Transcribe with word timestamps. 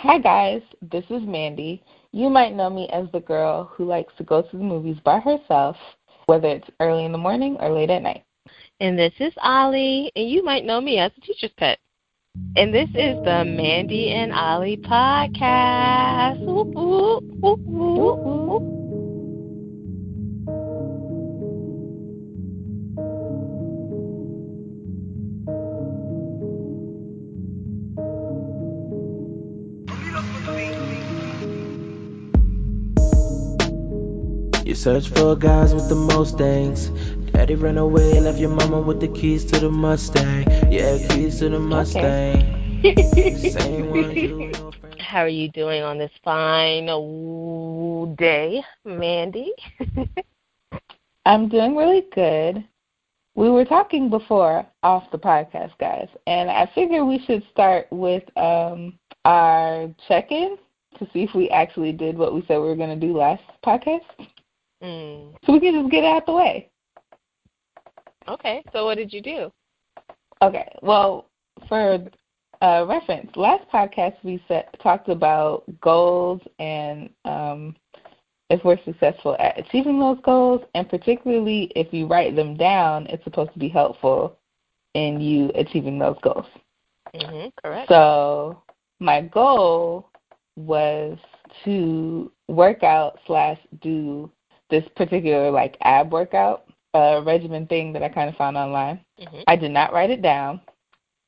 Hi, 0.00 0.18
guys. 0.18 0.60
This 0.82 1.04
is 1.08 1.22
Mandy. 1.22 1.82
You 2.12 2.28
might 2.28 2.54
know 2.54 2.68
me 2.68 2.86
as 2.92 3.06
the 3.12 3.20
girl 3.20 3.64
who 3.72 3.86
likes 3.86 4.12
to 4.18 4.24
go 4.24 4.42
to 4.42 4.56
the 4.56 4.62
movies 4.62 4.98
by 5.02 5.20
herself, 5.20 5.74
whether 6.26 6.48
it's 6.48 6.68
early 6.80 7.06
in 7.06 7.12
the 7.12 7.18
morning 7.18 7.56
or 7.60 7.70
late 7.70 7.88
at 7.88 8.02
night. 8.02 8.22
And 8.78 8.98
this 8.98 9.14
is 9.20 9.32
Ollie, 9.42 10.12
and 10.14 10.28
you 10.28 10.44
might 10.44 10.66
know 10.66 10.82
me 10.82 10.98
as 10.98 11.12
a 11.16 11.20
teacher's 11.22 11.50
pet. 11.56 11.78
And 12.56 12.74
this 12.74 12.90
is 12.90 13.16
the 13.24 13.42
Mandy 13.46 14.12
and 14.12 14.34
Ollie 14.34 14.76
podcast. 14.76 16.42
Ooh, 16.42 16.76
ooh, 16.76 17.22
ooh, 17.46 18.85
search 34.86 35.08
for 35.08 35.34
guys 35.34 35.74
with 35.74 35.88
the 35.88 35.96
most 35.96 36.38
things. 36.38 36.90
Daddy 37.32 37.56
ran 37.56 37.76
away, 37.76 38.20
left 38.20 38.38
your 38.38 38.50
mama 38.50 38.80
with 38.80 39.00
the 39.00 39.08
keys 39.08 39.44
to 39.46 39.58
the 39.58 39.68
Mustang. 39.68 40.46
Yeah, 40.70 41.04
keys 41.08 41.40
to 41.40 41.48
the 41.48 41.58
Mustang. 41.58 42.38
Same 43.50 43.90
one 43.90 44.14
you 44.14 44.52
know, 44.52 44.70
friend. 44.70 45.00
How 45.00 45.22
are 45.22 45.28
you 45.28 45.48
doing 45.50 45.82
on 45.82 45.98
this 45.98 46.12
fine 46.22 46.86
day, 48.14 48.62
Mandy? 48.84 49.54
I'm 51.26 51.48
doing 51.48 51.74
really 51.74 52.06
good. 52.14 52.64
We 53.34 53.50
were 53.50 53.64
talking 53.64 54.08
before 54.08 54.64
off 54.84 55.10
the 55.10 55.18
podcast, 55.18 55.76
guys, 55.80 56.06
and 56.28 56.48
I 56.48 56.70
figure 56.76 57.04
we 57.04 57.18
should 57.26 57.42
start 57.50 57.88
with 57.90 58.22
um, 58.38 58.96
our 59.24 59.92
check 60.06 60.30
in 60.30 60.56
to 61.00 61.08
see 61.12 61.24
if 61.24 61.34
we 61.34 61.50
actually 61.50 61.90
did 61.90 62.16
what 62.16 62.32
we 62.32 62.44
said 62.46 62.58
we 62.58 62.68
were 62.68 62.76
going 62.76 63.00
to 63.00 63.06
do 63.06 63.18
last 63.18 63.42
podcast. 63.66 64.04
Mm. 64.82 65.34
So 65.44 65.52
we 65.52 65.60
can 65.60 65.82
just 65.82 65.90
get 65.90 66.04
it 66.04 66.08
out 66.08 66.26
the 66.26 66.32
way. 66.32 66.70
Okay, 68.28 68.64
so 68.72 68.84
what 68.84 68.96
did 68.96 69.12
you 69.12 69.22
do? 69.22 69.52
Okay. 70.42 70.68
Well, 70.82 71.28
for 71.68 71.98
uh, 72.60 72.86
reference, 72.88 73.30
last 73.36 73.64
podcast 73.72 74.14
we 74.22 74.42
said, 74.48 74.66
talked 74.82 75.08
about 75.08 75.64
goals 75.80 76.40
and 76.58 77.10
um, 77.24 77.76
if 78.50 78.64
we're 78.64 78.82
successful 78.84 79.36
at 79.38 79.58
achieving 79.58 79.98
those 79.98 80.18
goals, 80.24 80.62
and 80.74 80.88
particularly 80.88 81.72
if 81.74 81.92
you 81.92 82.06
write 82.06 82.36
them 82.36 82.56
down, 82.56 83.06
it's 83.06 83.24
supposed 83.24 83.52
to 83.52 83.58
be 83.58 83.68
helpful 83.68 84.38
in 84.94 85.20
you 85.20 85.50
achieving 85.54 85.98
those 85.98 86.16
goals. 86.22 86.46
hmm 87.14 87.46
correct. 87.62 87.88
So 87.88 88.62
my 89.00 89.20
goal 89.20 90.10
was 90.56 91.18
to 91.64 92.32
work 92.48 92.82
out 92.82 93.18
slash 93.26 93.58
do 93.80 94.30
this 94.70 94.84
particular 94.96 95.50
like 95.50 95.76
ab 95.82 96.12
workout 96.12 96.64
uh, 96.94 97.22
regimen 97.24 97.66
thing 97.66 97.92
that 97.92 98.02
I 98.02 98.08
kind 98.08 98.28
of 98.28 98.36
found 98.36 98.56
online. 98.56 99.00
hmm 99.18 99.40
I 99.46 99.56
did 99.56 99.70
not 99.70 99.92
write 99.92 100.10
it 100.10 100.22
down, 100.22 100.60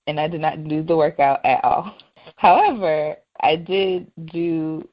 and 0.07 0.19
I 0.19 0.27
did 0.29 0.41
not 0.41 0.67
do 0.67 0.83
the 0.83 0.97
workout 0.97 1.45
at 1.45 1.63
all. 1.65 1.95
However, 2.37 3.17
I 3.41 3.57
did 3.57 4.11
do 4.33 4.87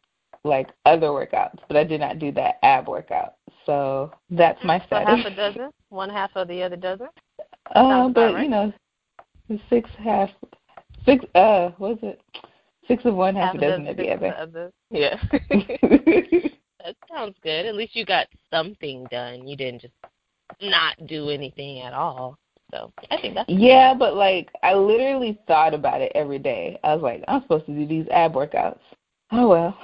like 0.43 0.69
other 0.85 1.07
workouts, 1.07 1.59
but 1.67 1.77
I 1.77 1.83
did 1.83 1.99
not 2.01 2.19
do 2.19 2.31
that 2.33 2.59
ab 2.61 2.87
workout. 2.87 3.35
So 3.65 4.11
that's 4.29 4.63
my 4.63 4.79
So 4.79 4.85
status. 4.87 5.07
half 5.07 5.25
a 5.25 5.35
dozen, 5.35 5.69
one 5.89 6.09
half 6.09 6.31
of 6.35 6.47
the 6.47 6.61
other 6.61 6.75
dozen. 6.75 7.07
Uh, 7.73 8.09
but 8.09 8.33
right. 8.33 8.43
you 8.43 8.49
know, 8.49 8.71
six 9.69 9.89
half, 9.97 10.29
six. 11.05 11.25
Uh, 11.33 11.69
what 11.77 11.93
is 11.93 11.97
it? 12.03 12.21
Six 12.87 13.03
of 13.05 13.15
one, 13.15 13.35
half, 13.35 13.55
a 13.55 13.57
dozen 13.57 13.87
of 13.87 13.97
the 13.97 14.11
other. 14.11 14.27
of 14.33 14.51
the- 14.51 14.71
Yeah. 14.91 15.19
that 16.85 16.95
sounds 17.11 17.35
good. 17.43 17.65
At 17.65 17.75
least 17.75 17.95
you 17.95 18.05
got 18.05 18.27
something 18.51 19.05
done. 19.11 19.47
You 19.47 19.57
didn't 19.57 19.81
just 19.81 19.93
not 20.61 20.95
do 21.07 21.29
anything 21.29 21.81
at 21.81 21.93
all. 21.93 22.37
So 22.71 22.91
I 23.11 23.17
think 23.21 23.35
that's 23.35 23.49
yeah, 23.49 23.93
but 23.93 24.15
like 24.15 24.49
I 24.63 24.73
literally 24.73 25.39
thought 25.47 25.73
about 25.73 26.01
it 26.01 26.11
every 26.15 26.39
day. 26.39 26.79
I 26.83 26.93
was 26.93 27.03
like, 27.03 27.23
I'm 27.27 27.41
supposed 27.41 27.65
to 27.67 27.73
do 27.73 27.85
these 27.85 28.07
ab 28.11 28.33
workouts. 28.33 28.79
Oh 29.31 29.49
well. 29.49 29.77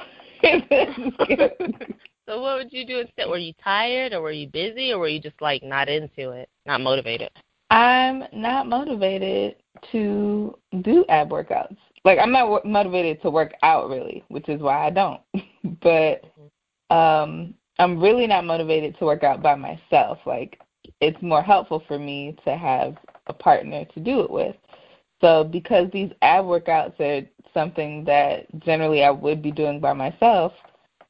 So 2.27 2.39
what 2.39 2.57
would 2.57 2.71
you 2.71 2.85
do 2.85 2.99
instead? 2.99 3.27
Were 3.27 3.37
you 3.37 3.51
tired 3.61 4.13
or 4.13 4.21
were 4.21 4.31
you 4.31 4.47
busy 4.47 4.93
or 4.93 4.99
were 4.99 5.09
you 5.09 5.19
just 5.19 5.41
like 5.41 5.63
not 5.63 5.89
into 5.89 6.29
it, 6.31 6.47
not 6.65 6.79
motivated? 6.79 7.29
I'm 7.71 8.23
not 8.31 8.67
motivated 8.67 9.55
to 9.91 10.57
do 10.81 11.03
ab 11.09 11.29
workouts. 11.29 11.75
Like 12.05 12.19
I'm 12.19 12.31
not 12.31 12.65
motivated 12.65 13.21
to 13.23 13.29
work 13.29 13.53
out 13.63 13.89
really, 13.89 14.23
which 14.29 14.47
is 14.47 14.61
why 14.61 14.85
I 14.87 14.89
don't. 14.91 15.19
but 15.81 16.30
um 16.91 17.55
I'm 17.79 17.99
really 17.99 18.27
not 18.27 18.45
motivated 18.45 18.97
to 18.99 19.05
work 19.05 19.23
out 19.23 19.41
by 19.41 19.55
myself. 19.55 20.19
Like 20.25 20.59
it's 20.99 21.21
more 21.21 21.41
helpful 21.41 21.83
for 21.87 21.97
me 21.97 22.37
to 22.45 22.55
have 22.55 22.95
a 23.27 23.33
partner 23.33 23.85
to 23.85 23.99
do 23.99 24.21
it 24.21 24.29
with. 24.29 24.55
So 25.21 25.43
because 25.43 25.89
these 25.91 26.11
ab 26.21 26.45
workouts 26.45 26.99
are 26.99 27.27
something 27.53 28.03
that 28.05 28.45
generally 28.59 29.03
I 29.03 29.11
would 29.11 29.41
be 29.41 29.51
doing 29.51 29.79
by 29.79 29.93
myself, 29.93 30.53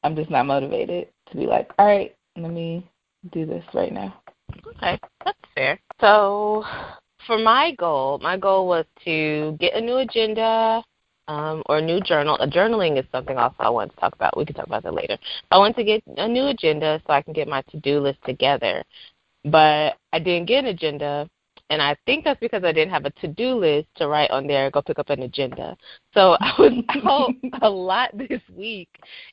I'm 0.02 0.16
just 0.16 0.30
not 0.30 0.46
motivated 0.46 1.08
to 1.30 1.36
be 1.36 1.46
like, 1.46 1.70
all 1.78 1.86
right, 1.86 2.14
let 2.36 2.50
me 2.50 2.88
do 3.32 3.46
this 3.46 3.64
right 3.74 3.92
now. 3.92 4.22
Okay, 4.76 4.98
that's 5.24 5.38
fair. 5.54 5.80
So 6.00 6.64
for 7.26 7.38
my 7.38 7.74
goal, 7.78 8.18
my 8.18 8.36
goal 8.36 8.66
was 8.66 8.84
to 9.04 9.56
get 9.60 9.74
a 9.74 9.80
new 9.80 9.98
agenda 9.98 10.82
um, 11.32 11.62
or 11.66 11.78
a 11.78 11.82
new 11.82 12.00
journal. 12.00 12.36
A 12.40 12.46
journaling 12.46 12.98
is 12.98 13.06
something 13.10 13.38
also 13.38 13.56
I 13.58 13.70
want 13.70 13.90
to 13.92 13.96
talk 13.96 14.14
about. 14.14 14.36
We 14.36 14.44
can 14.44 14.54
talk 14.54 14.66
about 14.66 14.82
that 14.82 14.94
later. 14.94 15.16
I 15.50 15.58
want 15.58 15.76
to 15.76 15.84
get 15.84 16.02
a 16.18 16.28
new 16.28 16.46
agenda 16.46 17.00
so 17.06 17.12
I 17.12 17.22
can 17.22 17.32
get 17.32 17.48
my 17.48 17.62
to-do 17.70 18.00
list 18.00 18.18
together. 18.24 18.84
But 19.44 19.96
I 20.12 20.18
didn't 20.18 20.46
get 20.46 20.64
an 20.64 20.70
agenda, 20.70 21.28
and 21.72 21.80
I 21.80 21.96
think 22.04 22.22
that's 22.22 22.38
because 22.38 22.64
I 22.64 22.72
didn't 22.72 22.92
have 22.92 23.06
a 23.06 23.10
to-do 23.12 23.54
list 23.54 23.88
to 23.96 24.06
write 24.06 24.30
on 24.30 24.46
there. 24.46 24.70
Go 24.70 24.82
pick 24.82 24.98
up 24.98 25.08
an 25.08 25.22
agenda. 25.22 25.74
So 26.12 26.32
I 26.40 26.52
was 26.58 26.84
out 27.06 27.62
a 27.62 27.70
lot 27.70 28.10
this 28.12 28.42
week, 28.54 28.90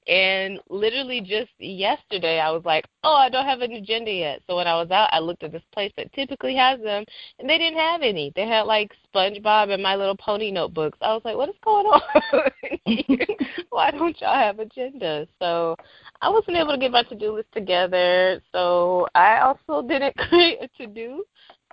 and 0.08 0.58
literally 0.70 1.20
just 1.20 1.52
yesterday 1.60 2.40
I 2.40 2.50
was 2.50 2.64
like, 2.64 2.86
"Oh, 3.04 3.16
I 3.16 3.30
don't 3.30 3.46
have 3.46 3.60
an 3.60 3.74
agenda 3.74 4.10
yet." 4.10 4.42
So 4.48 4.56
when 4.56 4.68
I 4.68 4.76
was 4.76 4.90
out, 4.90 5.10
I 5.12 5.20
looked 5.20 5.44
at 5.44 5.52
this 5.52 5.64
place 5.74 5.92
that 5.98 6.14
typically 6.14 6.56
has 6.56 6.80
them, 6.80 7.04
and 7.40 7.50
they 7.50 7.58
didn't 7.58 7.78
have 7.78 8.02
any. 8.04 8.32
They 8.38 8.48
had 8.48 8.62
like 8.62 8.94
SpongeBob 9.14 9.74
and 9.74 9.84
My 9.84 9.98
Little 9.98 10.16
Pony 10.16 10.50
notebooks. 10.50 10.98
I 11.02 11.14
was 11.14 11.24
like, 11.26 11.36
"What 11.36 11.50
is 11.50 11.56
going 11.62 11.88
on? 11.88 12.02
Why 13.70 13.92
don't 13.92 14.20
y'all 14.22 14.34
have 14.34 14.56
agendas?" 14.56 15.28
So 15.40 15.76
I 16.22 16.30
wasn't 16.30 16.56
able 16.56 16.72
to 16.72 16.78
get 16.78 16.92
my 16.92 17.04
to-do 17.04 17.34
list 17.34 17.52
together. 17.54 18.42
So 18.54 19.08
I 19.14 19.40
also 19.40 19.86
didn't 19.86 20.16
create 20.16 20.60
a 20.62 20.70
to-do. 20.78 21.26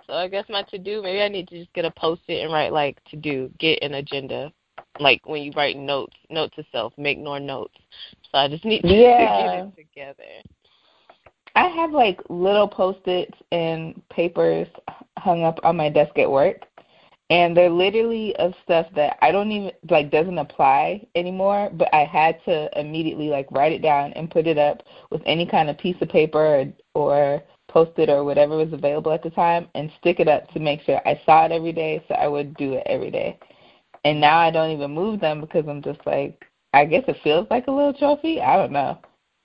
So 0.07 0.13
I 0.13 0.29
guess 0.29 0.45
my 0.49 0.63
to-do, 0.63 1.01
maybe 1.01 1.21
I 1.21 1.27
need 1.27 1.49
to 1.49 1.59
just 1.59 1.73
get 1.73 1.85
a 1.85 1.91
post-it 1.91 2.41
and 2.41 2.51
write 2.51 2.71
like 2.71 3.03
to-do, 3.09 3.51
get 3.59 3.83
an 3.83 3.95
agenda 3.95 4.51
like 4.99 5.25
when 5.25 5.43
you 5.43 5.51
write 5.55 5.77
notes, 5.77 6.15
note 6.29 6.53
to 6.55 6.63
self, 6.71 6.93
make 6.97 7.19
more 7.19 7.39
notes. 7.39 7.77
So 8.31 8.37
I 8.37 8.47
just 8.47 8.65
need 8.65 8.81
to 8.81 8.87
Yeah. 8.87 9.17
get 9.47 9.53
it 9.53 9.75
together. 9.75 10.23
I 11.55 11.67
have 11.69 11.91
like 11.91 12.21
little 12.29 12.67
post-its 12.67 13.33
and 13.51 14.01
papers 14.09 14.67
hung 15.17 15.43
up 15.43 15.59
on 15.63 15.75
my 15.75 15.89
desk 15.89 16.17
at 16.19 16.29
work, 16.29 16.65
and 17.29 17.57
they're 17.57 17.69
literally 17.69 18.35
of 18.37 18.53
stuff 18.63 18.85
that 18.95 19.17
I 19.21 19.31
don't 19.31 19.51
even 19.51 19.71
like 19.89 20.11
doesn't 20.11 20.37
apply 20.37 21.05
anymore. 21.15 21.71
But 21.73 21.89
I 21.93 22.05
had 22.05 22.43
to 22.45 22.69
immediately 22.79 23.29
like 23.29 23.47
write 23.51 23.71
it 23.71 23.81
down 23.81 24.13
and 24.13 24.29
put 24.29 24.45
it 24.45 24.59
up 24.59 24.83
with 25.09 25.21
any 25.25 25.47
kind 25.47 25.69
of 25.69 25.77
piece 25.79 25.97
of 25.99 26.09
paper 26.09 26.39
or, 26.39 26.65
or 26.93 27.43
post-it 27.67 28.09
or 28.09 28.23
whatever 28.23 28.57
was 28.57 28.73
available 28.73 29.11
at 29.11 29.23
the 29.23 29.29
time, 29.29 29.67
and 29.75 29.91
stick 29.99 30.19
it 30.19 30.27
up 30.27 30.47
to 30.49 30.59
make 30.59 30.81
sure 30.81 31.01
I 31.05 31.21
saw 31.25 31.45
it 31.45 31.51
every 31.51 31.73
day, 31.73 32.03
so 32.07 32.15
I 32.15 32.27
would 32.27 32.55
do 32.57 32.73
it 32.73 32.83
every 32.85 33.11
day. 33.11 33.37
And 34.05 34.21
now 34.21 34.37
I 34.37 34.51
don't 34.51 34.71
even 34.71 34.91
move 34.91 35.19
them 35.19 35.41
because 35.41 35.67
I'm 35.67 35.81
just 35.81 35.99
like 36.05 36.47
I 36.73 36.85
guess 36.85 37.03
it 37.07 37.17
feels 37.23 37.47
like 37.49 37.67
a 37.67 37.71
little 37.71 37.93
trophy. 37.93 38.41
I 38.41 38.55
don't 38.57 38.71
know. 38.71 38.99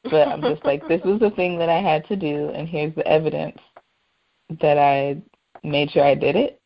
But 0.05 0.29
I'm 0.29 0.43
just 0.43 0.65
like, 0.65 0.87
this 0.89 1.01
was 1.05 1.21
the 1.21 1.31
thing 1.37 1.59
that 1.59 1.69
I 1.69 1.81
had 1.81 2.07
to 2.09 2.17
do, 2.17 2.51
and 2.51 2.69
here's 2.69 2.95
the 2.95 3.07
evidence 3.07 3.59
that 4.61 4.77
I 4.77 5.23
made 5.63 5.91
sure 5.91 6.05
I 6.05 6.15
did 6.15 6.37
it. 6.37 6.61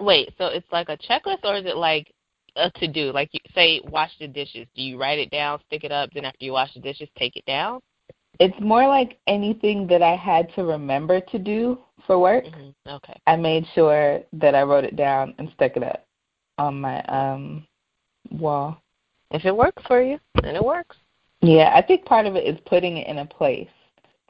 Wait, 0.00 0.30
so 0.38 0.46
it's 0.46 0.66
like 0.72 0.88
a 0.88 0.96
checklist, 0.96 1.44
or 1.44 1.56
is 1.56 1.66
it 1.66 1.76
like 1.76 2.12
a 2.56 2.70
to 2.70 2.88
do? 2.88 3.12
Like, 3.12 3.28
you 3.32 3.40
say, 3.54 3.80
wash 3.84 4.10
the 4.18 4.26
dishes. 4.26 4.66
Do 4.74 4.82
you 4.82 4.98
write 4.98 5.18
it 5.18 5.30
down, 5.30 5.60
stick 5.66 5.84
it 5.84 5.92
up, 5.92 6.10
then 6.14 6.24
after 6.24 6.44
you 6.44 6.52
wash 6.52 6.72
the 6.74 6.80
dishes, 6.80 7.08
take 7.16 7.36
it 7.36 7.44
down? 7.44 7.80
It's 8.38 8.58
more 8.60 8.86
like 8.86 9.18
anything 9.26 9.86
that 9.88 10.02
I 10.02 10.14
had 10.14 10.52
to 10.54 10.64
remember 10.64 11.20
to 11.20 11.38
do 11.38 11.78
for 12.06 12.18
work. 12.18 12.44
hmm 12.46 12.70
Okay. 12.86 13.20
I 13.26 13.36
made 13.36 13.66
sure 13.74 14.20
that 14.32 14.54
I 14.54 14.62
wrote 14.62 14.84
it 14.84 14.96
down 14.96 15.34
and 15.38 15.50
stuck 15.54 15.76
it 15.76 15.82
up 15.82 16.06
on 16.56 16.80
my 16.80 17.02
um 17.02 17.66
wall. 18.30 18.80
If 19.30 19.44
it 19.44 19.54
works 19.54 19.82
for 19.86 20.02
you, 20.02 20.18
then 20.42 20.56
it 20.56 20.64
works. 20.64 20.96
Yeah, 21.40 21.72
I 21.74 21.82
think 21.82 22.04
part 22.04 22.26
of 22.26 22.34
it 22.34 22.46
is 22.46 22.58
putting 22.66 22.96
it 22.96 23.06
in 23.06 23.18
a 23.18 23.26
place, 23.26 23.68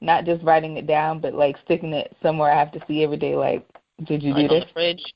not 0.01 0.25
just 0.25 0.43
writing 0.45 0.77
it 0.77 0.87
down, 0.87 1.21
but 1.21 1.35
like 1.35 1.57
sticking 1.65 1.93
it 1.93 2.15
somewhere 2.23 2.51
I 2.51 2.59
have 2.59 2.73
to 2.73 2.85
see 2.87 3.05
every 3.05 3.17
day. 3.17 3.37
Like, 3.37 3.67
did 4.05 4.23
you 4.23 4.33
like 4.33 4.49
do 4.49 4.55
on 4.55 4.61
this? 4.61 4.69
the 4.69 4.73
fridge. 4.73 5.15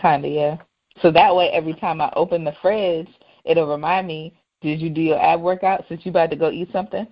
Kinda, 0.00 0.28
yeah. 0.28 0.56
So 1.00 1.10
that 1.10 1.34
way, 1.34 1.48
every 1.50 1.74
time 1.74 2.00
I 2.00 2.12
open 2.14 2.44
the 2.44 2.54
fridge, 2.60 3.08
it'll 3.44 3.66
remind 3.66 4.06
me, 4.06 4.34
did 4.60 4.80
you 4.80 4.90
do 4.90 5.00
your 5.00 5.18
ab 5.20 5.40
workout 5.40 5.84
since 5.88 6.04
you 6.04 6.10
about 6.10 6.30
to 6.30 6.36
go 6.36 6.50
eat 6.50 6.70
something? 6.72 7.06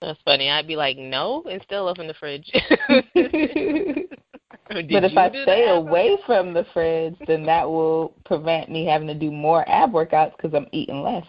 That's 0.00 0.20
funny. 0.24 0.48
I'd 0.48 0.66
be 0.66 0.76
like, 0.76 0.96
no, 0.96 1.44
and 1.50 1.60
still 1.62 1.86
open 1.86 2.06
the 2.06 2.14
fridge. 2.14 2.48
but 2.88 3.04
if 5.04 5.16
I 5.16 5.30
stay 5.30 5.68
away 5.68 6.16
from 6.26 6.54
the 6.54 6.64
fridge, 6.72 7.16
then 7.26 7.44
that 7.46 7.68
will 7.68 8.14
prevent 8.24 8.70
me 8.70 8.86
having 8.86 9.08
to 9.08 9.14
do 9.14 9.30
more 9.30 9.68
ab 9.68 9.92
workouts 9.92 10.36
because 10.36 10.54
I'm 10.54 10.68
eating 10.72 11.02
less. 11.02 11.26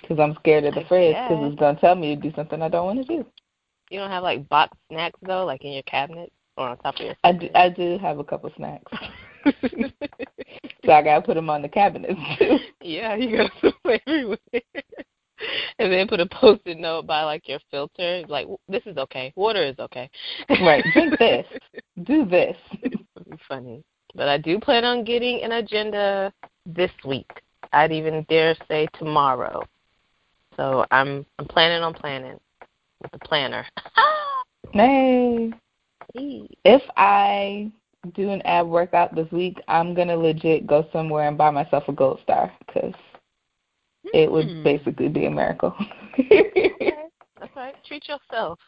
Because 0.00 0.20
I'm 0.20 0.36
scared 0.36 0.64
of 0.64 0.74
the 0.74 0.84
fridge 0.84 1.16
because 1.16 1.50
it's 1.50 1.58
going 1.58 1.74
to 1.74 1.80
tell 1.80 1.96
me 1.96 2.14
to 2.14 2.20
do 2.20 2.32
something 2.36 2.62
I 2.62 2.68
don't 2.68 2.86
want 2.86 3.04
to 3.04 3.16
do. 3.16 3.26
You 3.90 3.98
don't 3.98 4.10
have 4.10 4.22
like 4.22 4.48
box 4.48 4.76
snacks 4.90 5.18
though, 5.22 5.44
like 5.44 5.64
in 5.64 5.72
your 5.72 5.82
cabinet 5.82 6.32
or 6.56 6.68
on 6.68 6.78
top 6.78 6.96
of 6.96 7.00
your. 7.00 7.14
I 7.24 7.32
do, 7.32 7.48
I 7.54 7.68
do 7.68 7.98
have 7.98 8.18
a 8.18 8.24
couple 8.24 8.52
snacks. 8.56 8.92
so 10.84 10.92
I 10.92 11.02
gotta 11.02 11.22
put 11.22 11.34
them 11.34 11.50
on 11.50 11.62
the 11.62 11.68
cabinet 11.68 12.16
too. 12.38 12.58
Yeah, 12.82 13.16
you 13.16 13.36
gotta 13.36 13.50
put 13.60 13.74
them 13.82 13.98
everywhere. 14.06 14.38
and 15.78 15.92
then 15.92 16.08
put 16.08 16.20
a 16.20 16.26
post-it 16.26 16.78
note 16.78 17.06
by 17.06 17.22
like 17.22 17.48
your 17.48 17.60
filter, 17.70 18.22
like 18.28 18.46
this 18.68 18.82
is 18.86 18.96
okay, 18.96 19.32
water 19.36 19.62
is 19.62 19.78
okay. 19.78 20.10
right, 20.62 20.84
drink 20.92 21.16
this, 21.18 21.46
do 22.04 22.24
this. 22.24 22.56
funny, 23.48 23.82
but 24.14 24.28
I 24.28 24.38
do 24.38 24.58
plan 24.58 24.84
on 24.84 25.04
getting 25.04 25.42
an 25.42 25.52
agenda 25.52 26.32
this 26.66 26.90
week. 27.04 27.30
I'd 27.72 27.92
even 27.92 28.24
dare 28.28 28.54
say 28.68 28.88
tomorrow. 28.98 29.62
So 30.56 30.84
I'm 30.90 31.24
I'm 31.38 31.46
planning 31.46 31.82
on 31.82 31.94
planning 31.94 32.38
with 33.02 33.12
the 33.12 33.18
planner. 33.20 33.64
hey. 34.72 35.52
If 36.14 36.82
I 36.96 37.70
do 38.14 38.30
an 38.30 38.42
ab 38.42 38.66
workout 38.66 39.14
this 39.14 39.30
week, 39.30 39.58
I'm 39.68 39.94
gonna 39.94 40.16
legit 40.16 40.66
go 40.66 40.88
somewhere 40.92 41.28
and 41.28 41.38
buy 41.38 41.50
myself 41.50 41.84
a 41.88 41.92
gold 41.92 42.20
star 42.22 42.52
because 42.66 42.94
it 44.14 44.30
would 44.30 44.48
hmm. 44.48 44.62
basically 44.62 45.08
be 45.08 45.26
a 45.26 45.30
miracle. 45.30 45.74
okay. 46.18 46.92
That's 47.40 47.54
right. 47.56 47.74
Treat 47.86 48.08
yourself. 48.08 48.58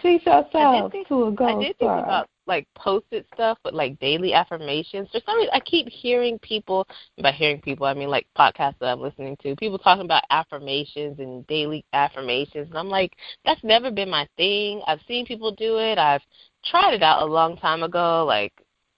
Treat 0.00 0.26
yourself 0.26 0.90
think, 0.90 1.08
to 1.08 1.24
a 1.24 1.32
gold 1.32 1.62
I 1.62 1.66
did 1.66 1.76
star. 1.76 1.96
think 1.96 2.06
about 2.06 2.28
like 2.46 2.66
posted 2.74 3.24
stuff, 3.34 3.58
but 3.62 3.74
like 3.74 3.98
daily 4.00 4.34
affirmations. 4.34 5.08
For 5.12 5.20
some 5.24 5.36
reason, 5.36 5.50
I 5.52 5.60
keep 5.60 5.88
hearing 5.88 6.38
people. 6.40 6.86
By 7.22 7.32
hearing 7.32 7.60
people, 7.60 7.86
I 7.86 7.94
mean 7.94 8.08
like 8.08 8.26
podcasts 8.36 8.78
that 8.80 8.86
I'm 8.86 9.00
listening 9.00 9.36
to. 9.42 9.54
People 9.56 9.78
talking 9.78 10.04
about 10.04 10.24
affirmations 10.30 11.20
and 11.20 11.46
daily 11.46 11.84
affirmations, 11.92 12.68
and 12.68 12.78
I'm 12.78 12.88
like, 12.88 13.12
that's 13.44 13.62
never 13.62 13.90
been 13.90 14.10
my 14.10 14.26
thing. 14.36 14.82
I've 14.86 15.00
seen 15.06 15.26
people 15.26 15.54
do 15.54 15.78
it. 15.78 15.98
I've 15.98 16.22
tried 16.64 16.94
it 16.94 17.02
out 17.02 17.22
a 17.22 17.26
long 17.26 17.56
time 17.56 17.82
ago. 17.82 18.24
Like, 18.26 18.52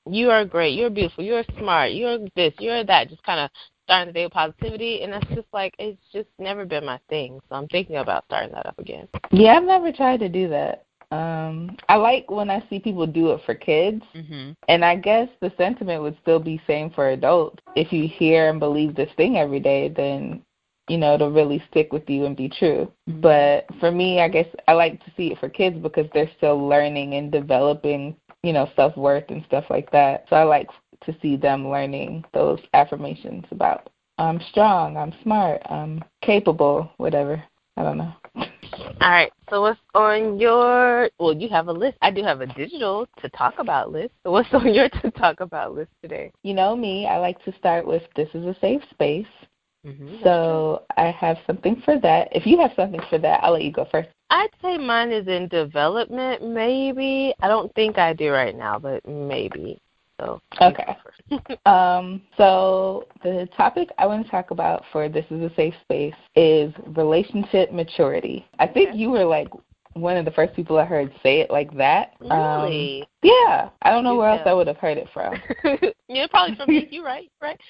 you 0.07 0.31
are 0.31 0.45
great. 0.45 0.79
You're 0.79 0.91
beautiful. 0.91 1.25
You're 1.25 1.45
smart. 1.59 1.93
You're 1.93 2.19
this. 2.37 2.55
You're 2.59 2.85
that. 2.85 3.11
Just 3.11 3.23
kind 3.25 3.41
of 3.41 3.51
starting 3.85 4.09
the 4.09 4.13
day 4.13 4.25
with 4.25 4.33
positivity, 4.33 5.03
and 5.03 5.13
that's 5.13 5.27
just 5.29 5.47
like 5.53 5.75
it's 5.79 6.01
just 6.13 6.29
never 6.39 6.65
been 6.65 6.85
my 6.85 6.99
thing. 7.09 7.41
So 7.49 7.55
I'm 7.55 7.69
thinking 7.69 7.97
about 7.97 8.25
starting 8.27 8.53
that 8.53 8.67
up 8.67 8.79
again. 8.79 9.09
Yeah, 9.31 9.53
I've 9.57 9.65
never 9.65 9.93
tried 9.93 10.21
to 10.21 10.29
do 10.29 10.49
that. 10.49 10.85
Um, 11.11 11.77
I 11.89 11.97
like 11.97 12.31
when 12.31 12.51
I 12.51 12.65
see 12.69 12.81
people 12.81 13.07
do 13.07 13.31
it 13.33 13.41
for 13.47 13.55
kids, 13.55 14.03
mm-hmm. 14.15 14.53
and 14.69 14.85
I 14.85 14.97
guess 14.97 15.29
the 15.41 15.53
sentiment 15.57 16.03
would 16.03 16.17
still 16.23 16.41
be 16.41 16.61
same 16.67 16.91
for 16.91 17.11
adults. 17.11 17.63
If 17.77 17.93
you 17.93 18.09
hear 18.09 18.49
and 18.49 18.59
believe 18.59 18.97
this 18.97 19.11
thing 19.17 19.37
every 19.37 19.61
day, 19.61 19.89
then 19.89 20.43
you 20.89 20.99
know 20.99 21.15
it'll 21.15 21.31
really 21.31 21.63
stick 21.71 21.93
with 21.93 22.09
you 22.11 22.25
and 22.25 22.37
be 22.37 22.49
true. 22.49 22.91
Mm-hmm. 23.09 23.21
But 23.21 23.67
for 23.79 23.93
me, 23.93 24.21
I 24.21 24.29
guess 24.29 24.49
I 24.67 24.73
like 24.73 25.05
to 25.05 25.13
see 25.17 25.29
it 25.31 25.39
for 25.39 25.49
kids 25.49 25.77
because 25.79 26.07
they're 26.13 26.31
still 26.37 26.67
learning 26.67 27.15
and 27.15 27.31
developing, 27.31 28.17
you 28.43 28.53
know, 28.53 28.69
self 28.75 28.97
worth 28.97 29.25
and 29.29 29.45
stuff 29.45 29.67
like 29.71 29.93
that. 29.93 30.25
So 30.29 30.37
I 30.37 30.43
like 30.43 30.69
to 31.07 31.17
see 31.21 31.37
them 31.37 31.69
learning 31.69 32.25
those 32.33 32.61
affirmations 32.73 33.45
about 33.51 33.91
I'm 34.19 34.41
strong, 34.51 34.97
I'm 34.97 35.13
smart, 35.23 35.61
I'm 35.69 36.05
capable, 36.23 36.91
whatever. 36.99 37.43
I 37.77 37.83
don't 37.83 37.99
know. 37.99 38.13
All 38.37 39.11
right. 39.11 39.33
So 39.51 39.61
what's 39.61 39.81
on 39.95 40.39
your 40.39 41.11
well, 41.19 41.35
you 41.35 41.49
have 41.49 41.69
a 41.69 41.73
list. 41.73 41.99
I 42.03 42.11
do 42.11 42.23
have 42.23 42.41
a 42.41 42.47
digital 42.47 43.07
to 43.21 43.29
talk 43.31 43.55
about 43.59 43.91
list. 43.91 44.13
So 44.23 44.31
what's 44.31 44.49
on 44.53 44.73
your 44.73 44.89
to 44.89 45.11
talk 45.13 45.41
about 45.41 45.75
list 45.75 45.91
today? 46.03 46.33
You 46.43 46.55
know 46.55 46.77
me, 46.77 47.07
I 47.07 47.19
like 47.19 47.43
to 47.45 47.55
start 47.59 47.87
with 47.87 48.03
this 48.17 48.29
is 48.35 48.45
a 48.45 48.57
safe 48.61 48.83
space. 48.91 49.27
Mm-hmm, 49.87 50.23
so 50.23 50.83
I 50.97 51.11
have 51.11 51.37
something 51.47 51.83
for 51.85 51.99
that. 52.01 52.29
If 52.33 52.47
you 52.47 52.59
have 52.59 52.71
something 52.75 53.03
for 53.11 53.19
that, 53.19 53.41
I'll 53.43 53.53
let 53.53 53.65
you 53.65 53.73
go 53.73 53.87
first. 53.91 54.09
I'd 54.31 54.49
say 54.63 54.79
mine 54.79 55.13
is 55.13 55.29
in 55.29 55.49
development, 55.49 56.43
maybe. 56.43 57.35
I 57.41 57.49
don't 57.49 57.73
think 57.75 57.99
I 57.99 58.15
do 58.15 58.31
right 58.31 58.57
now, 58.57 58.79
but 58.79 59.07
maybe. 59.07 59.79
So 60.21 60.41
okay. 60.61 60.97
um, 61.67 62.23
so 62.37 63.07
the 63.23 63.49
topic 63.57 63.89
I 63.99 64.07
want 64.07 64.25
to 64.25 64.31
talk 64.31 64.51
about 64.51 64.85
for 64.93 65.09
this 65.09 65.25
is 65.31 65.43
a 65.43 65.55
safe 65.55 65.75
space 65.83 66.15
is 66.37 66.73
relationship 66.89 67.73
maturity. 67.73 68.47
I 68.59 68.67
think 68.67 68.91
okay. 68.91 68.99
you 68.99 69.11
were 69.11 69.25
like 69.25 69.49
one 69.95 70.17
of 70.17 70.25
the 70.25 70.31
first 70.33 70.55
people 70.55 70.79
I 70.79 70.85
heard 70.85 71.13
say 71.23 71.41
it 71.41 71.51
like 71.51 71.75
that. 71.77 72.15
Really? 72.21 73.03
Um, 73.03 73.09
yeah. 73.23 73.69
I 73.83 73.91
don't 73.91 74.05
know 74.05 74.17
where 74.17 74.29
else 74.29 74.43
I 74.45 74.53
would 74.53 74.67
have 74.67 74.77
heard 74.77 74.99
it 74.99 75.09
from. 75.15 75.35
yeah, 76.09 76.27
probably 76.29 76.57
from 76.57 76.69
me. 76.69 76.89
You're 76.91 77.05
right, 77.05 77.31
right? 77.41 77.61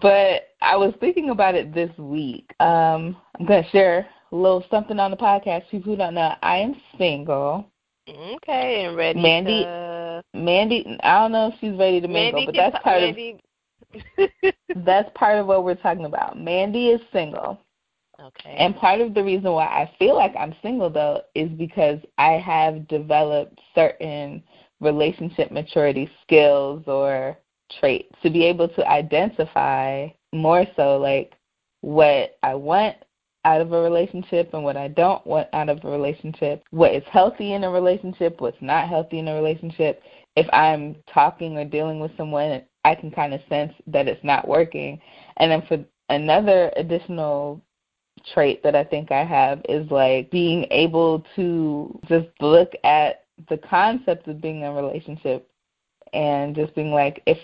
but 0.00 0.54
I 0.62 0.76
was 0.76 0.94
thinking 1.00 1.30
about 1.30 1.54
it 1.54 1.74
this 1.74 1.90
week. 1.98 2.48
Um, 2.60 3.16
I'm 3.38 3.46
gonna 3.46 3.68
share 3.70 4.06
a 4.32 4.36
little 4.36 4.64
something 4.70 4.98
on 4.98 5.10
the 5.10 5.16
podcast. 5.16 5.68
People 5.70 5.92
who 5.92 5.96
don't 5.96 6.14
know, 6.14 6.34
I 6.42 6.58
am 6.58 6.76
single. 6.98 7.68
Okay, 8.08 8.84
and 8.84 8.96
ready 8.96 9.20
Mandy, 9.20 9.64
to... 9.64 10.22
Mandy, 10.34 10.98
I 11.02 11.20
don't 11.20 11.32
know 11.32 11.48
if 11.48 11.54
she's 11.60 11.76
ready 11.78 12.00
to 12.00 12.08
mingle, 12.08 12.40
Mandy 12.40 12.46
but 12.46 12.54
that's 12.54 12.84
part 12.84 13.00
Mandy... 13.00 13.38
of 14.18 14.54
that's 14.84 15.10
part 15.14 15.38
of 15.38 15.46
what 15.46 15.64
we're 15.64 15.74
talking 15.74 16.04
about. 16.04 16.38
Mandy 16.38 16.88
is 16.88 17.00
single. 17.12 17.60
Okay. 18.20 18.54
And 18.56 18.74
part 18.76 19.00
of 19.00 19.14
the 19.14 19.22
reason 19.22 19.52
why 19.52 19.66
I 19.66 19.90
feel 19.98 20.14
like 20.14 20.34
I'm 20.38 20.54
single 20.62 20.88
though 20.88 21.22
is 21.34 21.50
because 21.50 21.98
I 22.16 22.32
have 22.32 22.88
developed 22.88 23.60
certain 23.74 24.42
relationship 24.80 25.50
maturity 25.50 26.10
skills 26.22 26.84
or 26.86 27.36
traits 27.80 28.14
to 28.22 28.30
be 28.30 28.44
able 28.44 28.68
to 28.68 28.88
identify 28.88 30.08
more 30.32 30.64
so 30.76 30.96
like 30.98 31.34
what 31.80 32.38
I 32.42 32.54
want 32.54 32.96
out 33.46 33.60
of 33.60 33.72
a 33.72 33.80
relationship 33.80 34.52
and 34.52 34.64
what 34.64 34.76
I 34.76 34.88
don't 34.88 35.24
want 35.24 35.48
out 35.52 35.68
of 35.68 35.84
a 35.84 35.88
relationship, 35.88 36.64
what 36.70 36.92
is 36.92 37.04
healthy 37.08 37.52
in 37.52 37.62
a 37.62 37.70
relationship, 37.70 38.40
what's 38.40 38.60
not 38.60 38.88
healthy 38.88 39.20
in 39.20 39.28
a 39.28 39.34
relationship. 39.36 40.02
If 40.34 40.48
I'm 40.52 40.96
talking 41.12 41.56
or 41.56 41.64
dealing 41.64 42.00
with 42.00 42.10
someone, 42.16 42.62
I 42.84 42.94
can 42.96 43.12
kind 43.12 43.32
of 43.32 43.40
sense 43.48 43.72
that 43.86 44.08
it's 44.08 44.22
not 44.24 44.48
working. 44.48 45.00
And 45.36 45.52
then 45.52 45.62
for 45.68 45.78
another 46.08 46.72
additional 46.76 47.62
trait 48.34 48.64
that 48.64 48.74
I 48.74 48.82
think 48.82 49.12
I 49.12 49.24
have 49.24 49.62
is 49.68 49.88
like 49.92 50.28
being 50.32 50.66
able 50.72 51.24
to 51.36 52.00
just 52.08 52.26
look 52.40 52.72
at 52.82 53.26
the 53.48 53.58
concept 53.58 54.26
of 54.26 54.40
being 54.40 54.62
in 54.62 54.66
a 54.66 54.72
relationship 54.72 55.48
and 56.12 56.56
just 56.56 56.74
being 56.74 56.90
like, 56.90 57.22
if 57.26 57.38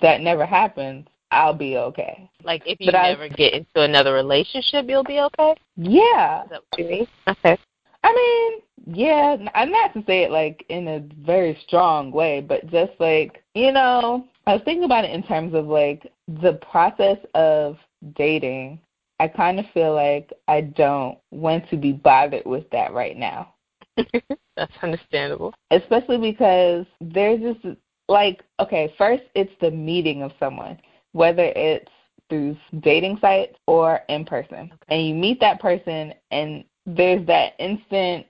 that 0.00 0.20
never 0.20 0.46
happens, 0.46 1.08
I'll 1.34 1.52
be 1.52 1.76
okay. 1.76 2.30
Like 2.44 2.62
if 2.64 2.78
you 2.80 2.92
but 2.92 3.02
never 3.02 3.24
I, 3.24 3.28
get 3.28 3.54
into 3.54 3.80
another 3.80 4.14
relationship, 4.14 4.86
you'll 4.88 5.04
be 5.04 5.20
okay. 5.20 5.54
Yeah. 5.76 6.44
Is 6.44 6.50
that 6.50 6.60
what 6.70 6.78
you 6.78 6.84
mean? 6.86 7.06
Okay. 7.28 7.58
I 8.04 8.12
mean, 8.12 8.96
yeah, 8.96 9.36
I'm 9.54 9.70
not 9.70 9.94
to 9.94 10.04
say 10.06 10.22
it 10.24 10.30
like 10.30 10.64
in 10.68 10.86
a 10.88 11.02
very 11.24 11.58
strong 11.66 12.12
way, 12.12 12.40
but 12.40 12.66
just 12.70 12.92
like 13.00 13.42
you 13.54 13.72
know, 13.72 14.26
I 14.46 14.54
was 14.54 14.62
thinking 14.64 14.84
about 14.84 15.04
it 15.04 15.10
in 15.10 15.22
terms 15.22 15.54
of 15.54 15.66
like 15.66 16.10
the 16.40 16.54
process 16.70 17.18
of 17.34 17.78
dating. 18.14 18.80
I 19.20 19.28
kind 19.28 19.58
of 19.58 19.66
feel 19.72 19.94
like 19.94 20.32
I 20.48 20.60
don't 20.60 21.18
want 21.30 21.68
to 21.70 21.76
be 21.76 21.92
bothered 21.92 22.46
with 22.46 22.68
that 22.70 22.92
right 22.92 23.16
now. 23.16 23.54
That's 24.56 24.72
understandable. 24.82 25.54
Especially 25.70 26.18
because 26.18 26.86
there's 27.00 27.40
just 27.40 27.76
like 28.08 28.42
okay, 28.60 28.94
first 28.96 29.24
it's 29.34 29.52
the 29.60 29.70
meeting 29.70 30.22
of 30.22 30.32
someone 30.38 30.78
whether 31.14 31.52
it's 31.54 31.90
through 32.28 32.56
dating 32.80 33.18
sites 33.20 33.56
or 33.66 34.00
in 34.08 34.24
person. 34.24 34.70
And 34.88 35.06
you 35.06 35.14
meet 35.14 35.40
that 35.40 35.60
person, 35.60 36.12
and 36.30 36.64
there's 36.84 37.24
that 37.26 37.52
instant 37.58 38.26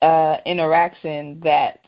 uh, 0.00 0.36
interaction 0.46 1.40
that 1.42 1.80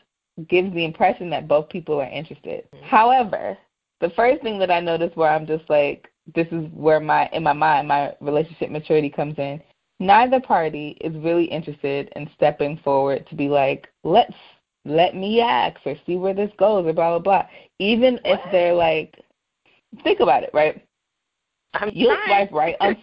gives 0.49 0.73
the 0.73 0.85
impression 0.85 1.29
that 1.29 1.47
both 1.47 1.69
people 1.69 1.99
are 1.99 2.09
interested. 2.09 2.65
Mm-hmm. 2.75 2.85
However, 2.85 3.57
the 4.01 4.11
first 4.11 4.41
thing 4.43 4.59
that 4.59 4.69
I 4.69 4.79
notice 4.79 5.11
where 5.15 5.31
I'm 5.31 5.47
just 5.47 5.67
like, 5.69 6.11
this 6.35 6.47
is 6.51 6.65
where 6.73 6.99
my 6.99 7.29
in 7.31 7.41
my 7.41 7.53
mind 7.53 7.87
my 7.87 8.13
relationship 8.19 8.69
maturity 8.69 9.09
comes 9.09 9.35
in. 9.37 9.61
Neither 9.99 10.41
party 10.41 10.97
is 11.01 11.15
really 11.23 11.45
interested 11.45 12.11
in 12.15 12.29
stepping 12.35 12.77
forward 12.83 13.25
to 13.29 13.35
be 13.35 13.47
like, 13.47 13.87
let's 14.03 14.35
let 14.83 15.15
me 15.15 15.41
ask 15.41 15.79
or 15.85 15.95
see 16.05 16.17
where 16.17 16.33
this 16.33 16.51
goes 16.59 16.85
or 16.85 16.93
blah 16.93 17.17
blah 17.17 17.19
blah. 17.19 17.47
Even 17.79 18.15
what? 18.15 18.25
if 18.25 18.39
they're 18.51 18.73
like 18.73 19.23
think 20.03 20.19
about 20.19 20.43
it, 20.43 20.49
right? 20.53 20.83
I'm 21.73 21.91
you 21.93 22.07
trying. 22.07 22.27
swipe 22.27 22.51
right 22.51 22.75
on. 22.79 22.97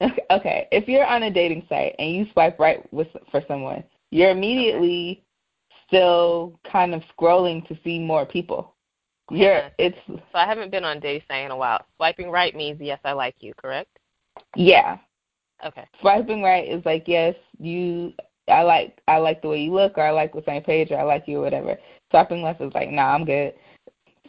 okay, 0.30 0.68
if 0.72 0.88
you're 0.88 1.06
on 1.06 1.24
a 1.24 1.30
dating 1.30 1.66
site 1.68 1.94
and 1.98 2.14
you 2.14 2.26
swipe 2.32 2.58
right 2.58 2.90
with 2.92 3.08
for 3.30 3.42
someone, 3.46 3.84
you're 4.10 4.30
immediately 4.30 5.10
okay. 5.10 5.76
still 5.86 6.58
kind 6.70 6.94
of 6.94 7.02
scrolling 7.16 7.66
to 7.68 7.78
see 7.84 7.98
more 7.98 8.26
people. 8.26 8.74
You're 9.30 9.70
it's 9.78 9.98
so 10.06 10.20
I 10.34 10.46
haven't 10.46 10.70
been 10.70 10.84
on 10.84 11.00
DaySang 11.00 11.44
in 11.44 11.50
a 11.50 11.56
while. 11.56 11.84
Swiping 11.96 12.30
right 12.30 12.54
means 12.54 12.80
yes, 12.80 12.98
I 13.04 13.12
like 13.12 13.36
you, 13.40 13.52
correct? 13.54 13.96
Yeah. 14.56 14.98
Okay. 15.64 15.86
Swiping 16.00 16.42
right 16.42 16.66
is 16.66 16.84
like 16.84 17.04
yes, 17.06 17.34
you 17.58 18.12
I 18.48 18.62
like 18.62 19.00
I 19.06 19.18
like 19.18 19.42
the 19.42 19.48
way 19.48 19.62
you 19.62 19.72
look 19.72 19.96
or 19.98 20.02
I 20.02 20.10
like 20.10 20.32
the 20.32 20.42
same 20.46 20.62
page 20.62 20.90
or 20.90 20.98
I 20.98 21.04
like 21.04 21.28
you 21.28 21.38
or 21.38 21.42
whatever. 21.42 21.76
Swiping 22.10 22.42
left 22.42 22.60
is 22.60 22.72
like, 22.74 22.90
nah, 22.90 23.14
I'm 23.14 23.24
good. 23.24 23.54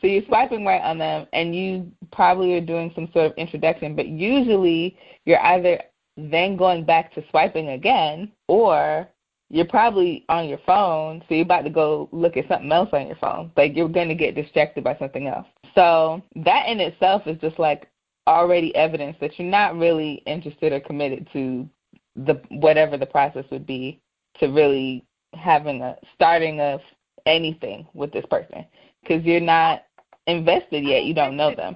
So 0.01 0.08
you're 0.08 0.25
swiping 0.25 0.65
right 0.65 0.81
on 0.81 0.98
them 0.98 1.27
and 1.31 1.55
you 1.55 1.91
probably 2.12 2.53
are 2.55 2.62
doing 2.62 2.91
some 2.96 3.10
sort 3.13 3.27
of 3.27 3.38
introduction, 3.38 3.96
but 3.96 4.08
usually 4.08 4.98
you're 5.25 5.41
either 5.46 5.79
then 6.17 6.58
going 6.58 6.84
back 6.84 7.13
to 7.13 7.24
swiping 7.29 7.70
again 7.70 8.31
or 8.48 9.08
you're 9.50 9.65
probably 9.65 10.25
on 10.29 10.48
your 10.48 10.60
phone, 10.65 11.22
so 11.27 11.36
you're 11.36 11.43
about 11.43 11.63
to 11.63 11.70
go 11.70 12.10
look 12.12 12.38
at 12.38 12.48
something 12.48 12.72
else 12.72 12.89
on 12.93 13.08
your 13.08 13.17
phone. 13.17 13.51
Like 13.55 13.75
you're 13.75 13.89
going 13.89 14.08
to 14.08 14.15
get 14.15 14.34
distracted 14.34 14.84
by 14.84 14.96
something 14.98 15.27
else. 15.27 15.46
So 15.75 16.22
that 16.38 16.67
in 16.67 16.79
itself 16.79 17.24
is 17.27 17.38
just 17.39 17.60
like 17.60 17.88
already 18.27 18.75
evidence 18.75 19.17
that 19.20 19.38
you're 19.38 19.50
not 19.50 19.77
really 19.77 20.24
interested 20.25 20.72
or 20.72 20.79
committed 20.79 21.27
to 21.34 21.70
the 22.15 22.41
whatever 22.50 22.98
the 22.98 23.05
process 23.05 23.46
would 23.51 23.67
be 23.67 24.00
to 24.39 24.48
really 24.48 25.05
having 25.34 25.81
a 25.81 25.96
starting 26.15 26.60
of 26.60 26.79
anything 27.25 27.88
with 27.93 28.12
this 28.12 28.25
person 28.29 28.65
because 29.01 29.24
you're 29.24 29.39
not 29.39 29.84
invested 30.28 30.84
yet. 30.84 31.04
You 31.04 31.13
don't 31.13 31.38
know 31.38 31.54
them. 31.56 31.75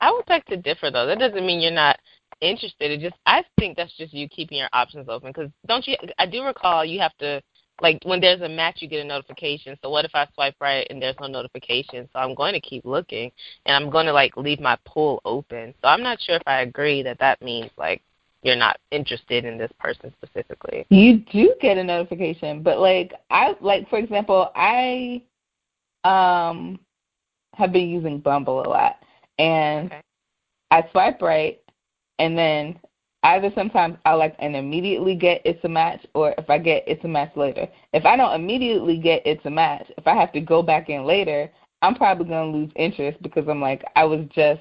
I 0.00 0.10
would 0.10 0.28
like 0.28 0.44
to 0.46 0.56
differ, 0.56 0.90
though. 0.90 1.06
That 1.06 1.18
doesn't 1.18 1.46
mean 1.46 1.60
you're 1.60 1.70
not 1.70 1.98
interested. 2.40 2.90
It 2.90 3.00
just 3.00 3.16
I 3.26 3.44
think 3.58 3.76
that's 3.76 3.96
just 3.96 4.12
you 4.12 4.28
keeping 4.28 4.58
your 4.58 4.68
options 4.72 5.08
open. 5.08 5.30
Because 5.30 5.50
don't 5.66 5.86
you? 5.86 5.96
I 6.18 6.26
do 6.26 6.42
recall 6.42 6.84
you 6.84 7.00
have 7.00 7.16
to 7.18 7.40
like 7.80 7.98
when 8.04 8.20
there's 8.20 8.40
a 8.40 8.48
match, 8.48 8.82
you 8.82 8.88
get 8.88 9.04
a 9.04 9.08
notification. 9.08 9.76
So 9.82 9.90
what 9.90 10.04
if 10.04 10.14
I 10.14 10.26
swipe 10.34 10.56
right 10.60 10.86
and 10.90 11.00
there's 11.00 11.16
no 11.20 11.26
notification? 11.26 12.08
So 12.12 12.18
I'm 12.18 12.34
going 12.34 12.54
to 12.54 12.60
keep 12.60 12.84
looking, 12.84 13.30
and 13.66 13.76
I'm 13.76 13.90
going 13.90 14.06
to 14.06 14.12
like 14.12 14.36
leave 14.36 14.60
my 14.60 14.76
pool 14.86 15.20
open. 15.24 15.74
So 15.80 15.88
I'm 15.88 16.02
not 16.02 16.20
sure 16.20 16.36
if 16.36 16.42
I 16.46 16.62
agree 16.62 17.02
that 17.02 17.18
that 17.20 17.40
means 17.42 17.70
like 17.76 18.02
you're 18.42 18.56
not 18.56 18.78
interested 18.90 19.44
in 19.44 19.56
this 19.56 19.70
person 19.78 20.12
specifically. 20.22 20.86
You 20.90 21.18
do 21.32 21.54
get 21.60 21.78
a 21.78 21.84
notification, 21.84 22.62
but 22.62 22.78
like 22.78 23.14
I 23.30 23.54
like 23.60 23.88
for 23.88 23.98
example, 23.98 24.50
I 24.54 25.22
um 26.04 26.80
have 27.54 27.72
been 27.72 27.88
using 27.88 28.18
Bumble 28.18 28.62
a 28.62 28.68
lot, 28.68 28.96
and 29.38 29.86
Okay. 29.86 30.00
I 30.70 30.88
swipe 30.90 31.20
right, 31.20 31.60
and 32.18 32.36
then 32.36 32.78
either 33.24 33.52
sometimes 33.54 33.96
I 34.04 34.14
like 34.14 34.34
and 34.38 34.56
immediately 34.56 35.14
get 35.14 35.42
it's 35.44 35.64
a 35.64 35.68
match, 35.68 36.04
or 36.14 36.34
if 36.38 36.48
I 36.50 36.58
get 36.58 36.84
it's 36.86 37.04
a 37.04 37.08
match 37.08 37.36
later. 37.36 37.68
If 37.92 38.04
I 38.04 38.16
don't 38.16 38.34
immediately 38.34 38.98
get 38.98 39.22
it's 39.26 39.44
a 39.46 39.50
match, 39.50 39.90
if 39.96 40.06
I 40.06 40.14
have 40.14 40.32
to 40.32 40.40
go 40.40 40.62
back 40.62 40.88
in 40.88 41.04
later, 41.04 41.50
I'm 41.82 41.94
probably 41.94 42.26
gonna 42.26 42.50
lose 42.50 42.70
interest 42.76 43.22
because 43.22 43.48
I'm 43.48 43.60
like 43.60 43.84
I 43.96 44.04
was 44.04 44.26
just 44.34 44.60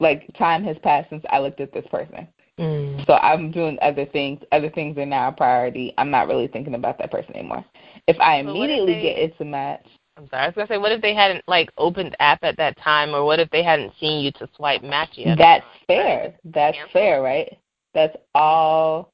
like 0.00 0.28
time 0.36 0.64
has 0.64 0.76
passed 0.82 1.10
since 1.10 1.24
I 1.30 1.38
looked 1.40 1.60
at 1.60 1.72
this 1.72 1.86
person. 1.90 2.28
Mm. 2.58 3.04
So 3.06 3.14
I'm 3.14 3.50
doing 3.50 3.78
other 3.82 4.06
things. 4.06 4.40
Other 4.52 4.70
things 4.70 4.96
are 4.98 5.06
now 5.06 5.28
a 5.28 5.32
priority. 5.32 5.92
I'm 5.98 6.10
not 6.10 6.28
really 6.28 6.46
thinking 6.46 6.74
about 6.74 6.98
that 6.98 7.10
person 7.10 7.34
anymore. 7.34 7.64
If 8.06 8.18
I 8.20 8.42
what 8.42 8.44
if 8.44 8.56
immediately 8.56 8.94
they- 8.94 9.02
get 9.02 9.18
it's 9.18 9.40
a 9.40 9.44
match, 9.44 9.86
I'm 10.16 10.28
sorry. 10.28 10.44
I 10.44 10.46
was 10.46 10.54
gonna 10.54 10.68
say, 10.68 10.78
what 10.78 10.92
if 10.92 11.02
they 11.02 11.14
hadn't 11.14 11.44
like 11.48 11.70
opened 11.76 12.16
app 12.20 12.44
at 12.44 12.56
that 12.56 12.78
time, 12.78 13.14
or 13.14 13.24
what 13.24 13.40
if 13.40 13.50
they 13.50 13.62
hadn't 13.62 13.92
seen 13.98 14.24
you 14.24 14.30
to 14.32 14.48
swipe 14.56 14.82
match 14.82 15.10
yet? 15.14 15.38
that's 15.38 15.66
fair. 15.86 16.34
That's 16.44 16.76
Cancel. 16.76 16.92
fair, 16.92 17.22
right? 17.22 17.58
That's 17.94 18.16
all 18.34 19.12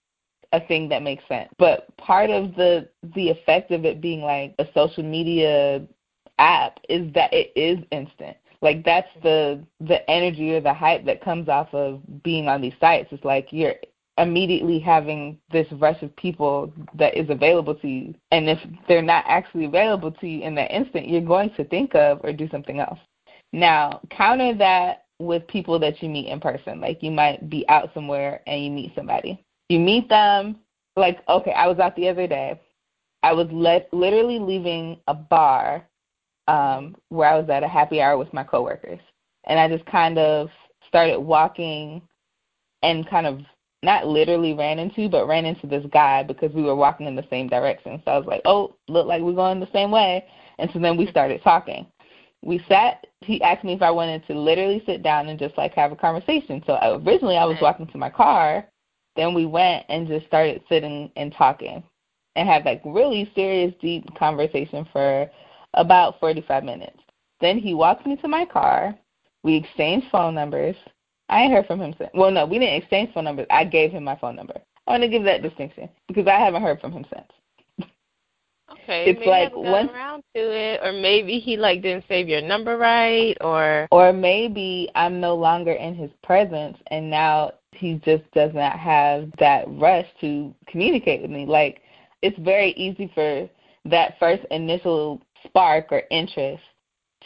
a 0.52 0.61
thing 0.61 0.88
that 0.88 1.02
makes 1.02 1.26
sense. 1.28 1.49
But 1.59 1.95
part 1.97 2.30
of 2.30 2.54
the 2.54 2.88
the 3.14 3.30
effect 3.30 3.71
of 3.71 3.85
it 3.85 4.00
being 4.00 4.21
like 4.21 4.54
a 4.59 4.66
social 4.75 5.02
media 5.02 5.83
app 6.38 6.80
is 6.88 7.12
that 7.14 7.33
it 7.33 7.52
is 7.57 7.78
instant. 7.92 8.37
Like 8.62 8.85
that's 8.85 9.09
the 9.23 9.64
the 9.80 10.09
energy 10.11 10.52
or 10.52 10.61
the 10.61 10.75
hype 10.75 11.04
that 11.07 11.23
comes 11.23 11.49
off 11.49 11.73
of 11.73 12.00
being 12.23 12.47
on 12.49 12.61
these 12.61 12.75
sites. 12.80 13.09
It's 13.11 13.25
like 13.25 13.49
you're 13.52 13.75
immediately 14.21 14.79
having 14.79 15.39
this 15.50 15.67
rush 15.73 16.00
of 16.03 16.15
people 16.17 16.73
that 16.95 17.17
is 17.17 17.31
available 17.31 17.75
to 17.75 17.89
you. 17.89 18.15
And 18.31 18.49
if 18.49 18.59
they're 18.87 19.03
not 19.03 19.25
actually 19.27 19.65
available 19.65 20.12
to 20.12 20.27
you 20.29 20.43
in 20.43 20.55
that 20.57 20.71
instant, 20.71 21.09
you're 21.09 21.21
going 21.21 21.50
to 21.57 21.65
think 21.65 21.95
of 21.95 22.21
or 22.23 22.33
do 22.33 22.49
something 22.50 22.81
else. 22.81 22.99
Now, 23.53 24.00
counter 24.11 24.55
that 24.59 25.05
with 25.19 25.47
people 25.49 25.79
that 25.79 26.03
you 26.03 26.09
meet 26.09 26.29
in 26.29 26.41
person. 26.41 26.81
Like 26.81 27.03
you 27.03 27.11
might 27.11 27.49
be 27.50 27.65
out 27.69 27.91
somewhere 27.95 28.43
and 28.47 28.65
you 28.65 28.71
meet 28.71 28.93
somebody. 28.95 29.45
You 29.69 29.79
meet 29.79 30.09
them, 30.09 30.57
like, 30.97 31.21
okay, 31.29 31.53
I 31.53 31.67
was 31.67 31.79
out 31.79 31.95
the 31.95 32.09
other 32.09 32.27
day. 32.27 32.61
I 33.23 33.33
was 33.33 33.47
le- 33.50 33.85
literally 33.93 34.39
leaving 34.39 34.99
a 35.07 35.15
bar 35.15 35.87
um, 36.49 36.97
where 37.11 37.29
I 37.29 37.39
was 37.39 37.49
at 37.50 37.62
a 37.62 37.69
happy 37.69 38.00
hour 38.00 38.17
with 38.17 38.33
my 38.33 38.43
coworkers. 38.43 38.99
And 39.45 39.61
I 39.61 39.69
just 39.69 39.85
kind 39.87 40.19
of 40.19 40.49
started 40.89 41.21
walking 41.21 42.03
and 42.83 43.09
kind 43.09 43.27
of 43.27 43.41
not 43.82 44.06
literally 44.06 44.52
ran 44.52 44.78
into, 44.78 45.08
but 45.08 45.26
ran 45.26 45.46
into 45.46 45.66
this 45.66 45.84
guy 45.92 46.22
because 46.22 46.52
we 46.52 46.62
were 46.62 46.76
walking 46.76 47.06
in 47.06 47.16
the 47.16 47.26
same 47.30 47.49
direction. 47.49 48.00
So 48.04 48.10
I 48.10 48.18
was 48.18 48.26
like, 48.26 48.42
oh, 48.44 48.76
look 48.88 49.06
like 49.06 49.22
we're 49.22 49.32
going 49.32 49.60
the 49.60 49.72
same 49.72 49.90
way. 49.90 50.25
And 50.58 50.70
so 50.72 50.78
then 50.78 50.96
we 50.96 51.06
started 51.06 51.42
talking. 51.42 51.87
We 52.42 52.62
sat, 52.68 53.06
he 53.20 53.40
asked 53.42 53.64
me 53.64 53.72
if 53.72 53.82
I 53.82 53.90
wanted 53.90 54.26
to 54.26 54.34
literally 54.34 54.82
sit 54.87 55.02
down 55.02 55.28
and 55.28 55.38
just 55.38 55.56
like 55.56 55.72
have 55.75 55.92
a 55.92 55.96
conversation. 55.96 56.62
So 56.66 56.78
originally 57.06 57.37
I 57.37 57.44
was 57.44 57.56
walking 57.60 57.87
to 57.88 57.99
my 57.99 58.10
car. 58.10 58.66
Then 59.16 59.34
we 59.34 59.46
went 59.46 59.87
and 59.88 60.06
just 60.06 60.26
started 60.26 60.62
sitting 60.68 61.10
and 61.16 61.34
talking 61.34 61.82
and 62.37 62.49
had 62.49 62.64
like 62.64 62.82
really 62.84 63.30
serious, 63.34 63.75
deep 63.80 64.04
conversation 64.14 64.87
for 64.92 65.30
about 65.75 66.20
45 66.20 66.64
minutes. 66.64 66.99
Then 67.40 67.58
he 67.58 67.75
walked 67.75 68.06
me 68.06 68.16
to 68.16 68.28
my 68.28 68.44
car. 68.44 68.94
We 69.42 69.56
exchanged 69.56 70.06
phone 70.12 70.34
numbers. 70.34 70.76
I 71.30 71.42
ain't 71.42 71.52
heard 71.52 71.66
from 71.66 71.80
him 71.80 71.94
since. 71.96 72.10
Well, 72.12 72.30
no, 72.30 72.44
we 72.44 72.58
didn't 72.58 72.75
exchange 72.75 73.14
phone 73.14 73.25
numbers. 73.25 73.46
I 73.50 73.64
gave 73.64 73.92
him 73.92 74.04
my 74.04 74.16
phone 74.16 74.37
number. 74.37 74.60
I 74.87 74.90
want 74.90 75.02
to 75.04 75.08
give 75.08 75.25
that 75.25 75.42
distinction 75.42 75.88
because 76.08 76.26
I 76.26 76.38
haven't 76.38 76.62
heard 76.62 76.80
from 76.80 76.92
him 76.92 77.06
since. 77.12 77.88
Okay, 78.72 79.10
It's 79.10 79.18
maybe 79.18 79.30
like 79.30 79.52
gotten 79.52 79.90
around 79.90 80.22
to 80.34 80.40
it, 80.40 80.80
or 80.82 80.92
maybe 80.92 81.38
he 81.38 81.56
like 81.56 81.82
didn't 81.82 82.04
save 82.08 82.28
your 82.28 82.40
number 82.40 82.76
right, 82.76 83.37
or 83.40 83.88
Or 83.90 84.12
maybe 84.12 84.88
I'm 84.94 85.20
no 85.20 85.34
longer 85.34 85.72
in 85.72 85.94
his 85.94 86.10
presence 86.22 86.76
and 86.88 87.10
now 87.10 87.52
he 87.72 88.00
just 88.04 88.22
does 88.32 88.52
not 88.54 88.78
have 88.78 89.30
that 89.38 89.64
rush 89.68 90.06
to 90.20 90.54
communicate 90.66 91.22
with 91.22 91.30
me. 91.30 91.46
Like, 91.46 91.80
it's 92.22 92.38
very 92.40 92.72
easy 92.72 93.10
for 93.14 93.49
that 93.87 94.18
first 94.18 94.44
initial 94.50 95.22
spark 95.44 95.87
or 95.90 96.02
interest 96.10 96.62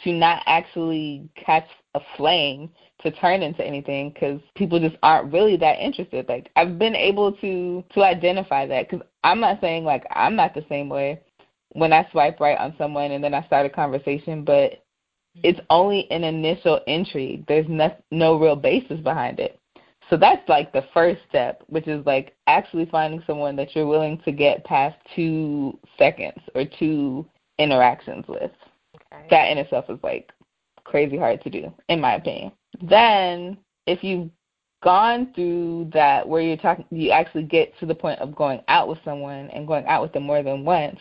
to 0.03 0.13
not 0.13 0.43
actually 0.45 1.29
catch 1.35 1.67
a 1.95 2.01
flame 2.17 2.69
to 3.05 3.11
turn 3.11 3.41
into 3.41 3.65
anything 3.65 4.09
because 4.09 4.41
people 4.55 4.79
just 4.79 4.97
aren't 5.03 5.31
really 5.31 5.55
that 5.57 5.79
interested. 5.79 6.27
Like 6.27 6.49
I've 6.55 6.77
been 6.77 6.95
able 6.95 7.31
to 7.33 7.83
to 7.93 8.03
identify 8.03 8.65
that 8.65 8.89
because 8.89 9.05
I'm 9.23 9.39
not 9.39 9.61
saying 9.61 9.85
like 9.85 10.05
I'm 10.11 10.35
not 10.35 10.53
the 10.53 10.65
same 10.67 10.89
way 10.89 11.21
when 11.73 11.93
I 11.93 12.07
swipe 12.11 12.39
right 12.39 12.57
on 12.57 12.75
someone 12.77 13.11
and 13.11 13.23
then 13.23 13.33
I 13.33 13.45
start 13.45 13.65
a 13.65 13.69
conversation, 13.69 14.43
but 14.43 14.71
mm-hmm. 14.71 15.41
it's 15.43 15.59
only 15.69 16.09
an 16.11 16.23
initial 16.23 16.81
intrigue. 16.87 17.45
There's 17.47 17.67
no 17.69 17.95
no 18.11 18.39
real 18.39 18.55
basis 18.55 18.99
behind 18.99 19.39
it. 19.39 19.59
So 20.09 20.17
that's 20.17 20.47
like 20.47 20.71
the 20.71 20.85
first 20.93 21.21
step, 21.29 21.63
which 21.67 21.87
is 21.87 22.05
like 22.05 22.35
actually 22.47 22.85
finding 22.87 23.23
someone 23.25 23.55
that 23.55 23.75
you're 23.75 23.87
willing 23.87 24.19
to 24.25 24.31
get 24.31 24.63
past 24.65 24.97
two 25.15 25.77
seconds 25.97 26.39
or 26.53 26.63
two 26.79 27.25
interactions 27.57 28.25
with 28.27 28.51
okay. 28.95 29.27
that 29.29 29.51
in 29.51 29.57
itself 29.57 29.85
is 29.89 29.99
like 30.03 30.31
crazy 30.83 31.17
hard 31.17 31.41
to 31.43 31.49
do, 31.49 31.73
in 31.89 31.99
my 31.99 32.15
opinion. 32.15 32.51
Then 32.81 33.57
if 33.85 34.03
you've 34.03 34.29
gone 34.83 35.31
through 35.33 35.89
that 35.93 36.27
where 36.27 36.41
you're 36.41 36.57
talking 36.57 36.85
you 36.91 37.09
actually 37.09 37.43
get 37.43 37.77
to 37.79 37.85
the 37.85 37.95
point 37.95 38.19
of 38.19 38.35
going 38.35 38.61
out 38.67 38.87
with 38.87 38.99
someone 39.03 39.49
and 39.49 39.65
going 39.65 39.85
out 39.87 40.01
with 40.01 40.13
them 40.13 40.23
more 40.23 40.43
than 40.43 40.63
once, 40.63 40.99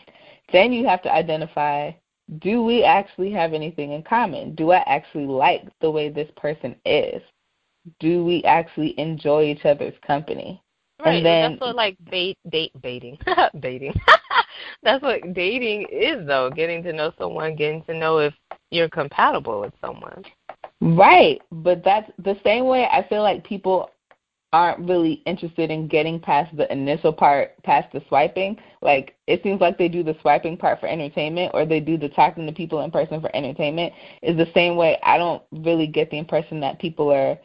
then 0.52 0.72
you 0.72 0.86
have 0.86 1.02
to 1.02 1.12
identify 1.12 1.90
do 2.38 2.64
we 2.64 2.82
actually 2.82 3.30
have 3.32 3.52
anything 3.52 3.92
in 3.92 4.02
common? 4.02 4.54
Do 4.54 4.70
I 4.70 4.82
actually 4.86 5.26
like 5.26 5.64
the 5.80 5.90
way 5.90 6.08
this 6.08 6.30
person 6.36 6.74
is? 6.86 7.20
Do 8.00 8.24
we 8.24 8.42
actually 8.44 8.98
enjoy 8.98 9.44
each 9.44 9.66
other's 9.66 9.94
company? 10.06 10.62
Right, 11.04 11.16
and 11.16 11.26
then- 11.26 11.50
that's 11.52 11.60
what 11.60 11.76
like 11.76 11.96
bait, 12.10 12.38
date, 12.48 12.72
baiting, 12.80 13.18
baiting. 13.60 13.92
that's 14.82 15.02
what 15.02 15.34
dating 15.34 15.86
is, 15.90 16.26
though. 16.26 16.50
Getting 16.50 16.82
to 16.84 16.92
know 16.92 17.12
someone, 17.18 17.56
getting 17.56 17.82
to 17.84 17.94
know 17.94 18.18
if 18.18 18.34
you're 18.70 18.88
compatible 18.88 19.60
with 19.60 19.72
someone. 19.80 20.24
Right, 20.80 21.40
but 21.50 21.82
that's 21.84 22.10
the 22.18 22.36
same 22.44 22.66
way 22.66 22.86
I 22.90 23.06
feel 23.08 23.22
like 23.22 23.44
people 23.44 23.90
aren't 24.52 24.88
really 24.88 25.14
interested 25.26 25.70
in 25.70 25.88
getting 25.88 26.20
past 26.20 26.56
the 26.56 26.70
initial 26.72 27.12
part, 27.12 27.60
past 27.64 27.92
the 27.92 28.02
swiping. 28.08 28.56
Like 28.82 29.16
it 29.26 29.42
seems 29.42 29.60
like 29.60 29.78
they 29.78 29.88
do 29.88 30.04
the 30.04 30.16
swiping 30.20 30.56
part 30.56 30.78
for 30.80 30.86
entertainment 30.86 31.52
or 31.54 31.66
they 31.66 31.80
do 31.80 31.98
the 31.98 32.08
talking 32.08 32.46
to 32.46 32.52
people 32.52 32.80
in 32.82 32.90
person 32.92 33.20
for 33.20 33.34
entertainment. 33.34 33.92
Is 34.22 34.36
the 34.36 34.50
same 34.54 34.76
way 34.76 34.98
I 35.02 35.18
don't 35.18 35.42
really 35.52 35.88
get 35.88 36.10
the 36.10 36.18
impression 36.18 36.60
that 36.60 36.78
people 36.78 37.10
are 37.12 37.36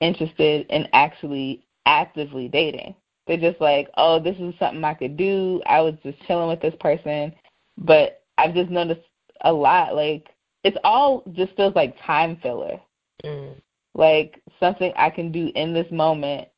interested 0.00 0.66
in 0.70 0.88
actually 0.92 1.64
actively 1.86 2.48
dating. 2.48 2.94
They're 3.26 3.36
just 3.36 3.60
like, 3.60 3.88
"Oh, 3.96 4.18
this 4.18 4.36
is 4.38 4.54
something 4.58 4.82
I 4.82 4.94
could 4.94 5.16
do. 5.16 5.62
I 5.66 5.80
was 5.80 5.94
just 6.02 6.20
chilling 6.26 6.48
with 6.48 6.60
this 6.60 6.74
person." 6.80 7.32
But 7.76 8.22
I've 8.36 8.54
just 8.54 8.70
noticed 8.70 9.02
a 9.42 9.52
lot 9.52 9.94
like 9.94 10.28
it's 10.64 10.76
all 10.84 11.22
just 11.32 11.54
feels 11.56 11.74
like 11.74 11.96
time 12.04 12.38
filler. 12.42 12.80
Mm. 13.24 13.60
Like 13.94 14.40
something 14.60 14.92
I 14.96 15.10
can 15.10 15.32
do 15.32 15.50
in 15.54 15.72
this 15.72 15.90
moment 15.90 16.48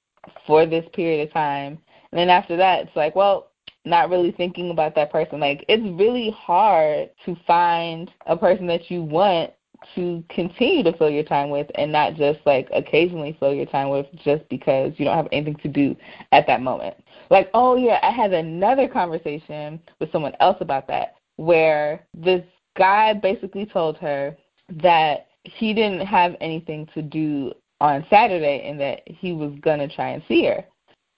for 0.47 0.67
this 0.67 0.85
period 0.93 1.27
of 1.27 1.33
time. 1.33 1.79
And 2.13 2.19
then 2.19 2.29
after 2.29 2.57
that, 2.57 2.81
it's 2.81 2.97
like, 2.97 3.15
well, 3.15 3.51
not 3.85 4.11
really 4.11 4.33
thinking 4.33 4.71
about 4.71 4.95
that 4.95 5.11
person. 5.11 5.41
Like 5.41 5.65
it's 5.69 5.83
really 5.99 6.31
hard 6.31 7.11
to 7.25 7.37
find 7.47 8.11
a 8.27 8.37
person 8.37 8.67
that 8.67 8.91
you 8.91 9.03
want 9.03 9.53
to 9.95 10.23
continue 10.29 10.83
to 10.83 10.97
fill 10.99 11.09
your 11.09 11.25
time 11.25 11.49
with 11.49 11.67
and 11.77 11.91
not 11.91 12.15
just 12.15 12.39
like 12.45 12.69
occasionally 12.73 13.37
fill 13.41 13.55
your 13.55 13.67
time 13.67 13.89
with 13.89 14.07
just 14.23 14.47
because 14.51 14.93
you 14.99 15.07
don't 15.07 15.17
have 15.17 15.29
anything 15.33 15.57
to 15.57 15.69
do 15.69 15.97
at 16.33 16.47
that 16.47 16.61
moment. 16.61 16.95
Like, 17.31 17.51
oh 17.55 17.77
yeah, 17.77 17.99
I 18.03 18.11
had 18.11 18.33
another 18.33 18.89
conversation 18.89 19.81
with 19.99 20.13
someone 20.13 20.35
else 20.41 20.59
about 20.61 20.87
that 20.89 21.17
where 21.37 22.05
this 22.15 22.45
guy 22.77 23.13
basically 23.15 23.67
told 23.67 23.97
her 23.99 24.37
that 24.83 25.29
he 25.45 25.73
didn't 25.73 26.07
have 26.07 26.37
anything 26.41 26.89
to 26.95 27.03
do 27.03 27.53
on 27.81 28.05
Saturday 28.11 28.63
and 28.69 28.79
that 28.81 29.03
he 29.07 29.33
was 29.33 29.53
going 29.61 29.79
to 29.79 29.89
try 29.95 30.11
and 30.11 30.23
see 30.29 30.45
her. 30.45 30.65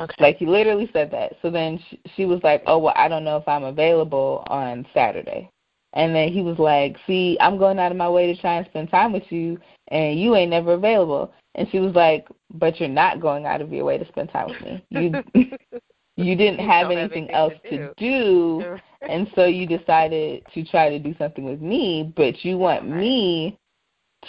Okay. 0.01 0.15
Like 0.19 0.37
he 0.39 0.47
literally 0.47 0.89
said 0.93 1.11
that. 1.11 1.35
So 1.43 1.51
then 1.51 1.79
she, 1.89 2.01
she 2.17 2.25
was 2.25 2.41
like, 2.43 2.63
"Oh 2.67 2.79
well, 2.79 2.95
I 2.97 3.09
don't 3.09 3.25
know 3.25 3.37
if 3.37 3.47
I'm 3.47 3.65
available 3.65 4.43
on 4.49 4.87
Saturday." 4.95 5.51
And 5.93 6.15
then 6.15 6.33
he 6.33 6.41
was 6.43 6.59
like, 6.59 6.97
"See, 7.07 7.37
I'm 7.41 7.59
going 7.59 7.79
out 7.79 7.93
of 7.93 7.99
my 7.99 8.09
way 8.09 8.33
to 8.33 8.41
try 8.41 8.57
and 8.57 8.67
spend 8.67 8.91
time 8.91 9.13
with 9.13 9.31
you, 9.31 9.59
and 9.89 10.19
you 10.19 10.35
ain't 10.35 10.51
never 10.51 10.73
available." 10.73 11.33
And 11.55 11.69
she 11.71 11.79
was 11.79 11.95
like, 11.95 12.27
"But 12.55 12.81
you're 12.81 12.89
not 12.89 13.21
going 13.21 13.45
out 13.47 13.61
of 13.61 13.73
your 13.73 13.85
way 13.85 13.99
to 13.99 14.09
spend 14.09 14.31
time 14.31 14.49
with 14.49 14.61
me. 14.63 14.85
You 14.91 15.23
you 16.23 16.37
didn't 16.37 16.61
have 16.61 16.91
anything 16.91 17.29
have 17.29 17.51
else 17.51 17.55
to 17.71 17.79
to 17.79 17.95
do, 17.97 18.65
and 19.09 19.31
so 19.35 19.47
you 19.47 19.67
decided 19.67 20.45
to 20.55 20.65
try 20.65 20.89
to 20.89 20.99
do 20.99 21.15
something 21.19 21.45
with 21.45 21.61
me, 21.61 22.13
but 22.17 22.45
you 22.45 22.59
want 22.59 22.83
Right. 22.83 22.99
me 22.99 23.59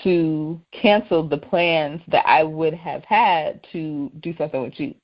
to 0.03 0.59
cancel 0.71 1.27
the 1.27 1.37
plans 1.37 2.01
that 2.07 2.25
I 2.27 2.43
would 2.43 2.73
have 2.73 3.03
had 3.03 3.65
to 3.71 4.11
do 4.21 4.35
something 4.37 4.61
with 4.63 4.79
you. 4.79 4.95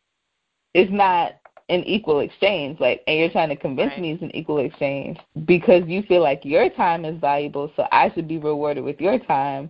It's 0.74 0.92
not 0.92 1.34
an 1.70 1.84
equal 1.84 2.22
exchange, 2.22 2.80
like, 2.80 3.04
and 3.08 3.20
you're 3.20 3.30
trying 3.30 3.50
to 3.50 3.56
convince 3.56 3.92
Right. 3.92 4.02
me 4.02 4.12
it's 4.14 4.24
an 4.24 4.36
equal 4.36 4.58
exchange 4.60 5.20
because 5.46 5.88
you 5.88 6.02
feel 6.04 6.22
like 6.22 6.44
your 6.44 6.70
time 6.70 7.06
is 7.06 7.20
valuable, 7.20 7.72
so 7.76 7.88
I 7.92 8.12
should 8.12 8.28
be 8.28 8.40
rewarded 8.40 8.84
with 8.84 9.00
your 9.00 9.20
time, 9.20 9.70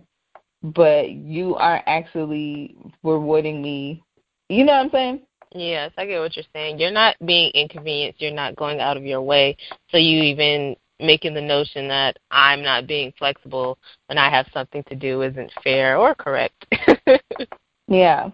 but 0.62 1.10
you 1.10 1.56
aren't 1.56 1.84
actually 1.86 2.76
rewarding 3.02 3.60
me. 3.60 4.02
You 4.48 4.64
know 4.64 4.72
what 4.72 4.84
I'm 4.86 4.90
saying? 4.90 5.20
Yes, 5.52 5.92
I 5.96 6.06
get 6.06 6.20
what 6.20 6.36
you're 6.36 6.44
saying. 6.52 6.78
You're 6.78 6.90
not 6.90 7.16
being 7.24 7.50
inconvenienced. 7.52 8.20
You're 8.20 8.30
not 8.32 8.56
going 8.56 8.80
out 8.80 8.96
of 8.96 9.04
your 9.04 9.22
way. 9.22 9.56
So 9.90 9.96
you 9.96 10.22
even 10.22 10.76
making 11.00 11.34
the 11.34 11.40
notion 11.40 11.88
that 11.88 12.18
I'm 12.30 12.62
not 12.62 12.86
being 12.86 13.12
flexible 13.18 13.78
when 14.06 14.18
I 14.18 14.30
have 14.30 14.46
something 14.52 14.84
to 14.84 14.94
do 14.94 15.22
isn't 15.22 15.52
fair 15.64 15.96
or 15.96 16.14
correct. 16.14 16.66
Yeah. 17.90 18.30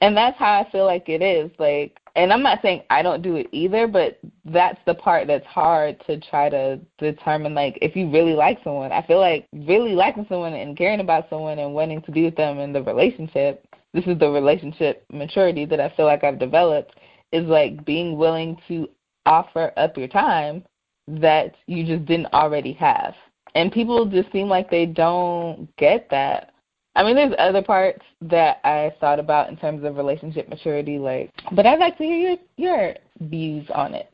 And 0.00 0.16
that's 0.16 0.38
how 0.38 0.60
I 0.60 0.70
feel 0.70 0.86
like 0.86 1.08
it 1.08 1.22
is. 1.22 1.50
Like 1.58 2.00
and 2.16 2.32
I'm 2.32 2.42
not 2.42 2.60
saying 2.62 2.82
I 2.90 3.02
don't 3.02 3.22
do 3.22 3.36
it 3.36 3.48
either, 3.52 3.86
but 3.86 4.18
that's 4.44 4.78
the 4.86 4.94
part 4.94 5.26
that's 5.26 5.46
hard 5.46 6.02
to 6.06 6.18
try 6.20 6.48
to 6.48 6.80
determine 6.98 7.54
like 7.54 7.78
if 7.82 7.94
you 7.94 8.10
really 8.10 8.34
like 8.34 8.58
someone. 8.64 8.92
I 8.92 9.06
feel 9.06 9.20
like 9.20 9.46
really 9.52 9.94
liking 9.94 10.26
someone 10.28 10.54
and 10.54 10.76
caring 10.76 11.00
about 11.00 11.28
someone 11.28 11.58
and 11.58 11.74
wanting 11.74 12.02
to 12.02 12.12
be 12.12 12.24
with 12.24 12.36
them 12.36 12.58
in 12.58 12.72
the 12.72 12.82
relationship, 12.82 13.66
this 13.94 14.04
is 14.06 14.18
the 14.18 14.28
relationship 14.28 15.04
maturity 15.10 15.64
that 15.64 15.80
I 15.80 15.88
feel 15.96 16.04
like 16.04 16.24
I've 16.24 16.38
developed 16.38 16.96
is 17.32 17.46
like 17.46 17.84
being 17.84 18.18
willing 18.18 18.58
to 18.68 18.88
offer 19.24 19.72
up 19.76 19.96
your 19.96 20.08
time 20.08 20.64
that 21.06 21.54
you 21.66 21.84
just 21.86 22.04
didn't 22.04 22.32
already 22.34 22.72
have. 22.74 23.14
And 23.54 23.70
people 23.70 24.04
just 24.04 24.30
seem 24.32 24.48
like 24.48 24.68
they 24.68 24.84
don't 24.84 25.74
get 25.76 26.08
that. 26.10 26.52
I 26.96 27.04
mean, 27.04 27.14
there's 27.14 27.34
other 27.38 27.62
parts 27.62 28.04
that 28.22 28.58
I 28.64 28.92
thought 29.00 29.18
about 29.18 29.48
in 29.48 29.56
terms 29.56 29.84
of 29.84 29.96
relationship 29.96 30.48
maturity, 30.48 30.98
like, 30.98 31.30
but 31.52 31.66
I'd 31.66 31.78
like 31.78 31.96
to 31.98 32.04
hear 32.04 32.18
your 32.18 32.36
your 32.56 32.94
views 33.20 33.66
on 33.74 33.94
it. 33.94 34.12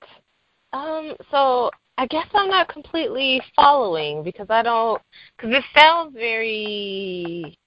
um, 0.72 1.14
so 1.30 1.70
I 1.98 2.06
guess 2.06 2.26
I'm 2.32 2.48
not 2.48 2.68
completely 2.68 3.42
following 3.54 4.22
because 4.22 4.46
I 4.48 4.62
don't 4.62 5.00
because 5.36 5.54
it 5.54 5.64
sounds 5.74 6.14
very 6.14 7.58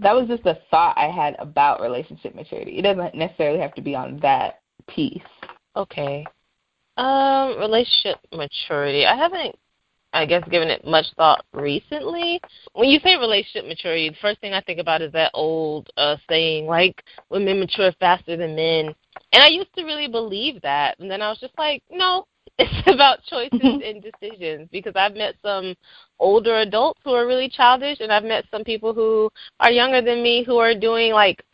That 0.00 0.14
was 0.14 0.28
just 0.28 0.46
a 0.46 0.58
thought 0.70 0.96
I 0.96 1.10
had 1.10 1.34
about 1.38 1.80
relationship 1.80 2.34
maturity. 2.34 2.78
It 2.78 2.82
doesn't 2.82 3.14
necessarily 3.14 3.58
have 3.60 3.74
to 3.74 3.82
be 3.82 3.94
on 3.94 4.18
that 4.20 4.60
piece. 4.86 5.22
okay. 5.76 6.26
Um, 6.96 7.58
relationship 7.58 8.18
maturity. 8.32 9.06
I 9.06 9.16
haven't 9.16 9.56
I 10.12 10.24
guess 10.24 10.42
given 10.48 10.68
it 10.68 10.86
much 10.86 11.06
thought 11.16 11.44
recently. 11.52 12.40
When 12.72 12.88
you 12.88 12.98
say 13.00 13.16
relationship 13.16 13.66
maturity, 13.66 14.08
the 14.08 14.16
first 14.20 14.40
thing 14.40 14.54
I 14.54 14.60
think 14.62 14.80
about 14.80 15.02
is 15.02 15.12
that 15.12 15.30
old 15.34 15.90
uh 15.96 16.16
saying 16.28 16.66
like 16.66 17.02
women 17.30 17.60
mature 17.60 17.92
faster 18.00 18.36
than 18.36 18.56
men. 18.56 18.94
And 19.32 19.42
I 19.42 19.48
used 19.48 19.74
to 19.76 19.84
really 19.84 20.08
believe 20.08 20.62
that. 20.62 20.98
And 20.98 21.10
then 21.10 21.20
I 21.20 21.28
was 21.28 21.38
just 21.38 21.56
like, 21.58 21.82
no, 21.90 22.26
it's 22.58 22.92
about 22.92 23.22
choices 23.24 23.60
and 23.62 24.02
decisions 24.02 24.68
because 24.72 24.94
I've 24.96 25.14
met 25.14 25.34
some 25.42 25.74
older 26.18 26.58
adults 26.58 27.00
who 27.04 27.12
are 27.12 27.26
really 27.26 27.48
childish 27.48 28.00
and 28.00 28.12
I've 28.12 28.24
met 28.24 28.44
some 28.50 28.64
people 28.64 28.92
who 28.92 29.30
are 29.60 29.70
younger 29.70 30.02
than 30.02 30.22
me 30.22 30.44
who 30.44 30.58
are 30.58 30.74
doing 30.74 31.12
like 31.12 31.44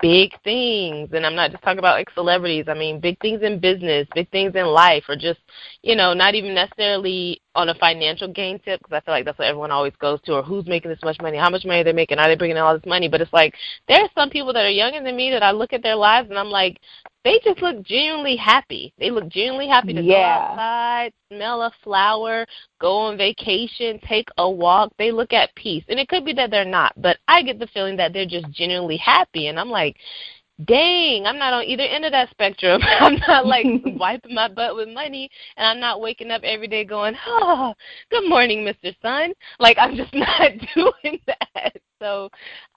big 0.00 0.32
things 0.42 1.10
and 1.12 1.24
I'm 1.24 1.36
not 1.36 1.52
just 1.52 1.62
talking 1.62 1.78
about 1.78 1.96
like 1.96 2.10
celebrities. 2.10 2.66
I 2.68 2.74
mean 2.74 3.00
big 3.00 3.18
things 3.20 3.42
in 3.42 3.60
business, 3.60 4.08
big 4.14 4.30
things 4.30 4.54
in 4.56 4.66
life 4.66 5.04
or 5.08 5.16
just, 5.16 5.40
you 5.82 5.94
know, 5.94 6.14
not 6.14 6.34
even 6.34 6.54
necessarily 6.54 7.40
on 7.54 7.68
a 7.70 7.74
financial 7.74 8.28
gain 8.32 8.58
tip 8.60 8.80
because 8.80 8.92
I 8.92 9.00
feel 9.00 9.14
like 9.14 9.24
that's 9.24 9.38
what 9.38 9.48
everyone 9.48 9.70
always 9.70 9.94
goes 10.00 10.20
to 10.22 10.34
or 10.34 10.42
who's 10.42 10.66
making 10.66 10.90
this 10.90 11.02
much 11.02 11.18
money, 11.20 11.38
how 11.38 11.50
much 11.50 11.64
money 11.64 11.82
they're 11.82 11.92
making, 11.92 12.18
are 12.18 12.28
they 12.28 12.36
bringing 12.36 12.56
in 12.56 12.62
all 12.62 12.74
this 12.74 12.86
money? 12.86 13.08
But 13.08 13.20
it's 13.20 13.32
like 13.32 13.54
there 13.88 14.00
are 14.00 14.08
some 14.14 14.30
people 14.30 14.52
that 14.52 14.64
are 14.64 14.70
younger 14.70 15.02
than 15.02 15.16
me 15.16 15.30
that 15.30 15.42
I 15.42 15.50
look 15.50 15.72
at 15.72 15.82
their 15.82 15.96
lives 15.96 16.30
and 16.30 16.38
I'm 16.38 16.50
like 16.50 16.78
they 17.24 17.40
just 17.44 17.60
look 17.60 17.82
genuinely 17.82 18.36
happy. 18.36 18.92
They 18.98 19.10
look 19.10 19.28
genuinely 19.28 19.68
happy 19.68 19.92
to 19.92 20.02
go 20.02 20.22
outside, 20.22 21.12
smell 21.30 21.62
a 21.62 21.72
flower, 21.82 22.46
go 22.80 22.96
on 22.96 23.18
vacation, 23.18 24.00
take 24.08 24.28
a 24.38 24.48
walk. 24.48 24.92
They 24.98 25.10
look 25.10 25.32
at 25.32 25.54
peace. 25.54 25.84
And 25.88 25.98
it 25.98 26.08
could 26.08 26.24
be 26.24 26.32
that 26.34 26.50
they're 26.50 26.64
not, 26.64 26.92
but 26.96 27.18
I 27.26 27.42
get 27.42 27.58
the 27.58 27.66
feeling 27.66 27.96
that 27.96 28.12
they're 28.12 28.24
just 28.24 28.50
genuinely 28.50 28.96
happy. 28.96 29.48
And 29.48 29.58
I'm 29.58 29.68
like, 29.68 29.96
dang, 30.64 31.26
I'm 31.26 31.38
not 31.38 31.52
on 31.52 31.64
either 31.64 31.82
end 31.82 32.04
of 32.04 32.12
that 32.12 32.30
spectrum. 32.30 32.82
I'm 33.00 33.16
not 33.26 33.46
like 33.46 33.66
wiping 33.84 34.34
my 34.34 34.48
butt 34.48 34.74
with 34.74 34.88
money, 34.88 35.30
and 35.56 35.66
I'm 35.66 35.80
not 35.80 36.00
waking 36.00 36.30
up 36.30 36.42
every 36.44 36.68
day 36.68 36.84
going, 36.84 37.14
oh, 37.26 37.74
good 38.10 38.28
morning, 38.28 38.64
Mr. 38.64 38.94
Sun. 39.02 39.32
Like, 39.58 39.76
I'm 39.78 39.96
just 39.96 40.14
not 40.14 40.52
doing 40.74 41.20
that. 41.26 41.76
So 42.00 42.30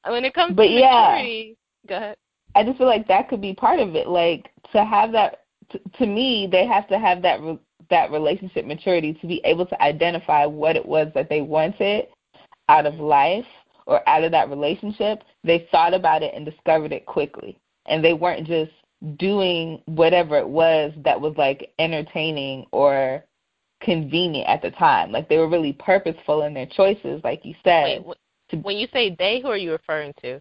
when 0.07 0.25
it 0.25 0.33
comes 0.33 0.55
But 0.55 0.63
to 0.63 0.69
yeah. 0.69 1.09
maturity, 1.09 1.57
go 1.87 1.95
ahead. 1.97 2.17
I 2.55 2.63
just 2.63 2.77
feel 2.77 2.87
like 2.87 3.07
that 3.07 3.29
could 3.29 3.41
be 3.41 3.53
part 3.53 3.79
of 3.79 3.95
it. 3.95 4.07
Like 4.07 4.51
to 4.73 4.83
have 4.83 5.11
that, 5.13 5.43
t- 5.71 5.81
to 5.99 6.05
me, 6.05 6.47
they 6.51 6.65
have 6.65 6.87
to 6.89 6.99
have 6.99 7.21
that 7.21 7.41
re- 7.41 7.59
that 7.89 8.11
relationship 8.11 8.65
maturity 8.65 9.13
to 9.13 9.27
be 9.27 9.41
able 9.43 9.65
to 9.65 9.81
identify 9.81 10.45
what 10.45 10.75
it 10.75 10.85
was 10.85 11.11
that 11.13 11.29
they 11.29 11.41
wanted 11.41 12.07
out 12.69 12.85
of 12.85 12.95
life 12.95 13.45
or 13.85 14.07
out 14.07 14.23
of 14.23 14.31
that 14.31 14.49
relationship. 14.49 15.23
They 15.43 15.67
thought 15.71 15.93
about 15.93 16.23
it 16.23 16.33
and 16.33 16.45
discovered 16.45 16.93
it 16.93 17.05
quickly, 17.05 17.57
and 17.87 18.03
they 18.03 18.13
weren't 18.13 18.47
just 18.47 18.71
doing 19.17 19.81
whatever 19.85 20.37
it 20.37 20.47
was 20.47 20.93
that 21.03 21.19
was 21.19 21.35
like 21.37 21.73
entertaining 21.79 22.65
or 22.71 23.23
convenient 23.81 24.47
at 24.47 24.61
the 24.61 24.71
time. 24.71 25.11
Like 25.11 25.27
they 25.27 25.37
were 25.37 25.49
really 25.49 25.73
purposeful 25.73 26.43
in 26.43 26.53
their 26.53 26.67
choices, 26.67 27.21
like 27.23 27.43
you 27.43 27.55
said. 27.63 28.03
Wait, 28.05 28.17
wh- 28.51 28.65
when 28.65 28.77
you 28.77 28.87
say 28.93 29.15
they, 29.17 29.39
who 29.41 29.47
are 29.47 29.57
you 29.57 29.71
referring 29.71 30.13
to? 30.21 30.39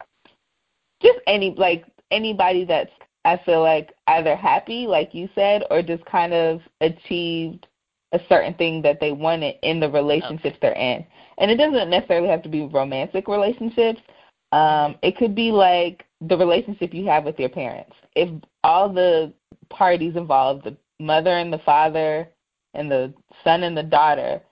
just 1.00 1.18
any 1.26 1.54
like 1.56 1.84
anybody 2.10 2.64
that's 2.64 2.90
I 3.24 3.38
feel 3.44 3.60
like 3.60 3.92
either 4.06 4.34
happy, 4.34 4.86
like 4.86 5.14
you 5.14 5.28
said, 5.34 5.64
or 5.70 5.82
just 5.82 6.04
kind 6.06 6.32
of 6.32 6.60
achieved 6.80 7.66
a 8.12 8.20
certain 8.28 8.54
thing 8.54 8.80
that 8.82 8.98
they 8.98 9.12
wanted 9.12 9.56
in 9.62 9.78
the 9.78 9.90
relationships 9.90 10.56
they're 10.62 10.72
in. 10.72 11.04
And 11.36 11.50
it 11.50 11.56
doesn't 11.56 11.90
necessarily 11.90 12.28
have 12.28 12.42
to 12.44 12.48
be 12.48 12.66
romantic 12.66 13.28
relationships. 13.28 14.00
Um, 14.52 14.96
it 15.02 15.18
could 15.18 15.34
be 15.34 15.52
like 15.52 16.06
the 16.20 16.36
relationship 16.36 16.92
you 16.92 17.06
have 17.06 17.24
with 17.24 17.38
your 17.38 17.48
parents. 17.48 17.94
If 18.14 18.28
all 18.62 18.92
the 18.92 19.32
parties 19.68 20.16
involved, 20.16 20.64
the 20.64 20.76
mother 20.98 21.38
and 21.38 21.52
the 21.52 21.58
father 21.58 22.28
and 22.74 22.90
the 22.90 23.12
son 23.42 23.62
and 23.62 23.76
the 23.76 23.82
daughter, 23.82 24.42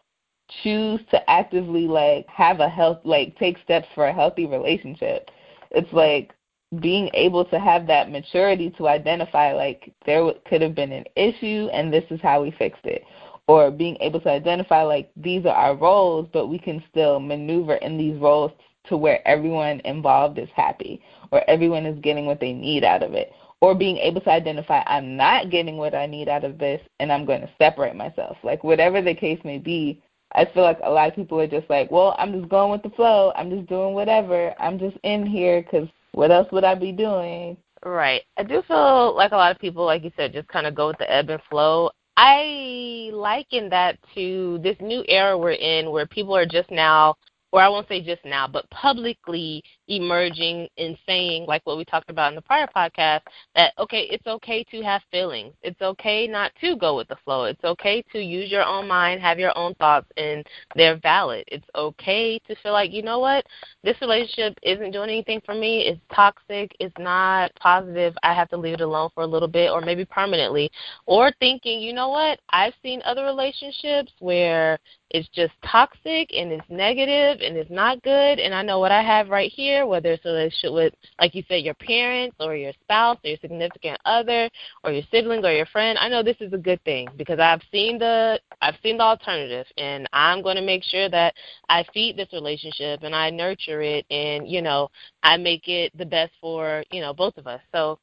choose 0.63 1.01
to 1.11 1.31
actively 1.31 1.87
like 1.87 2.27
have 2.29 2.61
a 2.61 2.69
health 2.69 3.01
like 3.05 3.37
take 3.39 3.59
steps 3.59 3.87
for 3.95 4.07
a 4.07 4.13
healthy 4.13 4.47
relationship. 4.47 5.31
It's 5.71 5.93
like 5.93 6.33
being 6.81 7.11
able 7.15 7.45
to 7.47 7.59
have 7.59 7.87
that 7.87 8.11
maturity 8.11 8.71
to 8.71 8.89
identify 8.89 9.53
like 9.53 9.93
there 10.05 10.31
could 10.47 10.63
have 10.63 10.75
been 10.75 10.93
an 10.93 11.05
issue 11.17 11.69
and 11.73 11.93
this 11.93 12.05
is 12.11 12.21
how 12.21 12.43
we 12.43 12.51
fixed 12.53 12.85
it 12.85 13.05
or 13.47 13.71
being 13.71 13.97
able 14.01 14.21
to 14.21 14.29
identify 14.31 14.83
like 14.83 15.11
these 15.17 15.47
are 15.47 15.55
our 15.55 15.75
roles 15.75 16.29
but 16.33 16.49
we 16.49 16.59
can 16.59 16.83
still 16.91 17.19
maneuver 17.19 17.77
in 17.77 17.97
these 17.97 18.21
roles 18.21 18.53
to 18.89 18.97
where 18.97 19.27
everyone 19.27 19.81
involved 19.85 20.39
is 20.39 20.49
happy 20.55 21.03
or 21.31 21.49
everyone 21.49 21.87
is 21.87 21.99
getting 22.01 22.27
what 22.27 22.41
they 22.41 22.53
need 22.53 22.85
out 22.85 23.03
of 23.03 23.15
it 23.15 23.33
or 23.61 23.75
being 23.75 23.97
able 23.99 24.21
to 24.21 24.31
identify 24.31 24.83
I'm 24.87 25.17
not 25.17 25.51
getting 25.51 25.77
what 25.77 25.95
I 25.95 26.07
need 26.07 26.29
out 26.29 26.45
of 26.45 26.59
this 26.59 26.81
and 27.01 27.13
I'm 27.13 27.27
going 27.27 27.41
to 27.41 27.51
separate 27.59 27.97
myself 27.97 28.37
like 28.43 28.65
whatever 28.65 29.03
the 29.03 29.15
case 29.15 29.41
may 29.45 29.59
be 29.59 30.03
I 30.33 30.45
feel 30.53 30.63
like 30.63 30.79
a 30.83 30.91
lot 30.91 31.09
of 31.09 31.15
people 31.15 31.41
are 31.41 31.47
just 31.47 31.71
like, 31.71 31.91
well, 31.91 32.15
I'm 32.19 32.33
just 32.33 32.51
going 32.51 32.71
with 32.71 32.83
the 32.83 32.91
flow. 32.91 33.33
I'm 33.35 33.51
just 33.51 33.67
doing 33.67 33.95
whatever. 33.95 34.55
I'm 34.61 34.79
just 34.79 34.97
in 35.03 35.27
here 35.27 35.63
because 35.63 35.89
what 36.13 36.31
else 36.31 36.49
would 36.53 36.65
I 36.65 36.75
be 36.75 36.93
doing? 36.93 37.57
Right. 37.85 38.23
I 38.37 38.43
do 38.43 38.63
feel 38.67 39.17
like 39.17 39.33
a 39.33 39.37
lot 39.37 39.53
of 39.53 39.61
people, 39.61 39.85
like 39.85 40.05
you 40.05 40.13
said, 40.17 40.33
just 40.33 40.49
kind 40.49 40.67
of 40.67 40.75
go 40.75 40.89
with 40.89 40.99
the 40.99 41.11
ebb 41.11 41.31
and 41.31 41.41
flow. 41.49 41.91
I 42.17 43.11
liken 43.13 43.71
that 43.71 43.99
to 44.17 44.59
this 44.63 44.77
new 44.81 45.05
era 45.07 45.39
we're 45.39 45.53
in 45.53 45.93
where 45.93 46.07
people 46.07 46.37
are 46.37 46.47
just 46.47 46.71
now 46.71 47.17
or 47.53 47.61
I 47.61 47.69
won't 47.69 47.89
say 47.89 48.03
just 48.03 48.25
now, 48.25 48.47
but 48.47 48.69
publicly 48.71 49.63
emerging 49.89 50.69
and 50.79 50.97
saying, 51.07 51.47
like 51.47 51.65
what 51.65 51.77
we 51.77 51.85
talked 51.85 52.11
about 52.11 52.31
in 52.31 52.37
the 52.37 52.43
prior 52.43 52.69
podcast, 52.75 53.21
that, 53.55 53.73
okay, 53.79 54.03
it's 54.11 54.27
okay 54.27 54.65
to 54.65 54.83
have 54.83 55.03
feelings. 55.11 55.55
It's 55.63 55.81
okay 55.81 56.27
not 56.27 56.53
to 56.61 56.77
go 56.77 56.97
with 56.97 57.09
the 57.09 57.17
flow. 57.25 57.45
It's 57.45 57.65
okay 57.65 58.03
to 58.13 58.21
use 58.21 58.51
your 58.51 58.65
own 58.65 58.87
mind, 58.87 59.21
have 59.21 59.39
your 59.39 59.57
own 59.57 59.75
thoughts, 59.75 60.07
and 60.17 60.47
they're 60.77 60.99
valid. 60.99 61.45
It's 61.49 61.67
okay 61.75 62.39
to 62.47 62.55
feel 62.63 62.73
like, 62.73 62.93
you 62.93 63.03
know 63.03 63.19
what, 63.19 63.47
this 63.83 64.01
relationship 64.01 64.59
isn't 64.63 64.91
doing 64.91 65.11
anything 65.11 65.41
for 65.45 65.55
me. 65.55 65.83
It's 65.83 66.01
toxic. 66.15 66.75
It's 66.81 66.95
not 66.99 67.53
positive. 67.57 68.15
I 68.23 68.35
have 68.35 68.49
to 68.51 68.57
leave 68.57 68.75
it 68.75 68.81
alone 68.81 69.11
for 69.15 69.23
a 69.23 69.27
little 69.27 69.49
bit 69.49 69.71
or 69.71 69.81
maybe 69.81 70.05
permanently. 70.05 70.71
Or 71.07 71.33
thinking, 71.41 71.81
you 71.81 71.93
know 71.93 72.09
what, 72.09 72.41
I've 72.51 72.75
seen 72.83 73.01
other 73.05 73.25
relationships 73.25 74.13
where 74.19 74.79
it's 75.11 75.29
just 75.29 75.53
toxic 75.65 76.31
and 76.35 76.53
it's 76.53 76.69
negative 76.69 77.41
and 77.41 77.57
it's 77.57 77.71
not 77.71 78.03
good 78.03 78.39
and 78.39 78.55
I 78.55 78.63
know 78.63 78.79
what 78.79 78.93
I 78.93 79.03
have 79.03 79.29
right 79.29 79.51
here, 79.51 79.78
whether 79.87 80.13
it's 80.13 80.25
a 80.25 80.29
relationship 80.29 80.73
with 80.73 80.95
like 81.21 81.35
you 81.35 81.43
said, 81.49 81.63
your 81.63 81.75
parents 81.75 82.37
or 82.41 82.57
your 82.57 82.73
spouse 82.81 83.19
or 83.25 83.31
your 83.31 83.39
significant 83.41 83.99
other 84.05 84.49
or 84.85 84.93
your 84.93 85.03
sibling 85.11 85.45
or 85.45 85.53
your 85.53 85.67
friend, 85.67 85.99
I 85.99 86.09
know 86.09 86.23
this 86.23 86.37
is 86.41 86.53
a 86.53 86.59
good 86.59 86.83
thing 86.85 87.09
because 87.17 87.39
I've 87.39 87.63
seen 87.73 87.99
the 87.99 88.41
I've 88.63 88.77
seen 88.83 88.99
the 88.99 89.05
alternative 89.05 89.67
and 89.77 90.09
I'm 90.13 90.43
gonna 90.43 90.63
make 90.63 90.85
sure 90.85 91.09
that 91.09 91.35
I 91.69 91.85
feed 91.93 92.17
this 92.17 92.33
relationship 92.33 93.03
and 93.03 93.15
I 93.15 93.31
nurture 93.31 93.83
it 93.83 94.07
and, 94.11 94.49
you 94.49 94.63
know, 94.63 94.91
I 95.23 95.37
make 95.37 95.69
it 95.69 95.97
the 95.97 96.07
best 96.07 96.33
for, 96.41 96.85
you 96.91 97.01
know, 97.01 97.13
both 97.13 97.37
of 97.37 97.47
us. 97.47 97.61
So 97.73 97.99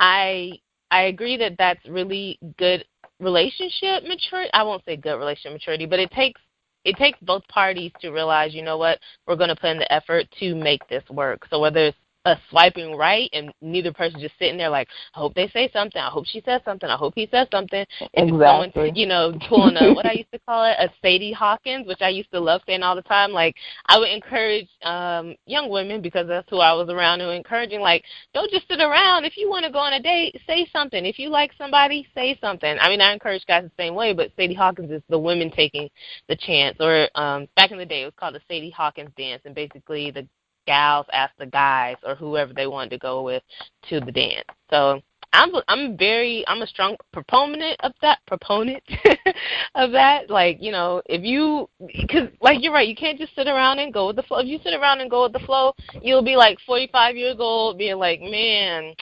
I 0.00 0.52
I 0.90 1.04
agree 1.04 1.36
that 1.38 1.56
that's 1.58 1.84
really 1.88 2.38
good 2.58 2.84
relationship 3.20 4.02
maturity. 4.04 4.50
I 4.52 4.62
won't 4.62 4.84
say 4.84 4.96
good 4.96 5.16
relationship 5.16 5.52
maturity, 5.52 5.86
but 5.86 5.98
it 5.98 6.10
takes 6.10 6.40
it 6.86 6.96
takes 6.96 7.18
both 7.20 7.46
parties 7.48 7.90
to 8.00 8.10
realize, 8.10 8.54
you 8.54 8.62
know 8.62 8.78
what, 8.78 9.00
we're 9.26 9.34
going 9.34 9.48
to 9.48 9.56
put 9.56 9.70
in 9.70 9.78
the 9.78 9.92
effort 9.92 10.26
to 10.38 10.54
make 10.54 10.88
this 10.88 11.02
work. 11.10 11.44
So 11.50 11.58
whether 11.58 11.86
it's 11.86 11.98
a 12.26 12.36
swiping 12.50 12.96
right 12.96 13.30
and 13.32 13.52
neither 13.62 13.92
person 13.92 14.20
just 14.20 14.34
sitting 14.38 14.58
there 14.58 14.68
like, 14.68 14.88
I 15.14 15.20
hope 15.20 15.34
they 15.34 15.48
say 15.48 15.70
something. 15.72 16.02
I 16.02 16.10
hope 16.10 16.26
she 16.26 16.42
says 16.44 16.60
something. 16.64 16.88
I 16.88 16.96
hope 16.96 17.14
he 17.14 17.28
says 17.30 17.46
something. 17.52 17.86
And 18.14 18.30
exactly. 18.30 18.72
Someone, 18.74 18.96
you 18.96 19.06
know, 19.06 19.38
pulling 19.48 19.76
a 19.76 19.94
what 19.94 20.06
I 20.06 20.12
used 20.16 20.32
to 20.32 20.40
call 20.40 20.64
it 20.64 20.76
a 20.78 20.90
Sadie 21.00 21.32
Hawkins, 21.32 21.86
which 21.86 22.02
I 22.02 22.08
used 22.08 22.32
to 22.32 22.40
love 22.40 22.62
saying 22.66 22.82
all 22.82 22.96
the 22.96 23.02
time. 23.02 23.30
Like 23.30 23.54
I 23.86 23.98
would 23.98 24.08
encourage 24.08 24.68
um 24.82 25.36
young 25.46 25.70
women 25.70 26.02
because 26.02 26.26
that's 26.26 26.50
who 26.50 26.58
I 26.58 26.72
was 26.72 26.88
around 26.88 27.20
who 27.20 27.30
encouraging 27.30 27.80
like, 27.80 28.02
don't 28.34 28.50
just 28.50 28.66
sit 28.66 28.80
around. 28.80 29.24
If 29.24 29.36
you 29.36 29.48
want 29.48 29.64
to 29.64 29.70
go 29.70 29.78
on 29.78 29.92
a 29.92 30.02
date, 30.02 30.40
say 30.48 30.68
something. 30.72 31.06
If 31.06 31.20
you 31.20 31.28
like 31.28 31.52
somebody, 31.56 32.08
say 32.12 32.36
something. 32.40 32.76
I 32.80 32.88
mean, 32.88 33.00
I 33.00 33.12
encourage 33.12 33.46
guys 33.46 33.62
the 33.62 33.82
same 33.82 33.94
way, 33.94 34.12
but 34.12 34.32
Sadie 34.36 34.54
Hawkins 34.54 34.90
is 34.90 35.02
the 35.08 35.18
women 35.18 35.52
taking 35.52 35.88
the 36.28 36.34
chance. 36.36 36.76
Or 36.80 37.08
um 37.14 37.46
back 37.54 37.70
in 37.70 37.78
the 37.78 37.86
day, 37.86 38.02
it 38.02 38.06
was 38.06 38.14
called 38.18 38.34
the 38.34 38.40
Sadie 38.48 38.70
Hawkins 38.70 39.10
dance, 39.16 39.42
and 39.44 39.54
basically 39.54 40.10
the 40.10 40.26
gals 40.66 41.06
ask 41.12 41.32
the 41.38 41.46
guys 41.46 41.96
or 42.04 42.14
whoever 42.14 42.52
they 42.52 42.66
wanted 42.66 42.90
to 42.90 42.98
go 42.98 43.22
with 43.22 43.42
to 43.88 44.00
the 44.00 44.12
dance. 44.12 44.46
So 44.70 45.00
I'm 45.32 45.50
I'm 45.68 45.96
very 45.98 46.44
I'm 46.48 46.62
a 46.62 46.66
strong 46.66 46.96
proponent 47.12 47.76
of 47.80 47.92
that 48.00 48.20
proponent 48.26 48.82
of 49.74 49.92
that. 49.92 50.30
Like 50.30 50.58
you 50.60 50.72
know, 50.72 51.02
if 51.06 51.22
you 51.22 51.68
because 51.86 52.28
like 52.40 52.62
you're 52.62 52.72
right, 52.72 52.88
you 52.88 52.96
can't 52.96 53.18
just 53.18 53.34
sit 53.34 53.46
around 53.46 53.78
and 53.78 53.92
go 53.92 54.06
with 54.06 54.16
the 54.16 54.22
flow. 54.22 54.38
If 54.38 54.46
you 54.46 54.58
sit 54.64 54.74
around 54.74 55.00
and 55.00 55.10
go 55.10 55.24
with 55.24 55.32
the 55.32 55.40
flow, 55.40 55.74
you'll 56.00 56.24
be 56.24 56.36
like 56.36 56.58
45 56.66 57.16
years 57.16 57.36
old, 57.38 57.76
being 57.76 57.98
like, 57.98 58.20
man, 58.20 58.94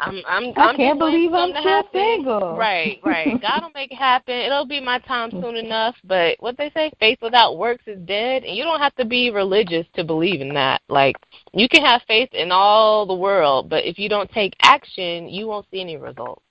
I'm 0.00 0.22
I'm 0.28 0.52
I 0.56 0.68
I'm 0.68 0.76
can't 0.76 0.98
believe 0.98 1.32
I'm 1.32 1.50
still 1.50 1.62
happen. 1.62 1.90
single. 1.92 2.56
Right, 2.56 2.98
right. 3.04 3.26
God 3.42 3.62
will 3.62 3.70
make 3.74 3.90
it 3.90 3.96
happen. 3.96 4.34
It'll 4.34 4.66
be 4.66 4.80
my 4.80 4.98
time 5.00 5.30
soon 5.30 5.56
enough. 5.56 5.96
But 6.04 6.36
what 6.40 6.56
they 6.56 6.70
say, 6.70 6.92
faith 7.00 7.18
without 7.20 7.58
works 7.58 7.84
is 7.86 7.98
dead, 8.06 8.44
and 8.44 8.56
you 8.56 8.64
don't 8.64 8.80
have 8.80 8.94
to 8.96 9.04
be 9.04 9.30
religious 9.30 9.86
to 9.94 10.04
believe 10.04 10.40
in 10.40 10.54
that. 10.54 10.82
Like 10.88 11.16
you 11.52 11.68
can 11.68 11.84
have 11.84 12.02
faith 12.06 12.30
in 12.32 12.52
all 12.52 13.06
the 13.06 13.14
world, 13.14 13.68
but 13.68 13.84
if 13.84 13.98
you 13.98 14.08
don't 14.08 14.30
take 14.30 14.54
action, 14.62 15.28
you 15.28 15.46
won't 15.46 15.66
see 15.70 15.80
any 15.80 15.96
results. 15.96 16.42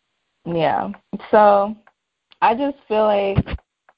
Yeah. 0.45 0.89
So 1.31 1.75
I 2.41 2.55
just 2.55 2.77
feel 2.87 3.05
like 3.05 3.45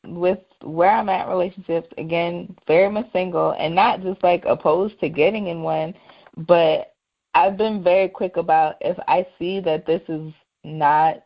with 0.05 0.39
where 0.61 0.91
I'm 0.91 1.09
at 1.09 1.27
relationships, 1.27 1.87
again, 1.97 2.55
very 2.67 2.89
much 2.89 3.11
single 3.11 3.51
and 3.51 3.73
not 3.73 4.01
just 4.01 4.21
like 4.23 4.45
opposed 4.45 4.99
to 4.99 5.09
getting 5.09 5.47
in 5.47 5.61
one, 5.61 5.93
but 6.37 6.88
I've 7.33 7.57
been 7.57 7.83
very 7.83 8.09
quick 8.09 8.37
about 8.37 8.75
if 8.81 8.97
I 9.07 9.25
see 9.37 9.59
that 9.61 9.85
this 9.85 10.01
is 10.09 10.33
not 10.63 11.23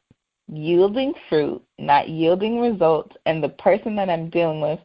yielding 0.52 1.14
fruit, 1.30 1.62
not 1.80 2.10
yielding 2.10 2.60
results, 2.60 3.16
and 3.26 3.44
the 3.44 3.50
person 3.50 3.96
that 3.96 4.10
I'm 4.10 4.30
dealing 4.30 4.62
with 4.62 4.80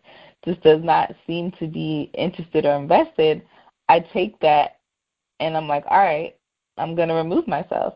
just 0.44 0.60
does 0.62 0.82
not 0.82 1.14
seem 1.26 1.50
to 1.52 1.66
be 1.66 2.10
interested 2.14 2.64
or 2.64 2.76
invested, 2.76 3.42
I 3.88 4.00
take 4.00 4.38
that 4.40 4.78
and 5.40 5.56
I'm 5.56 5.68
like, 5.68 5.84
all 5.88 5.98
right, 5.98 6.36
I'm 6.76 6.94
going 6.94 7.08
to 7.08 7.14
remove 7.14 7.48
myself. 7.48 7.94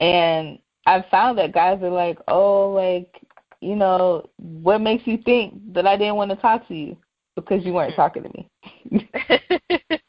And 0.00 0.58
I've 0.86 1.06
found 1.10 1.38
that 1.38 1.54
guys 1.54 1.82
are 1.82 1.90
like, 1.90 2.18
oh, 2.28 2.70
like, 2.70 3.20
you 3.60 3.76
know, 3.76 4.28
what 4.36 4.80
makes 4.80 5.06
you 5.06 5.18
think 5.18 5.54
that 5.72 5.86
I 5.86 5.96
didn't 5.96 6.16
want 6.16 6.30
to 6.30 6.36
talk 6.36 6.66
to 6.68 6.74
you? 6.74 6.96
Because 7.36 7.64
you 7.64 7.72
weren't 7.72 7.94
hmm. 7.94 8.00
talking 8.00 8.22
to 8.24 8.30
me. 8.34 9.08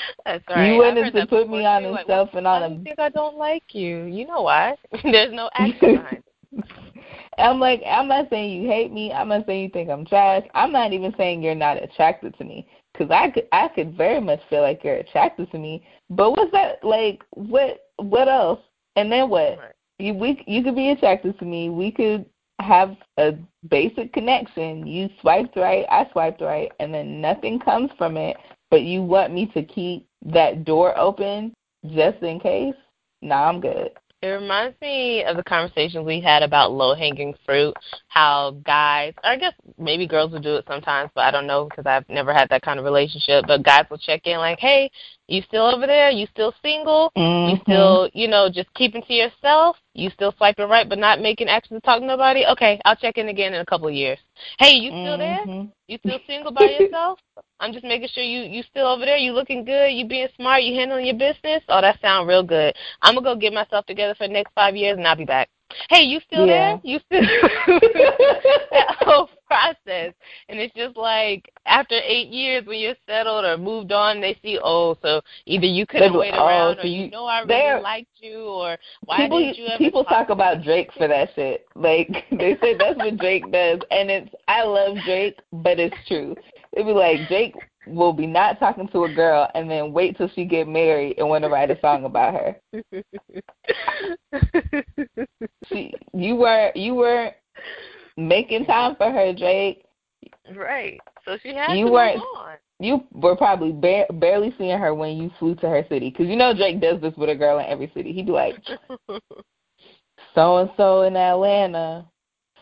That's 0.24 0.44
right. 0.48 0.72
You 0.72 0.78
wanted 0.78 1.12
to 1.12 1.26
put 1.26 1.48
me 1.48 1.64
on 1.64 1.84
like, 1.84 2.06
himself 2.06 2.30
and 2.34 2.46
on 2.46 2.62
I 2.62 2.68
think 2.82 2.98
I 2.98 3.08
don't 3.08 3.36
like 3.36 3.74
you. 3.74 4.04
You 4.04 4.26
know 4.26 4.42
why? 4.42 4.76
There's 5.02 5.32
no 5.32 5.50
action 5.54 5.78
behind. 5.96 6.22
I'm 7.38 7.58
like, 7.58 7.82
I'm 7.86 8.08
not 8.08 8.28
saying 8.30 8.62
you 8.62 8.68
hate 8.68 8.92
me. 8.92 9.12
I'm 9.12 9.28
not 9.28 9.46
saying 9.46 9.62
you 9.64 9.70
think 9.70 9.88
I'm 9.88 10.04
trash. 10.04 10.44
I'm 10.54 10.70
not 10.70 10.92
even 10.92 11.14
saying 11.16 11.42
you're 11.42 11.54
not 11.54 11.82
attracted 11.82 12.36
to 12.38 12.44
me, 12.44 12.68
because 12.92 13.10
I 13.10 13.30
could, 13.30 13.48
I 13.52 13.68
could 13.68 13.96
very 13.96 14.20
much 14.20 14.40
feel 14.50 14.60
like 14.60 14.84
you're 14.84 14.96
attracted 14.96 15.50
to 15.50 15.58
me. 15.58 15.86
But 16.10 16.32
what's 16.32 16.52
that 16.52 16.84
like? 16.84 17.22
What, 17.30 17.86
what 17.96 18.28
else? 18.28 18.60
And 18.96 19.10
then 19.10 19.30
what? 19.30 19.58
Right. 19.58 19.74
You, 19.98 20.14
we, 20.14 20.42
you 20.46 20.62
could 20.62 20.74
be 20.74 20.90
attracted 20.90 21.38
to 21.38 21.44
me. 21.44 21.70
We 21.70 21.90
could 21.90 22.26
have 22.60 22.96
a 23.18 23.34
basic 23.68 24.12
connection. 24.12 24.86
You 24.86 25.08
swiped 25.20 25.56
right, 25.56 25.84
I 25.90 26.08
swiped 26.12 26.40
right, 26.40 26.70
and 26.80 26.92
then 26.92 27.20
nothing 27.20 27.58
comes 27.58 27.90
from 27.98 28.16
it 28.16 28.36
but 28.72 28.82
you 28.82 29.02
want 29.02 29.34
me 29.34 29.44
to 29.48 29.62
keep 29.62 30.08
that 30.24 30.64
door 30.64 30.98
open 30.98 31.52
just 31.94 32.22
in 32.22 32.40
case? 32.40 32.74
Nah, 33.20 33.50
I'm 33.50 33.60
good. 33.60 33.90
It 34.22 34.28
reminds 34.28 34.80
me 34.80 35.24
of 35.24 35.36
the 35.36 35.42
conversations 35.42 36.06
we 36.06 36.22
had 36.22 36.42
about 36.42 36.72
low 36.72 36.94
hanging 36.94 37.34
fruit. 37.44 37.74
How 38.08 38.52
guys, 38.64 39.12
I 39.24 39.36
guess 39.36 39.52
maybe 39.76 40.06
girls 40.06 40.32
will 40.32 40.40
do 40.40 40.54
it 40.54 40.64
sometimes, 40.66 41.10
but 41.14 41.24
I 41.24 41.30
don't 41.30 41.46
know 41.46 41.64
because 41.64 41.84
I've 41.84 42.08
never 42.08 42.32
had 42.32 42.48
that 42.48 42.62
kind 42.62 42.78
of 42.78 42.86
relationship. 42.86 43.44
But 43.46 43.62
guys 43.62 43.84
will 43.90 43.98
check 43.98 44.26
in 44.26 44.38
like, 44.38 44.58
"Hey, 44.58 44.90
you 45.32 45.42
still 45.42 45.66
over 45.66 45.86
there? 45.86 46.10
You 46.10 46.26
still 46.30 46.52
single? 46.62 47.10
Mm-hmm. 47.16 47.50
You 47.50 47.62
still, 47.62 48.10
you 48.12 48.28
know, 48.28 48.50
just 48.52 48.72
keeping 48.74 49.02
to 49.02 49.12
yourself? 49.12 49.76
You 49.94 50.10
still 50.10 50.34
swiping 50.36 50.68
right 50.68 50.88
but 50.88 50.98
not 50.98 51.20
making 51.20 51.48
actions 51.48 51.80
to 51.80 51.86
talk 51.86 52.00
to 52.00 52.06
nobody? 52.06 52.44
Okay, 52.46 52.80
I'll 52.84 52.96
check 52.96 53.16
in 53.16 53.28
again 53.28 53.54
in 53.54 53.60
a 53.60 53.66
couple 53.66 53.88
of 53.88 53.94
years. 53.94 54.18
Hey, 54.58 54.72
you 54.72 54.90
still 54.90 55.18
mm-hmm. 55.18 55.46
there? 55.46 55.66
You 55.88 55.98
still 55.98 56.18
single 56.26 56.52
by 56.52 56.76
yourself? 56.78 57.18
I'm 57.60 57.72
just 57.72 57.84
making 57.84 58.08
sure 58.12 58.22
you 58.24 58.42
you 58.42 58.62
still 58.70 58.86
over 58.86 59.04
there. 59.04 59.16
You 59.16 59.32
looking 59.32 59.64
good. 59.64 59.88
You 59.88 60.06
being 60.06 60.28
smart. 60.36 60.62
You 60.62 60.74
handling 60.74 61.06
your 61.06 61.16
business. 61.16 61.62
Oh, 61.68 61.80
that 61.80 62.00
sound 62.00 62.28
real 62.28 62.42
good. 62.42 62.74
I'm 63.00 63.14
gonna 63.14 63.24
go 63.24 63.36
get 63.36 63.52
myself 63.52 63.86
together 63.86 64.14
for 64.14 64.26
the 64.26 64.32
next 64.32 64.52
five 64.54 64.76
years 64.76 64.98
and 64.98 65.06
I'll 65.06 65.16
be 65.16 65.24
back 65.24 65.48
hey, 65.90 66.02
you 66.02 66.20
still 66.26 66.46
yeah. 66.46 66.76
there? 66.76 66.80
You 66.84 67.00
still 67.06 67.20
that 68.70 68.96
whole 69.00 69.28
process. 69.46 70.14
And 70.48 70.58
it's 70.58 70.74
just 70.74 70.96
like 70.96 71.50
after 71.66 71.94
eight 71.94 72.28
years 72.28 72.66
when 72.66 72.80
you're 72.80 72.94
settled 73.06 73.44
or 73.44 73.56
moved 73.58 73.92
on, 73.92 74.20
they 74.20 74.38
see, 74.42 74.58
oh, 74.62 74.96
so 75.02 75.20
either 75.46 75.66
you 75.66 75.86
couldn't 75.86 76.16
wait 76.16 76.34
oh, 76.34 76.46
around 76.46 76.76
so 76.76 76.82
or 76.82 76.86
you, 76.86 77.04
you 77.04 77.10
know 77.10 77.24
I 77.24 77.40
really 77.40 77.82
liked 77.82 78.08
you 78.20 78.44
or 78.44 78.76
why 79.04 79.18
people, 79.18 79.38
didn't 79.38 79.58
you 79.58 79.66
ever 79.66 79.78
People 79.78 80.04
talk, 80.04 80.28
talk 80.28 80.30
about 80.30 80.62
Drake 80.62 80.90
for 80.96 81.08
that 81.08 81.30
shit. 81.34 81.66
Like 81.74 82.08
they 82.30 82.56
say 82.60 82.76
that's 82.76 82.96
what 82.96 83.16
Drake 83.18 83.50
does 83.52 83.80
and 83.90 84.10
it's 84.10 84.34
I 84.48 84.64
love 84.64 84.96
Drake, 85.04 85.38
but 85.52 85.78
it's 85.78 85.96
true. 86.06 86.34
It'd 86.72 86.86
be 86.86 86.92
like 86.92 87.28
Drake 87.28 87.54
will 87.86 88.12
be 88.12 88.26
not 88.26 88.58
talking 88.58 88.88
to 88.88 89.04
a 89.04 89.14
girl 89.14 89.48
and 89.54 89.70
then 89.70 89.92
wait 89.92 90.16
till 90.16 90.28
she 90.28 90.44
get 90.44 90.68
married 90.68 91.18
and 91.18 91.28
want 91.28 91.44
to 91.44 91.50
write 91.50 91.70
a 91.70 91.80
song 91.80 92.04
about 92.04 92.34
her. 92.34 92.56
she, 95.66 95.92
you 96.14 96.36
were 96.36 96.72
you 96.74 96.94
were 96.94 97.32
making 98.16 98.66
time 98.66 98.96
for 98.96 99.10
her, 99.10 99.32
Drake. 99.32 99.84
Right. 100.54 101.00
So 101.24 101.38
she 101.42 101.54
had 101.54 101.76
you 101.76 101.86
to 101.86 101.92
weren't, 101.92 102.16
move 102.16 102.24
on. 102.36 102.56
You 102.78 103.04
were 103.12 103.36
probably 103.36 103.72
ba- 103.72 104.12
barely 104.14 104.54
seeing 104.58 104.78
her 104.78 104.94
when 104.94 105.16
you 105.16 105.30
flew 105.38 105.54
to 105.56 105.68
her 105.68 105.84
city, 105.88 106.10
because 106.10 106.26
you 106.26 106.36
know 106.36 106.54
Drake 106.54 106.80
does 106.80 107.00
this 107.00 107.14
with 107.16 107.30
a 107.30 107.34
girl 107.34 107.58
in 107.58 107.66
every 107.66 107.90
city. 107.94 108.12
He'd 108.12 108.26
be 108.26 108.32
like, 108.32 108.56
so 110.34 110.58
and 110.58 110.70
so 110.76 111.02
in 111.02 111.16
Atlanta, 111.16 112.06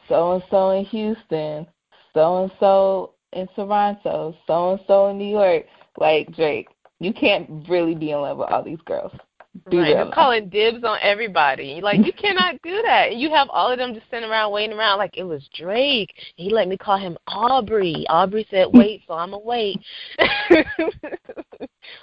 so 0.09 0.33
and 0.33 0.43
so 0.51 0.71
in 0.71 0.85
Houston, 0.87 1.67
so 2.13 2.43
and 2.43 2.53
so 2.61 3.15
in 3.33 3.49
Toronto, 3.55 4.35
so 4.47 4.73
and 4.73 4.81
so 4.87 5.09
in 5.09 5.19
New 5.19 5.31
York. 5.31 5.67
Like 5.99 6.35
Drake, 6.35 6.69
you 6.99 7.13
can't 7.13 7.69
really 7.69 7.95
be 7.95 8.13
in 8.13 8.21
love 8.21 8.39
with 8.39 8.49
all 8.49 8.63
these 8.63 8.81
girls. 8.85 9.13
Be 9.69 9.79
right, 9.79 9.89
you're 9.89 10.13
calling 10.13 10.49
dibs 10.49 10.85
on 10.85 10.99
everybody. 11.03 11.81
Like 11.83 12.07
you 12.07 12.13
cannot 12.13 12.63
do 12.63 12.83
that. 12.83 13.17
You 13.17 13.31
have 13.31 13.49
all 13.51 13.71
of 13.73 13.79
them 13.79 13.95
just 13.95 14.09
sitting 14.09 14.31
around 14.31 14.53
waiting 14.53 14.77
around. 14.77 14.99
Like 14.99 15.17
it 15.17 15.25
was 15.25 15.49
Drake. 15.59 16.15
He 16.37 16.51
let 16.51 16.69
me 16.69 16.77
call 16.77 16.99
him 16.99 17.19
Aubrey. 17.27 18.07
Aubrey 18.09 18.47
said 18.49 18.69
wait, 18.73 19.03
so 19.09 19.15
I'ma 19.15 19.39
wait. 19.39 19.77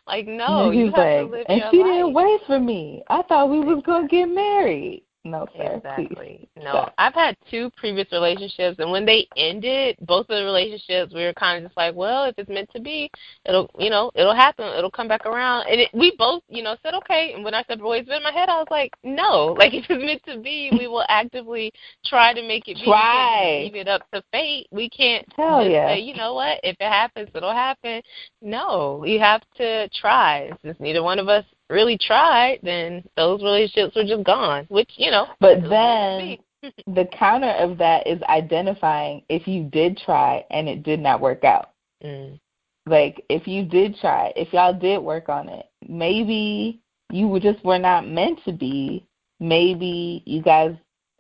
like 0.08 0.28
no, 0.28 0.70
and 0.70 0.78
you 0.78 0.86
have 0.88 0.98
like, 0.98 1.20
to 1.20 1.26
live 1.26 1.46
and 1.48 1.60
your 1.60 1.72
she 1.72 1.78
life. 1.78 1.88
didn't 1.88 2.14
wait 2.14 2.42
for 2.46 2.60
me. 2.60 3.04
I 3.08 3.22
thought 3.24 3.50
we 3.50 3.62
was 3.62 3.82
gonna 3.86 4.10
get 4.10 4.26
married. 4.26 5.04
No, 5.28 5.46
sir. 5.56 5.76
Exactly. 5.76 6.16
Please. 6.16 6.48
No, 6.56 6.72
Stop. 6.72 6.94
I've 6.98 7.14
had 7.14 7.36
two 7.52 7.70
previous 7.76 8.08
relationships, 8.12 8.80
and 8.80 8.90
when 8.90 9.06
they 9.06 9.28
ended, 9.36 9.98
both 10.02 10.30
of 10.30 10.38
the 10.38 10.46
relationships, 10.46 11.14
we 11.14 11.24
were 11.24 11.34
kind 11.34 11.58
of 11.58 11.70
just 11.70 11.78
like, 11.78 11.96
well, 11.96 12.24
if 12.26 12.36
it's 12.38 12.50
meant 12.50 12.70
to 12.72 12.82
be, 12.82 13.10
it'll, 13.46 13.70
you 13.78 13.90
know, 13.90 14.12
it'll 14.16 14.36
happen. 14.36 14.66
It'll 14.78 14.92
come 14.92 15.08
back 15.08 15.26
around. 15.26 15.68
And 15.70 15.82
it, 15.82 15.90
we 15.94 16.16
both, 16.18 16.44
you 16.48 16.64
know, 16.64 16.78
said 16.82 16.94
okay. 16.96 17.34
And 17.34 17.44
when 17.44 17.54
I 17.54 17.64
said 17.68 17.80
boys, 17.80 18.06
in 18.08 18.24
my 18.24 18.32
head, 18.32 18.48
I 18.48 18.58
was 18.58 18.68
like, 18.72 18.94
no, 19.04 19.56
like 19.60 19.74
if 19.74 19.86
it's 19.90 20.04
meant 20.04 20.24
to 20.26 20.42
be, 20.42 20.70
we 20.72 20.88
will 20.88 21.06
actively 21.10 21.74
try 22.06 22.34
to 22.34 22.42
make 22.42 22.68
it 22.68 22.76
be. 22.76 22.82
We 22.82 22.86
Try. 22.86 23.62
leave 23.64 23.76
it 23.76 23.88
up 23.88 24.10
to 24.14 24.24
fate. 24.32 24.68
We 24.72 24.90
can't 24.90 25.26
Hell 25.36 25.62
just 25.62 25.72
yeah. 25.72 25.94
say, 25.94 26.00
you 26.00 26.16
know 26.16 26.34
what, 26.34 26.60
if 26.64 26.78
it 26.80 26.90
happens, 26.90 27.30
it'll 27.34 27.52
happen. 27.52 28.02
No, 28.42 29.04
you 29.06 29.20
have 29.20 29.42
to 29.58 29.90
try. 29.90 30.52
Since 30.64 30.80
neither 30.80 31.04
one 31.04 31.20
of 31.20 31.28
us 31.28 31.44
really 31.70 31.98
tried, 31.98 32.60
then 32.64 33.04
those 33.16 33.42
relationships 33.42 33.96
were 33.96 34.04
just 34.04 34.24
gone. 34.24 34.66
Which 34.70 34.92
you 34.96 35.12
know, 35.12 35.28
But 35.40 35.62
then 35.62 36.18
meant 36.18 36.42
to 36.64 36.72
be. 36.72 36.84
the 36.94 37.06
counter 37.06 37.52
of 37.52 37.78
that 37.78 38.08
is 38.08 38.22
identifying 38.24 39.24
if 39.30 39.48
you 39.48 39.64
did 39.66 39.98
try 39.98 40.46
and 40.50 40.68
it 40.68 40.84
did 40.84 41.00
not 41.00 41.22
work 41.22 41.44
out. 41.44 41.72
Mm. 42.04 42.40
Like 42.86 43.24
if 43.30 43.48
you 43.48 43.64
did 43.66 43.98
try, 44.00 44.32
if 44.36 44.54
y'all 44.54 44.74
did 44.74 45.00
work 45.00 45.30
on 45.30 45.50
it, 45.50 45.66
maybe 45.88 46.80
you 47.12 47.28
were 47.28 47.40
just 47.40 47.64
were 47.64 47.80
not 47.80 48.08
meant 48.08 48.40
to 48.46 48.52
be. 48.54 49.06
Maybe 49.40 50.24
you 50.26 50.42
guys 50.42 50.76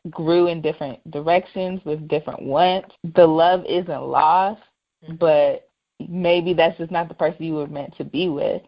grew 0.10 0.48
in 0.48 0.62
different 0.62 1.00
directions 1.12 1.82
with 1.86 2.08
different 2.08 2.42
wants. 2.42 2.96
The 3.16 3.28
love 3.28 3.66
isn't 3.66 4.04
lost, 4.04 4.62
Mhm. 5.06 5.20
but 5.20 5.70
maybe 6.08 6.54
that's 6.54 6.78
just 6.78 6.92
not 6.92 7.10
the 7.10 7.14
person 7.14 7.44
you 7.46 7.56
were 7.56 7.68
meant 7.68 7.96
to 7.98 8.04
be 8.04 8.30
with. 8.30 8.62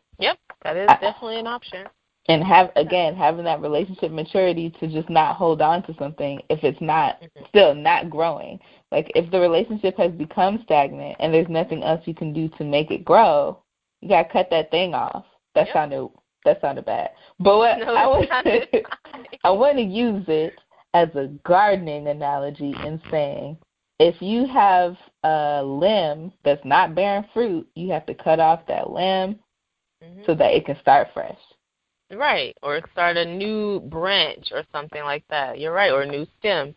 That 0.64 0.78
is 0.78 0.88
definitely 1.00 1.40
an 1.40 1.48
option. 1.48 1.88
And 2.28 2.44
have 2.44 2.72
again 2.76 3.16
having 3.16 3.46
that 3.46 3.62
relationship 3.62 4.12
maturity 4.12 4.70
to 4.80 4.88
just 4.88 5.10
not 5.10 5.36
hold 5.36 5.62
on 5.62 5.82
to 5.84 5.96
something 5.98 6.42
if 6.50 6.64
it's 6.64 6.80
not 6.80 7.20
Mhm. 7.22 7.48
still 7.48 7.74
not 7.74 8.10
growing. 8.10 8.60
Like 8.92 9.12
if 9.16 9.32
the 9.32 9.40
relationship 9.40 9.98
has 9.98 10.12
become 10.12 10.62
stagnant 10.64 11.16
and 11.20 11.34
there's 11.34 11.50
nothing 11.50 11.84
else 11.84 12.06
you 12.06 12.14
can 12.14 12.34
do 12.34 12.48
to 12.50 12.64
make 12.64 12.92
it 12.92 13.04
grow, 13.04 13.58
you 14.02 14.10
gotta 14.10 14.30
cut 14.30 14.50
that 14.52 14.70
thing 14.70 14.94
off. 14.94 15.26
That 15.56 15.68
Yep. 15.68 15.74
sounded 15.74 16.10
that 16.46 16.62
sounded 16.62 16.86
bad. 16.86 17.12
But 17.40 17.58
what 17.58 17.80
No, 17.80 17.96
I 17.96 18.06
want. 18.06 18.30
I 19.44 19.50
want 19.50 19.78
to 19.78 19.84
use 19.84 20.28
it 20.28 20.60
as 20.94 21.10
a 21.16 21.28
gardening 21.44 22.08
analogy 22.08 22.76
in 22.84 23.02
saying 23.10 23.58
if 24.00 24.22
you 24.22 24.46
have 24.46 24.98
a 25.24 25.64
limb 25.64 26.32
that's 26.44 26.64
not 26.64 26.96
bearing 26.96 27.24
fruit, 27.34 27.68
you 27.76 27.92
have 27.92 28.06
to 28.06 28.14
cut 28.14 28.40
off 28.40 28.66
that 28.68 28.90
limb 28.90 29.40
Mhm. 30.04 30.26
so 30.26 30.34
that 30.36 30.54
it 30.54 30.66
can 30.66 30.80
start 30.80 31.10
fresh. 31.14 31.38
Right, 32.12 32.58
or 32.64 32.82
start 32.92 33.18
a 33.18 33.26
new 33.26 33.82
branch 33.82 34.52
or 34.52 34.64
something 34.72 35.04
like 35.04 35.24
that. 35.30 35.60
You're 35.60 35.74
right, 35.74 35.92
or 35.92 36.02
a 36.02 36.08
new 36.08 36.26
stem. 36.40 36.76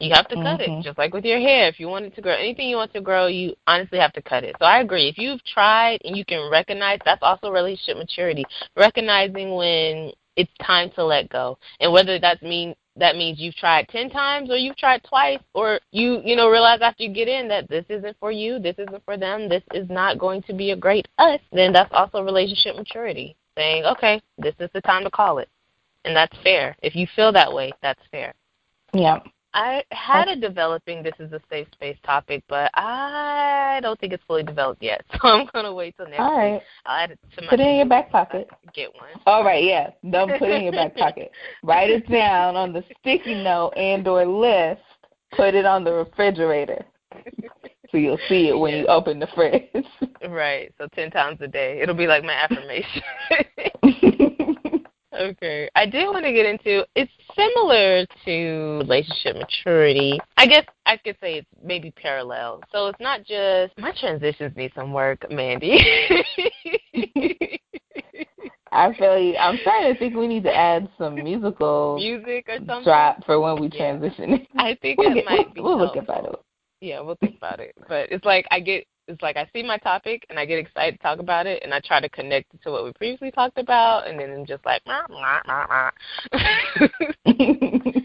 You 0.00 0.10
have 0.12 0.26
to 0.28 0.34
cut 0.34 0.60
Mhm. 0.60 0.80
it, 0.80 0.84
just 0.84 0.98
like 0.98 1.14
with 1.14 1.24
your 1.24 1.38
hair. 1.38 1.68
If 1.68 1.78
you 1.78 1.86
want 1.86 2.06
it 2.06 2.14
to 2.16 2.20
grow, 2.20 2.32
anything 2.34 2.68
you 2.68 2.76
want 2.76 2.92
to 2.94 3.00
grow, 3.00 3.26
you 3.26 3.54
honestly 3.68 3.98
have 4.00 4.12
to 4.14 4.22
cut 4.22 4.42
it. 4.42 4.56
So 4.58 4.64
I 4.64 4.80
agree. 4.80 5.08
If 5.08 5.18
you've 5.18 5.44
tried 5.44 6.00
and 6.04 6.16
you 6.16 6.24
can 6.24 6.50
recognize, 6.50 6.98
that's 7.04 7.22
also 7.22 7.52
relationship 7.52 7.98
maturity. 7.98 8.44
Recognizing 8.76 9.54
when 9.54 10.12
it's 10.34 10.50
time 10.60 10.90
to 10.96 11.04
let 11.04 11.28
go, 11.28 11.58
and 11.78 11.92
whether 11.92 12.18
that 12.18 12.42
mean 12.42 12.74
that 12.96 13.16
means 13.16 13.40
you've 13.40 13.56
tried 13.56 13.88
ten 13.88 14.10
times 14.10 14.50
or 14.50 14.56
you've 14.56 14.76
tried 14.76 15.02
twice, 15.04 15.40
or 15.54 15.80
you 15.90 16.20
you 16.24 16.36
know 16.36 16.48
realize 16.48 16.80
after 16.82 17.02
you 17.02 17.12
get 17.12 17.28
in 17.28 17.48
that 17.48 17.68
this 17.68 17.84
isn't 17.88 18.16
for 18.20 18.30
you, 18.30 18.58
this 18.58 18.76
isn't 18.78 19.04
for 19.04 19.16
them, 19.16 19.48
this 19.48 19.62
is 19.72 19.88
not 19.88 20.18
going 20.18 20.42
to 20.42 20.52
be 20.52 20.70
a 20.70 20.76
great 20.76 21.08
us. 21.18 21.40
Then 21.52 21.72
that's 21.72 21.92
also 21.92 22.22
relationship 22.22 22.76
maturity 22.76 23.36
saying, 23.56 23.84
okay, 23.84 24.20
this 24.38 24.54
is 24.58 24.70
the 24.74 24.80
time 24.80 25.04
to 25.04 25.10
call 25.10 25.38
it. 25.38 25.48
And 26.04 26.16
that's 26.16 26.36
fair. 26.42 26.76
If 26.82 26.96
you 26.96 27.06
feel 27.14 27.32
that 27.32 27.52
way, 27.52 27.72
that's 27.82 28.00
fair. 28.10 28.34
Yeah. 28.92 29.20
I 29.54 29.82
had 29.90 30.28
a 30.28 30.36
developing 30.36 31.02
this 31.02 31.14
is 31.18 31.32
a 31.32 31.40
safe 31.50 31.68
space 31.72 31.96
topic, 32.04 32.42
but 32.48 32.70
I 32.74 33.80
don't 33.82 33.98
think 34.00 34.12
it's 34.12 34.22
fully 34.26 34.42
developed 34.42 34.82
yet. 34.82 35.04
So 35.22 35.28
I'm 35.28 35.48
going 35.52 35.64
to 35.64 35.72
wait 35.72 35.96
till 35.96 36.06
next 36.06 36.20
All 36.20 36.36
week. 36.52 36.62
I'll 36.86 37.04
add 37.04 37.10
it 37.12 37.18
to 37.36 37.42
my 37.42 37.48
Put 37.48 37.60
it 37.60 37.66
in 37.66 37.76
your 37.76 37.86
back 37.86 38.06
list 38.06 38.08
if 38.08 38.14
I 38.14 38.24
pocket. 38.24 38.50
Get 38.74 38.94
one. 38.94 39.10
All 39.26 39.44
right, 39.44 39.62
yeah. 39.62 39.90
Don't 40.10 40.30
put 40.38 40.48
it 40.48 40.56
in 40.56 40.62
your 40.64 40.72
back 40.72 40.96
pocket. 40.96 41.30
Write 41.62 41.90
it 41.90 42.10
down 42.10 42.56
on 42.56 42.72
the 42.72 42.82
sticky 43.00 43.34
note 43.34 43.72
and 43.76 44.06
or 44.08 44.24
list. 44.24 44.82
Put 45.36 45.54
it 45.54 45.64
on 45.64 45.84
the 45.84 45.92
refrigerator. 45.92 46.84
So 47.90 47.98
you'll 47.98 48.18
see 48.28 48.48
it 48.48 48.58
when 48.58 48.74
you 48.74 48.86
open 48.86 49.18
the 49.20 49.28
fridge. 49.34 49.68
Right. 50.28 50.72
So 50.78 50.88
10 50.94 51.10
times 51.10 51.40
a 51.40 51.48
day. 51.48 51.80
It'll 51.80 51.94
be 51.94 52.06
like 52.06 52.24
my 52.24 52.32
affirmation. 52.50 53.02
Okay. 55.14 55.68
I 55.74 55.84
did 55.86 56.06
want 56.06 56.24
to 56.24 56.32
get 56.32 56.46
into 56.46 56.86
it's 56.96 57.12
similar 57.36 58.06
to 58.24 58.78
relationship 58.78 59.36
maturity. 59.36 60.18
I 60.36 60.46
guess 60.46 60.64
I 60.86 60.96
could 60.96 61.16
say 61.20 61.34
it's 61.38 61.46
maybe 61.62 61.90
parallel. 61.92 62.62
So 62.72 62.86
it's 62.86 63.00
not 63.00 63.24
just 63.24 63.76
my 63.78 63.92
transitions 64.00 64.56
need 64.56 64.72
some 64.74 64.92
work, 64.92 65.24
Mandy. 65.30 65.78
I 68.74 68.94
feel 68.94 69.18
you. 69.18 69.36
I'm 69.36 69.58
starting 69.60 69.92
to 69.92 69.98
think 69.98 70.16
we 70.16 70.26
need 70.26 70.44
to 70.44 70.54
add 70.54 70.88
some 70.96 71.22
musical 71.22 71.96
Music 72.00 72.46
or 72.48 72.56
something. 72.58 72.84
drop 72.84 73.22
for 73.26 73.38
when 73.38 73.60
we 73.60 73.68
Yeah. 73.68 73.98
transition. 73.98 74.46
I 74.56 74.76
think 74.80 74.98
We'll, 74.98 75.12
it 75.12 75.14
get, 75.16 75.24
might 75.26 75.44
we'll, 75.46 75.54
be 75.54 75.60
we'll 75.60 75.78
look 75.78 75.94
helpful. 75.94 76.14
about 76.14 76.32
it. 76.32 76.40
Yeah, 76.80 77.00
we'll 77.00 77.16
think 77.16 77.36
about 77.36 77.60
it. 77.60 77.74
But 77.86 78.10
it's 78.10 78.24
like 78.24 78.46
I 78.50 78.60
get 78.60 78.86
it's 79.08 79.22
like 79.22 79.36
I 79.36 79.48
see 79.52 79.62
my 79.62 79.78
topic 79.78 80.24
and 80.30 80.38
I 80.38 80.44
get 80.44 80.58
excited 80.58 80.96
to 80.96 81.02
talk 81.02 81.18
about 81.18 81.46
it 81.46 81.62
and 81.62 81.74
I 81.74 81.80
try 81.80 82.00
to 82.00 82.08
connect 82.08 82.54
it 82.54 82.62
to 82.62 82.70
what 82.70 82.84
we 82.84 82.92
previously 82.92 83.30
talked 83.30 83.58
about 83.58 84.08
and 84.08 84.18
then 84.18 84.30
I'm 84.30 84.46
just 84.46 84.64
like 84.64 84.82
"Meh, 84.86 85.02
meh, 85.10 85.40
meh, 85.46 85.90
meh." 87.26 88.00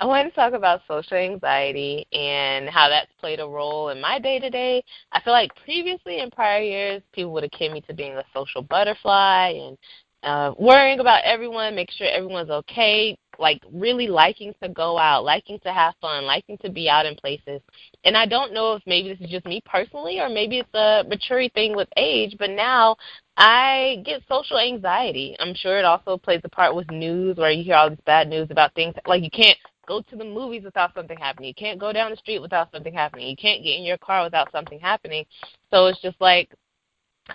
I 0.00 0.06
wanted 0.06 0.30
to 0.30 0.34
talk 0.34 0.54
about 0.54 0.80
social 0.88 1.18
anxiety 1.18 2.06
and 2.12 2.70
how 2.70 2.88
that's 2.88 3.12
played 3.20 3.38
a 3.38 3.46
role 3.46 3.90
in 3.90 4.00
my 4.00 4.18
day 4.18 4.38
to 4.38 4.48
day. 4.48 4.82
I 5.12 5.20
feel 5.20 5.34
like 5.34 5.54
previously 5.62 6.20
in 6.20 6.30
prior 6.30 6.62
years, 6.62 7.02
people 7.12 7.32
would 7.32 7.42
have 7.42 7.50
akin 7.52 7.74
me 7.74 7.82
to 7.82 7.92
being 7.92 8.14
a 8.14 8.24
social 8.32 8.62
butterfly 8.62 9.50
and 9.50 9.76
uh, 10.22 10.52
worrying 10.58 11.00
about 11.00 11.24
everyone, 11.24 11.74
make 11.74 11.90
sure 11.90 12.06
everyone's 12.06 12.50
okay, 12.50 13.16
like 13.38 13.62
really 13.72 14.06
liking 14.06 14.52
to 14.62 14.68
go 14.68 14.98
out, 14.98 15.24
liking 15.24 15.58
to 15.60 15.72
have 15.72 15.94
fun, 16.00 16.24
liking 16.24 16.58
to 16.58 16.70
be 16.70 16.88
out 16.88 17.06
in 17.06 17.14
places. 17.16 17.60
And 18.04 18.16
I 18.16 18.26
don't 18.26 18.52
know 18.52 18.74
if 18.74 18.82
maybe 18.86 19.08
this 19.08 19.20
is 19.20 19.30
just 19.30 19.46
me 19.46 19.62
personally 19.64 20.20
or 20.20 20.28
maybe 20.28 20.58
it's 20.58 20.74
a 20.74 21.04
maturity 21.08 21.50
thing 21.54 21.74
with 21.74 21.88
age, 21.96 22.36
but 22.38 22.50
now 22.50 22.96
I 23.36 24.02
get 24.04 24.22
social 24.28 24.58
anxiety. 24.58 25.36
I'm 25.40 25.54
sure 25.54 25.78
it 25.78 25.84
also 25.86 26.18
plays 26.18 26.42
a 26.44 26.50
part 26.50 26.74
with 26.74 26.90
news 26.90 27.38
where 27.38 27.50
you 27.50 27.64
hear 27.64 27.76
all 27.76 27.90
this 27.90 27.98
bad 28.04 28.28
news 28.28 28.48
about 28.50 28.74
things 28.74 28.94
like 29.06 29.22
you 29.22 29.30
can't 29.30 29.56
go 29.86 30.02
to 30.02 30.16
the 30.16 30.24
movies 30.24 30.62
without 30.62 30.94
something 30.94 31.18
happening. 31.18 31.48
You 31.48 31.54
can't 31.54 31.80
go 31.80 31.92
down 31.92 32.10
the 32.10 32.16
street 32.16 32.40
without 32.40 32.70
something 32.70 32.92
happening. 32.92 33.28
You 33.28 33.36
can't 33.36 33.64
get 33.64 33.76
in 33.76 33.82
your 33.82 33.98
car 33.98 34.22
without 34.22 34.52
something 34.52 34.78
happening. 34.78 35.24
So 35.70 35.86
it's 35.86 36.00
just 36.00 36.20
like 36.20 36.54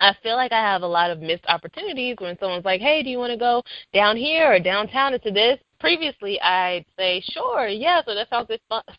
I 0.00 0.14
feel 0.22 0.36
like 0.36 0.52
I 0.52 0.60
have 0.60 0.82
a 0.82 0.86
lot 0.86 1.10
of 1.10 1.20
missed 1.20 1.44
opportunities 1.48 2.16
when 2.18 2.38
someone's 2.38 2.64
like, 2.64 2.80
"Hey, 2.80 3.02
do 3.02 3.10
you 3.10 3.18
want 3.18 3.32
to 3.32 3.38
go 3.38 3.62
down 3.92 4.16
here 4.16 4.52
or 4.52 4.58
downtown 4.58 5.14
into 5.14 5.30
this?" 5.30 5.58
Previously, 5.78 6.40
I'd 6.40 6.86
say, 6.98 7.20
"Sure, 7.20 7.68
yeah." 7.68 8.00
So 8.06 8.14
that 8.14 8.30
sounds 8.30 8.48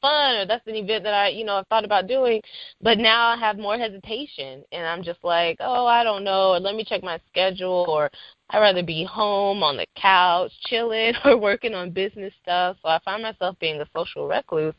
fun, 0.02 0.36
or 0.36 0.46
that's 0.46 0.66
an 0.68 0.76
event 0.76 1.04
that 1.06 1.14
I, 1.14 1.30
you 1.30 1.44
know, 1.44 1.56
I've 1.58 1.68
thought 1.68 1.86
about 1.86 2.08
doing. 2.08 2.42
But 2.82 2.98
now 3.00 3.28
I 3.30 3.38
have 3.38 3.58
more 3.58 3.78
hesitation, 3.78 4.64
and 4.72 4.86
I'm 4.86 5.04
just 5.04 5.24
like, 5.24 5.58
"Oh, 5.60 5.86
I 5.88 6.04
don't 6.04 6.24
know," 6.24 6.54
or 6.54 6.60
"Let 6.60 6.76
me 6.76 6.84
check 6.84 7.04
my 7.04 7.20
schedule," 7.30 7.86
or 7.88 8.12
I'd 8.50 8.60
rather 8.60 8.84
be 8.84 9.04
home 9.04 9.64
on 9.64 9.78
the 9.78 9.86
couch, 9.96 10.52
chilling, 10.68 11.14
or 11.26 11.38
working 11.38 11.74
on 11.74 11.92
business 11.92 12.34
stuff. 12.42 12.78
So 12.82 12.90
I 12.90 13.00
find 13.00 13.24
myself 13.24 13.58
being 13.60 13.82
a 13.82 13.88
social 13.96 14.28
recluse, 14.28 14.76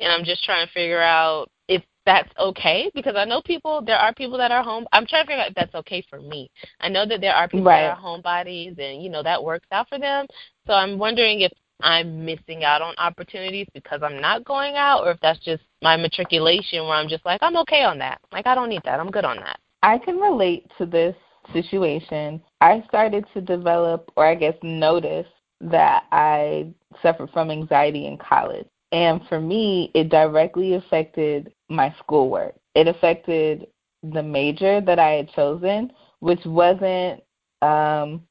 and 0.00 0.10
I'm 0.12 0.24
just 0.24 0.44
trying 0.44 0.66
to 0.66 0.72
figure 0.72 1.00
out 1.02 1.50
if 1.68 1.82
that's 2.04 2.30
okay 2.38 2.90
because 2.94 3.14
I 3.16 3.24
know 3.24 3.42
people. 3.42 3.82
There 3.82 3.96
are 3.96 4.12
people 4.14 4.38
that 4.38 4.50
are 4.50 4.62
home. 4.62 4.86
I'm 4.92 5.06
trying 5.06 5.24
to 5.24 5.26
figure 5.28 5.42
out 5.42 5.48
if 5.48 5.54
that's 5.54 5.74
okay 5.74 6.04
for 6.08 6.20
me. 6.20 6.50
I 6.80 6.88
know 6.88 7.06
that 7.06 7.20
there 7.20 7.34
are 7.34 7.48
people 7.48 7.66
Right. 7.66 7.82
that 7.82 7.98
are 7.98 8.02
homebodies, 8.02 8.78
and 8.78 9.02
you 9.02 9.10
know 9.10 9.22
that 9.22 9.42
works 9.42 9.66
out 9.70 9.88
for 9.88 9.98
them. 9.98 10.26
So 10.66 10.72
I'm 10.72 10.98
wondering 10.98 11.40
if 11.42 11.52
I'm 11.80 12.24
missing 12.24 12.64
out 12.64 12.82
on 12.82 12.94
opportunities 12.98 13.66
because 13.74 14.02
I'm 14.02 14.20
not 14.20 14.44
going 14.44 14.76
out, 14.76 15.04
or 15.04 15.12
if 15.12 15.20
that's 15.20 15.40
just 15.40 15.62
my 15.82 15.96
matriculation 15.96 16.84
where 16.84 16.94
I'm 16.94 17.08
just 17.08 17.24
like 17.24 17.42
I'm 17.42 17.56
okay 17.58 17.84
on 17.84 17.98
that. 17.98 18.20
Like 18.32 18.46
I 18.46 18.54
don't 18.54 18.68
need 18.68 18.82
that. 18.84 19.00
I'm 19.00 19.10
good 19.10 19.24
on 19.24 19.36
that. 19.36 19.58
I 19.82 19.98
can 19.98 20.18
relate 20.18 20.70
to 20.78 20.86
this 20.86 21.16
situation. 21.52 22.40
I 22.60 22.84
started 22.88 23.26
to 23.34 23.40
develop, 23.40 24.10
or 24.16 24.26
I 24.26 24.34
guess 24.36 24.54
notice, 24.62 25.26
that 25.60 26.04
I 26.12 26.72
suffered 27.02 27.30
from 27.30 27.50
anxiety 27.50 28.06
in 28.06 28.16
college. 28.18 28.66
And 28.92 29.22
for 29.28 29.40
me, 29.40 29.90
it 29.94 30.10
directly 30.10 30.74
affected 30.74 31.52
my 31.68 31.94
schoolwork. 31.98 32.54
it 32.74 32.86
affected 32.88 33.66
the 34.02 34.22
major 34.22 34.80
that 34.80 34.98
I 34.98 35.10
had 35.10 35.32
chosen, 35.32 35.92
which 36.20 36.44
wasn't 36.44 37.22
um 37.62 38.22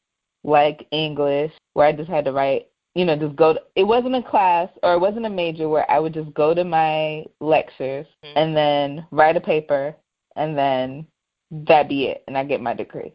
like 0.43 0.88
English 0.91 1.52
where 1.74 1.88
I 1.88 1.91
just 1.91 2.10
had 2.10 2.26
to 2.26 2.32
write, 2.32 2.67
you 2.95 3.06
know, 3.06 3.15
just 3.15 3.36
go 3.36 3.54
to, 3.54 3.62
it 3.76 3.84
wasn't 3.84 4.15
a 4.15 4.24
class 4.24 4.69
or 4.84 4.93
it 4.93 5.00
wasn't 5.00 5.26
a 5.26 5.30
major 5.30 5.69
where 5.69 5.89
I 5.89 6.00
would 6.00 6.13
just 6.13 6.34
go 6.34 6.54
to 6.54 6.63
my 6.63 7.26
lectures 7.39 8.08
mm-hmm. 8.24 8.38
and 8.38 8.56
then 8.56 9.08
write 9.12 9.38
a 9.38 9.41
paper 9.41 9.95
and 10.36 10.58
then 10.58 11.08
that 11.52 11.88
be 11.88 12.06
it 12.06 12.24
and 12.28 12.38
I 12.38 12.43
get 12.43 12.62
my 12.62 12.74
degree. 12.74 13.13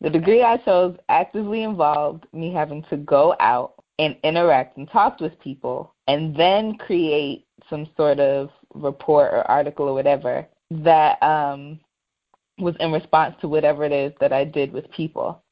The 0.00 0.10
degree 0.10 0.42
I 0.42 0.56
chose 0.58 0.96
actively 1.08 1.62
involved 1.62 2.26
me 2.32 2.52
having 2.52 2.84
to 2.90 2.96
go 2.96 3.34
out 3.40 3.74
and 4.00 4.16
interact 4.24 4.78
and 4.78 4.90
talk 4.90 5.20
with 5.20 5.38
people 5.40 5.94
and 6.08 6.34
then 6.34 6.74
create 6.78 7.44
some 7.68 7.86
sort 7.98 8.18
of 8.18 8.48
report 8.74 9.30
or 9.32 9.48
article 9.50 9.86
or 9.88 9.94
whatever 9.94 10.46
that 10.70 11.22
um, 11.22 11.78
was 12.58 12.74
in 12.80 12.90
response 12.92 13.34
to 13.42 13.48
whatever 13.48 13.84
it 13.84 13.92
is 13.92 14.12
that 14.18 14.32
I 14.32 14.44
did 14.44 14.72
with 14.72 14.90
people. 14.90 15.42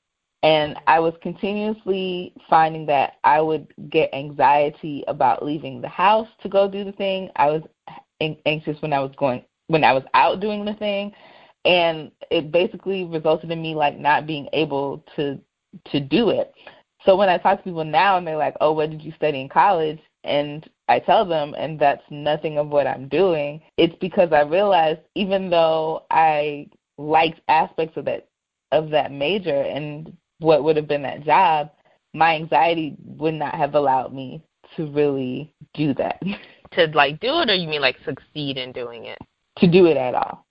And 0.42 0.76
I 0.86 0.98
was 0.98 1.12
continuously 1.20 2.32
finding 2.48 2.86
that 2.86 3.14
I 3.22 3.42
would 3.42 3.74
get 3.90 4.08
anxiety 4.14 5.04
about 5.08 5.44
leaving 5.44 5.82
the 5.82 5.88
house 5.88 6.28
to 6.42 6.48
go 6.48 6.70
do 6.70 6.84
the 6.84 6.92
thing. 6.92 7.28
I 7.36 7.50
was 7.50 7.62
anxious 8.46 8.80
when 8.80 8.94
I 8.94 9.00
was 9.00 9.12
going 9.18 9.44
when 9.66 9.84
I 9.84 9.92
was 9.92 10.04
out 10.14 10.40
doing 10.40 10.64
the 10.64 10.74
thing 10.74 11.12
and 11.66 12.10
it 12.30 12.50
basically 12.50 13.04
resulted 13.04 13.50
in 13.50 13.60
me 13.60 13.74
like 13.74 13.98
not 13.98 14.26
being 14.26 14.48
able 14.54 15.04
to 15.16 15.38
to 15.90 16.00
do 16.00 16.30
it. 16.30 16.52
So 17.04 17.16
when 17.16 17.28
I 17.28 17.38
talk 17.38 17.58
to 17.58 17.64
people 17.64 17.84
now 17.84 18.16
and 18.18 18.26
they're 18.26 18.36
like, 18.36 18.56
"Oh, 18.60 18.72
what 18.72 18.90
did 18.90 19.02
you 19.02 19.12
study 19.12 19.40
in 19.40 19.48
college?" 19.48 20.00
and 20.24 20.68
I 20.88 20.98
tell 20.98 21.24
them 21.24 21.54
and 21.56 21.78
that's 21.78 22.02
nothing 22.10 22.58
of 22.58 22.68
what 22.68 22.86
I'm 22.86 23.08
doing, 23.08 23.60
it's 23.76 23.94
because 24.00 24.32
I 24.32 24.42
realized 24.42 25.00
even 25.14 25.50
though 25.50 26.04
I 26.10 26.68
liked 26.96 27.40
aspects 27.48 27.96
of 27.96 28.04
that 28.06 28.28
of 28.72 28.90
that 28.90 29.12
major 29.12 29.62
and 29.62 30.14
what 30.40 30.62
would 30.64 30.76
have 30.76 30.88
been 30.88 31.02
that 31.02 31.24
job, 31.24 31.70
my 32.14 32.34
anxiety 32.34 32.96
would 33.04 33.34
not 33.34 33.54
have 33.54 33.74
allowed 33.74 34.12
me 34.12 34.42
to 34.76 34.90
really 34.90 35.52
do 35.74 35.94
that. 35.94 36.22
To 36.72 36.84
like 36.88 37.18
do 37.20 37.40
it 37.40 37.48
or 37.48 37.54
you 37.54 37.66
mean 37.66 37.80
like 37.80 37.96
succeed 38.04 38.58
in 38.58 38.72
doing 38.72 39.06
it? 39.06 39.16
To 39.60 39.66
do 39.66 39.86
it 39.86 39.96
at 39.96 40.14
all. 40.14 40.44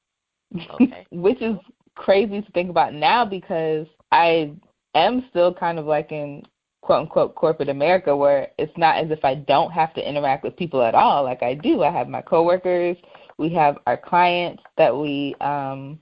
Okay. 0.73 1.05
Which 1.11 1.39
is 1.43 1.57
crazy 1.93 2.41
to 2.41 2.51
think 2.53 2.71
about 2.71 2.95
now 2.95 3.23
because 3.23 3.85
I 4.11 4.55
am 4.99 5.25
still 5.29 5.53
kind 5.53 5.79
of 5.79 5.85
like 5.85 6.11
in 6.11 6.43
quote 6.81 7.01
unquote 7.01 7.35
corporate 7.35 7.69
America 7.69 8.15
where 8.15 8.49
it's 8.57 8.75
not 8.77 8.97
as 8.97 9.11
if 9.11 9.23
I 9.25 9.35
don't 9.35 9.71
have 9.71 9.93
to 9.95 10.07
interact 10.07 10.43
with 10.43 10.55
people 10.55 10.81
at 10.81 10.95
all. 10.95 11.23
Like 11.23 11.43
I 11.43 11.53
do. 11.53 11.83
I 11.83 11.91
have 11.91 12.07
my 12.07 12.21
coworkers, 12.21 12.97
we 13.37 13.49
have 13.53 13.77
our 13.85 13.97
clients 13.97 14.63
that 14.77 14.95
we 14.95 15.35
um 15.41 15.99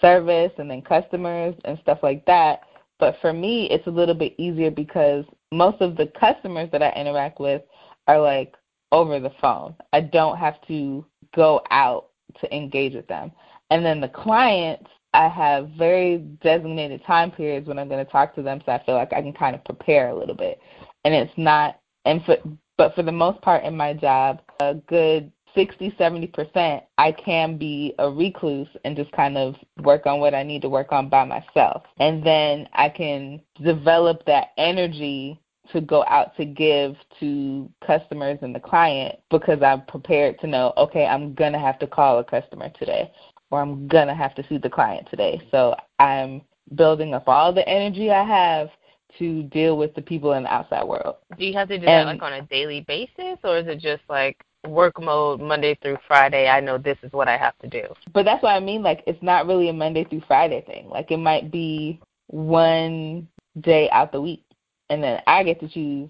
service 0.00 0.52
and 0.58 0.70
then 0.70 0.82
customers 0.82 1.54
and 1.64 1.78
stuff 1.82 1.98
like 2.02 2.24
that. 2.26 2.62
But 2.98 3.16
for 3.20 3.32
me 3.32 3.68
it's 3.70 3.86
a 3.86 3.90
little 3.90 4.14
bit 4.14 4.34
easier 4.38 4.70
because 4.70 5.24
most 5.50 5.80
of 5.80 5.96
the 5.96 6.12
customers 6.18 6.68
that 6.72 6.82
I 6.82 6.90
interact 6.90 7.40
with 7.40 7.62
are 8.06 8.20
like 8.20 8.54
over 8.90 9.18
the 9.18 9.32
phone. 9.40 9.74
I 9.92 10.00
don't 10.00 10.36
have 10.36 10.60
to 10.68 11.04
go 11.34 11.62
out 11.70 12.08
to 12.40 12.54
engage 12.54 12.94
with 12.94 13.06
them. 13.06 13.32
And 13.70 13.84
then 13.84 14.00
the 14.00 14.08
clients, 14.08 14.90
I 15.14 15.28
have 15.28 15.70
very 15.70 16.18
designated 16.42 17.04
time 17.04 17.30
periods 17.30 17.68
when 17.68 17.78
I'm 17.78 17.88
going 17.88 18.04
to 18.04 18.10
talk 18.10 18.34
to 18.34 18.42
them, 18.42 18.62
so 18.64 18.72
I 18.72 18.82
feel 18.84 18.94
like 18.94 19.12
I 19.12 19.20
can 19.20 19.32
kind 19.32 19.54
of 19.54 19.64
prepare 19.64 20.08
a 20.08 20.18
little 20.18 20.34
bit. 20.34 20.60
And 21.04 21.14
it's 21.14 21.32
not, 21.36 21.80
and 22.04 22.24
for, 22.24 22.36
but 22.78 22.94
for 22.94 23.02
the 23.02 23.12
most 23.12 23.40
part 23.42 23.64
in 23.64 23.76
my 23.76 23.92
job, 23.92 24.40
a 24.60 24.74
good 24.74 25.30
60, 25.54 25.94
70%, 25.98 26.82
I 26.96 27.12
can 27.12 27.58
be 27.58 27.94
a 27.98 28.10
recluse 28.10 28.68
and 28.84 28.96
just 28.96 29.12
kind 29.12 29.36
of 29.36 29.54
work 29.82 30.06
on 30.06 30.18
what 30.18 30.34
I 30.34 30.42
need 30.42 30.62
to 30.62 30.68
work 30.68 30.92
on 30.92 31.08
by 31.08 31.24
myself. 31.24 31.82
And 31.98 32.24
then 32.24 32.68
I 32.72 32.88
can 32.88 33.42
develop 33.62 34.24
that 34.26 34.48
energy 34.56 35.38
to 35.72 35.80
go 35.80 36.04
out 36.08 36.36
to 36.36 36.44
give 36.44 36.96
to 37.20 37.70
customers 37.86 38.38
and 38.42 38.54
the 38.54 38.60
client 38.60 39.16
because 39.30 39.62
I'm 39.62 39.82
prepared 39.86 40.40
to 40.40 40.46
know, 40.46 40.72
okay, 40.76 41.06
I'm 41.06 41.34
going 41.34 41.52
to 41.52 41.58
have 41.58 41.78
to 41.80 41.86
call 41.86 42.18
a 42.18 42.24
customer 42.24 42.70
today 42.78 43.12
or 43.52 43.60
I'm 43.60 43.86
going 43.86 44.08
to 44.08 44.14
have 44.14 44.34
to 44.36 44.44
see 44.48 44.56
the 44.56 44.70
client 44.70 45.06
today. 45.10 45.40
So 45.50 45.76
I'm 45.98 46.40
building 46.74 47.12
up 47.14 47.28
all 47.28 47.52
the 47.52 47.68
energy 47.68 48.10
I 48.10 48.24
have 48.24 48.70
to 49.18 49.42
deal 49.44 49.76
with 49.76 49.94
the 49.94 50.00
people 50.00 50.32
in 50.32 50.44
the 50.44 50.52
outside 50.52 50.84
world. 50.84 51.16
Do 51.38 51.44
you 51.44 51.52
have 51.52 51.68
to 51.68 51.78
do 51.78 51.86
and, 51.86 52.08
that 52.08 52.12
like 52.14 52.22
on 52.22 52.32
a 52.32 52.46
daily 52.46 52.80
basis 52.80 53.38
or 53.44 53.58
is 53.58 53.66
it 53.66 53.78
just 53.78 54.02
like 54.08 54.42
work 54.66 54.98
mode 55.00 55.40
Monday 55.40 55.76
through 55.82 55.98
Friday, 56.08 56.48
I 56.48 56.60
know 56.60 56.78
this 56.78 56.96
is 57.02 57.12
what 57.12 57.28
I 57.28 57.36
have 57.36 57.58
to 57.58 57.68
do. 57.68 57.82
But 58.14 58.24
that's 58.24 58.42
what 58.42 58.56
I 58.56 58.60
mean, 58.60 58.82
like 58.82 59.02
it's 59.06 59.22
not 59.22 59.46
really 59.46 59.68
a 59.68 59.72
Monday 59.72 60.04
through 60.04 60.22
Friday 60.26 60.62
thing. 60.66 60.88
Like 60.88 61.10
it 61.10 61.18
might 61.18 61.52
be 61.52 62.00
one 62.28 63.28
day 63.60 63.90
out 63.90 64.12
the 64.12 64.20
week 64.20 64.44
and 64.88 65.02
then 65.02 65.20
I 65.26 65.42
get 65.42 65.60
to 65.60 65.68
choose 65.68 66.08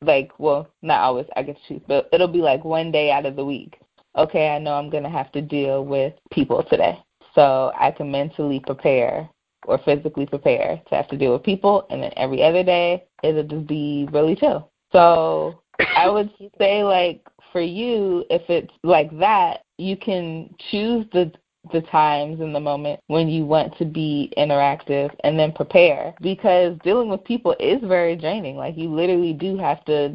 like 0.00 0.30
well, 0.38 0.68
not 0.82 1.00
always 1.00 1.26
I 1.34 1.42
get 1.42 1.56
to 1.56 1.62
choose, 1.66 1.82
but 1.88 2.08
it'll 2.12 2.28
be 2.28 2.38
like 2.38 2.64
one 2.64 2.92
day 2.92 3.10
out 3.10 3.26
of 3.26 3.34
the 3.34 3.44
week 3.44 3.80
okay, 4.16 4.50
I 4.50 4.58
know 4.58 4.74
I'm 4.74 4.90
going 4.90 5.02
to 5.02 5.10
have 5.10 5.32
to 5.32 5.42
deal 5.42 5.84
with 5.84 6.14
people 6.30 6.62
today. 6.64 6.98
So 7.34 7.72
I 7.78 7.90
can 7.90 8.10
mentally 8.10 8.60
prepare 8.60 9.28
or 9.66 9.78
physically 9.78 10.26
prepare 10.26 10.80
to 10.88 10.94
have 10.94 11.08
to 11.08 11.16
deal 11.16 11.32
with 11.32 11.42
people. 11.42 11.86
And 11.90 12.02
then 12.02 12.12
every 12.16 12.42
other 12.42 12.62
day, 12.62 13.04
it'll 13.22 13.42
just 13.42 13.66
be 13.66 14.08
really 14.12 14.36
chill. 14.36 14.70
So 14.92 15.60
I 15.96 16.08
would 16.08 16.30
say, 16.58 16.84
like, 16.84 17.22
for 17.50 17.60
you, 17.60 18.24
if 18.30 18.42
it's 18.48 18.72
like 18.82 19.16
that, 19.18 19.62
you 19.78 19.96
can 19.96 20.54
choose 20.70 21.06
the 21.12 21.32
the 21.72 21.80
times 21.82 22.40
and 22.40 22.54
the 22.54 22.60
moment 22.60 23.00
when 23.06 23.26
you 23.26 23.46
want 23.46 23.74
to 23.78 23.86
be 23.86 24.30
interactive 24.36 25.10
and 25.24 25.38
then 25.38 25.50
prepare 25.50 26.14
because 26.20 26.76
dealing 26.84 27.08
with 27.08 27.24
people 27.24 27.56
is 27.58 27.80
very 27.84 28.16
draining 28.16 28.54
like 28.54 28.76
you 28.76 28.94
literally 28.94 29.32
do 29.32 29.56
have 29.56 29.82
to 29.86 30.14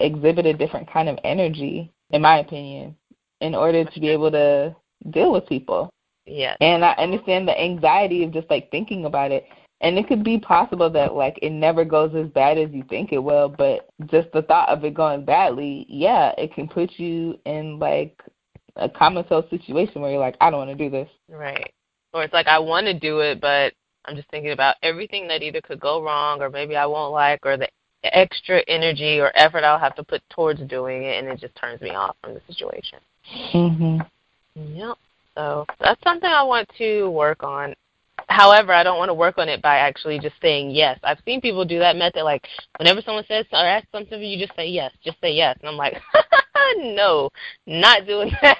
exhibit 0.00 0.44
a 0.44 0.52
different 0.52 0.90
kind 0.90 1.08
of 1.08 1.16
energy 1.22 1.92
in 2.10 2.20
my 2.20 2.38
opinion 2.38 2.96
in 3.40 3.54
order 3.54 3.84
to 3.84 4.00
be 4.00 4.08
able 4.08 4.30
to 4.30 4.74
deal 5.10 5.32
with 5.32 5.46
people. 5.46 5.90
Yeah. 6.26 6.56
And 6.60 6.84
I 6.84 6.92
understand 6.92 7.48
the 7.48 7.58
anxiety 7.58 8.24
of 8.24 8.32
just 8.32 8.50
like 8.50 8.70
thinking 8.70 9.04
about 9.04 9.30
it. 9.32 9.46
And 9.80 9.96
it 9.96 10.08
could 10.08 10.24
be 10.24 10.38
possible 10.38 10.90
that 10.90 11.14
like 11.14 11.38
it 11.40 11.50
never 11.50 11.84
goes 11.84 12.14
as 12.14 12.28
bad 12.30 12.58
as 12.58 12.70
you 12.72 12.82
think 12.88 13.12
it 13.12 13.18
will, 13.18 13.48
but 13.48 13.88
just 14.06 14.30
the 14.32 14.42
thought 14.42 14.68
of 14.68 14.84
it 14.84 14.94
going 14.94 15.24
badly, 15.24 15.86
yeah, 15.88 16.32
it 16.36 16.52
can 16.52 16.68
put 16.68 16.90
you 16.98 17.38
in 17.46 17.78
like 17.78 18.20
a 18.76 18.88
common 18.88 19.24
comatose 19.24 19.48
situation 19.50 20.02
where 20.02 20.10
you're 20.10 20.20
like, 20.20 20.36
I 20.40 20.50
don't 20.50 20.66
want 20.66 20.76
to 20.76 20.84
do 20.84 20.90
this. 20.90 21.08
Right. 21.28 21.72
Or 22.12 22.24
it's 22.24 22.32
like 22.32 22.46
I 22.46 22.58
want 22.58 22.86
to 22.86 22.98
do 22.98 23.20
it, 23.20 23.40
but 23.40 23.72
I'm 24.04 24.16
just 24.16 24.30
thinking 24.30 24.52
about 24.52 24.76
everything 24.82 25.28
that 25.28 25.42
either 25.42 25.60
could 25.60 25.80
go 25.80 26.02
wrong 26.02 26.40
or 26.40 26.50
maybe 26.50 26.76
I 26.76 26.86
won't 26.86 27.12
like 27.12 27.44
or 27.44 27.56
the 27.56 27.68
extra 28.04 28.62
energy 28.68 29.20
or 29.20 29.32
effort 29.34 29.64
I'll 29.64 29.78
have 29.78 29.96
to 29.96 30.04
put 30.04 30.22
towards 30.30 30.60
doing 30.62 31.04
it 31.04 31.18
and 31.18 31.28
it 31.28 31.40
just 31.40 31.54
turns 31.56 31.80
me 31.80 31.90
off 31.90 32.16
from 32.22 32.34
the 32.34 32.40
situation. 32.46 32.98
Mhm. 33.52 34.06
Yep. 34.54 34.96
So 35.34 35.66
that's 35.80 36.02
something 36.02 36.28
I 36.28 36.42
want 36.42 36.68
to 36.78 37.10
work 37.10 37.42
on. 37.42 37.74
However, 38.28 38.72
I 38.72 38.82
don't 38.82 38.98
want 38.98 39.08
to 39.08 39.14
work 39.14 39.38
on 39.38 39.48
it 39.48 39.62
by 39.62 39.78
actually 39.78 40.18
just 40.18 40.34
saying 40.42 40.70
yes. 40.70 40.98
I've 41.02 41.20
seen 41.24 41.40
people 41.40 41.64
do 41.64 41.78
that 41.78 41.96
method. 41.96 42.24
Like 42.24 42.46
whenever 42.78 43.00
someone 43.00 43.24
says 43.28 43.46
or 43.52 43.58
asks 43.58 43.88
something, 43.92 44.20
you 44.20 44.38
just 44.44 44.56
say 44.56 44.66
yes. 44.68 44.92
Just 45.02 45.20
say 45.20 45.32
yes, 45.32 45.56
and 45.60 45.68
I'm 45.68 45.76
like, 45.76 45.94
no, 46.76 47.30
not 47.66 48.06
doing 48.06 48.30
that. 48.42 48.58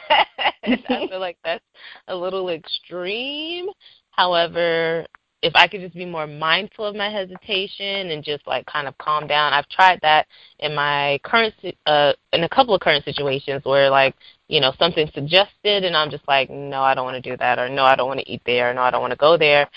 I 0.65 1.07
feel 1.09 1.21
like 1.21 1.39
that's 1.45 1.65
a 2.09 2.15
little 2.15 2.49
extreme. 2.51 3.67
However, 4.11 5.07
if 5.43 5.55
I 5.55 5.69
could 5.69 5.81
just 5.81 5.95
be 5.95 6.05
more 6.05 6.27
mindful 6.27 6.85
of 6.85 6.97
my 6.97 7.11
hesitation 7.11 8.11
and 8.11 8.25
just 8.25 8.47
like 8.47 8.67
kind 8.67 8.89
of 8.89 8.99
calm 8.99 9.27
down. 9.27 9.53
I've 9.53 9.69
tried 9.69 10.01
that 10.03 10.27
in 10.59 10.75
my 10.75 11.21
current 11.23 11.55
uh 11.87 12.13
in 12.33 12.45
a 12.45 12.49
couple 12.49 12.75
of 12.75 12.81
current 12.81 13.05
situations 13.05 13.65
where 13.65 13.89
like, 13.91 14.15
you 14.49 14.61
know, 14.61 14.73
something 14.79 15.09
suggested 15.15 15.85
and 15.85 15.97
I'm 15.97 16.11
just 16.11 16.27
like, 16.27 16.51
no, 16.51 16.83
I 16.83 16.95
don't 16.95 17.05
want 17.05 17.23
to 17.23 17.31
do 17.31 17.37
that 17.37 17.59
or 17.59 17.69
no, 17.69 17.85
I 17.85 17.95
don't 17.95 18.09
want 18.09 18.21
to 18.21 18.31
eat 18.31 18.43
there, 18.47 18.71
or 18.71 18.75
no, 18.75 18.83
I 18.83 18.91
don't 18.91 19.01
want 19.01 19.13
to 19.13 19.17
go 19.19 19.37
there 19.37 19.69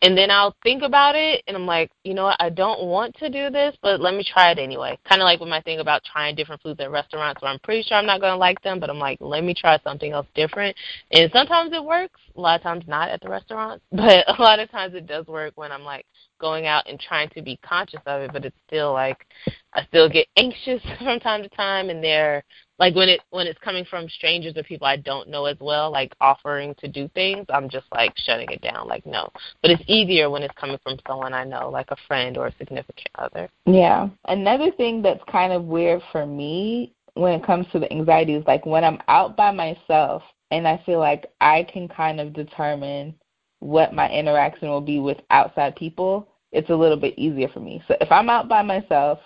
and 0.00 0.16
then 0.16 0.30
I'll 0.30 0.54
think 0.62 0.82
about 0.82 1.16
it 1.16 1.42
and 1.48 1.56
I'm 1.56 1.66
like, 1.66 1.90
you 2.04 2.14
know 2.14 2.24
what, 2.24 2.36
I 2.38 2.50
don't 2.50 2.84
want 2.84 3.16
to 3.16 3.28
do 3.28 3.50
this, 3.50 3.76
but 3.82 4.00
let 4.00 4.14
me 4.14 4.24
try 4.24 4.52
it 4.52 4.58
anyway. 4.58 4.96
Kind 5.08 5.20
of 5.20 5.24
like 5.26 5.40
with 5.40 5.48
my 5.48 5.60
thing 5.60 5.80
about 5.80 6.02
trying 6.04 6.36
different 6.36 6.62
foods 6.62 6.78
at 6.80 6.90
restaurants 6.90 7.42
where 7.42 7.50
I'm 7.50 7.58
pretty 7.60 7.82
sure 7.82 7.96
I'm 7.96 8.06
not 8.06 8.20
going 8.20 8.32
to 8.32 8.38
like 8.38 8.62
them, 8.62 8.78
but 8.78 8.90
I'm 8.90 8.98
like, 8.98 9.18
let 9.20 9.42
me 9.42 9.54
try 9.54 9.78
something 9.82 10.12
else 10.12 10.26
different. 10.34 10.76
And 11.10 11.30
sometimes 11.32 11.72
it 11.72 11.82
works, 11.82 12.20
a 12.36 12.40
lot 12.40 12.60
of 12.60 12.62
times 12.62 12.84
not 12.86 13.08
at 13.08 13.20
the 13.20 13.28
restaurants, 13.28 13.84
but 13.92 14.24
a 14.28 14.40
lot 14.40 14.60
of 14.60 14.70
times 14.70 14.94
it 14.94 15.06
does 15.06 15.26
work 15.26 15.54
when 15.56 15.72
I'm 15.72 15.84
like 15.84 16.06
going 16.40 16.66
out 16.66 16.88
and 16.88 17.00
trying 17.00 17.28
to 17.30 17.42
be 17.42 17.58
conscious 17.64 18.00
of 18.06 18.22
it, 18.22 18.32
but 18.32 18.44
it's 18.44 18.56
still 18.68 18.92
like 18.92 19.26
I 19.74 19.84
still 19.86 20.08
get 20.08 20.28
anxious 20.36 20.80
from 20.98 21.18
time 21.18 21.42
to 21.42 21.48
time 21.50 21.90
and 21.90 22.02
they're 22.02 22.44
like 22.78 22.94
when 22.94 23.08
it 23.08 23.20
when 23.30 23.46
it's 23.46 23.58
coming 23.60 23.84
from 23.84 24.08
strangers 24.08 24.56
or 24.56 24.62
people 24.62 24.86
I 24.86 24.96
don't 24.96 25.28
know 25.28 25.46
as 25.46 25.56
well, 25.60 25.90
like 25.90 26.14
offering 26.20 26.74
to 26.76 26.88
do 26.88 27.08
things, 27.14 27.46
I'm 27.48 27.68
just 27.68 27.86
like 27.92 28.12
shutting 28.16 28.48
it 28.50 28.62
down, 28.62 28.86
like 28.86 29.04
no. 29.06 29.30
But 29.62 29.72
it's 29.72 29.82
easier 29.86 30.30
when 30.30 30.42
it's 30.42 30.54
coming 30.56 30.78
from 30.82 30.98
someone 31.06 31.34
I 31.34 31.44
know, 31.44 31.70
like 31.70 31.90
a 31.90 31.96
friend 32.06 32.36
or 32.36 32.46
a 32.46 32.56
significant 32.56 33.10
other. 33.16 33.48
Yeah. 33.66 34.08
Another 34.26 34.70
thing 34.70 35.02
that's 35.02 35.22
kind 35.30 35.52
of 35.52 35.64
weird 35.64 36.02
for 36.12 36.26
me 36.26 36.94
when 37.14 37.32
it 37.32 37.44
comes 37.44 37.66
to 37.72 37.78
the 37.78 37.92
anxiety 37.92 38.34
is 38.34 38.46
like 38.46 38.64
when 38.64 38.84
I'm 38.84 39.00
out 39.08 39.36
by 39.36 39.50
myself, 39.50 40.22
and 40.50 40.66
I 40.66 40.80
feel 40.86 40.98
like 40.98 41.26
I 41.40 41.64
can 41.64 41.88
kind 41.88 42.20
of 42.20 42.32
determine 42.32 43.14
what 43.60 43.92
my 43.92 44.08
interaction 44.10 44.68
will 44.68 44.80
be 44.80 45.00
with 45.00 45.18
outside 45.30 45.76
people, 45.76 46.28
it's 46.52 46.70
a 46.70 46.74
little 46.74 46.96
bit 46.96 47.18
easier 47.18 47.48
for 47.48 47.60
me. 47.60 47.82
So 47.88 47.96
if 48.00 48.10
I'm 48.10 48.30
out 48.30 48.48
by 48.48 48.62
myself 48.62 49.18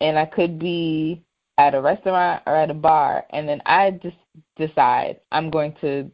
and 0.00 0.18
I 0.18 0.26
could 0.26 0.58
be 0.58 1.22
at 1.58 1.74
a 1.74 1.80
restaurant 1.80 2.42
or 2.46 2.56
at 2.56 2.70
a 2.70 2.74
bar 2.74 3.24
and 3.30 3.48
then 3.48 3.62
I 3.66 3.92
just 4.02 4.16
decide 4.56 5.20
I'm 5.32 5.50
going 5.50 5.74
to 5.80 6.10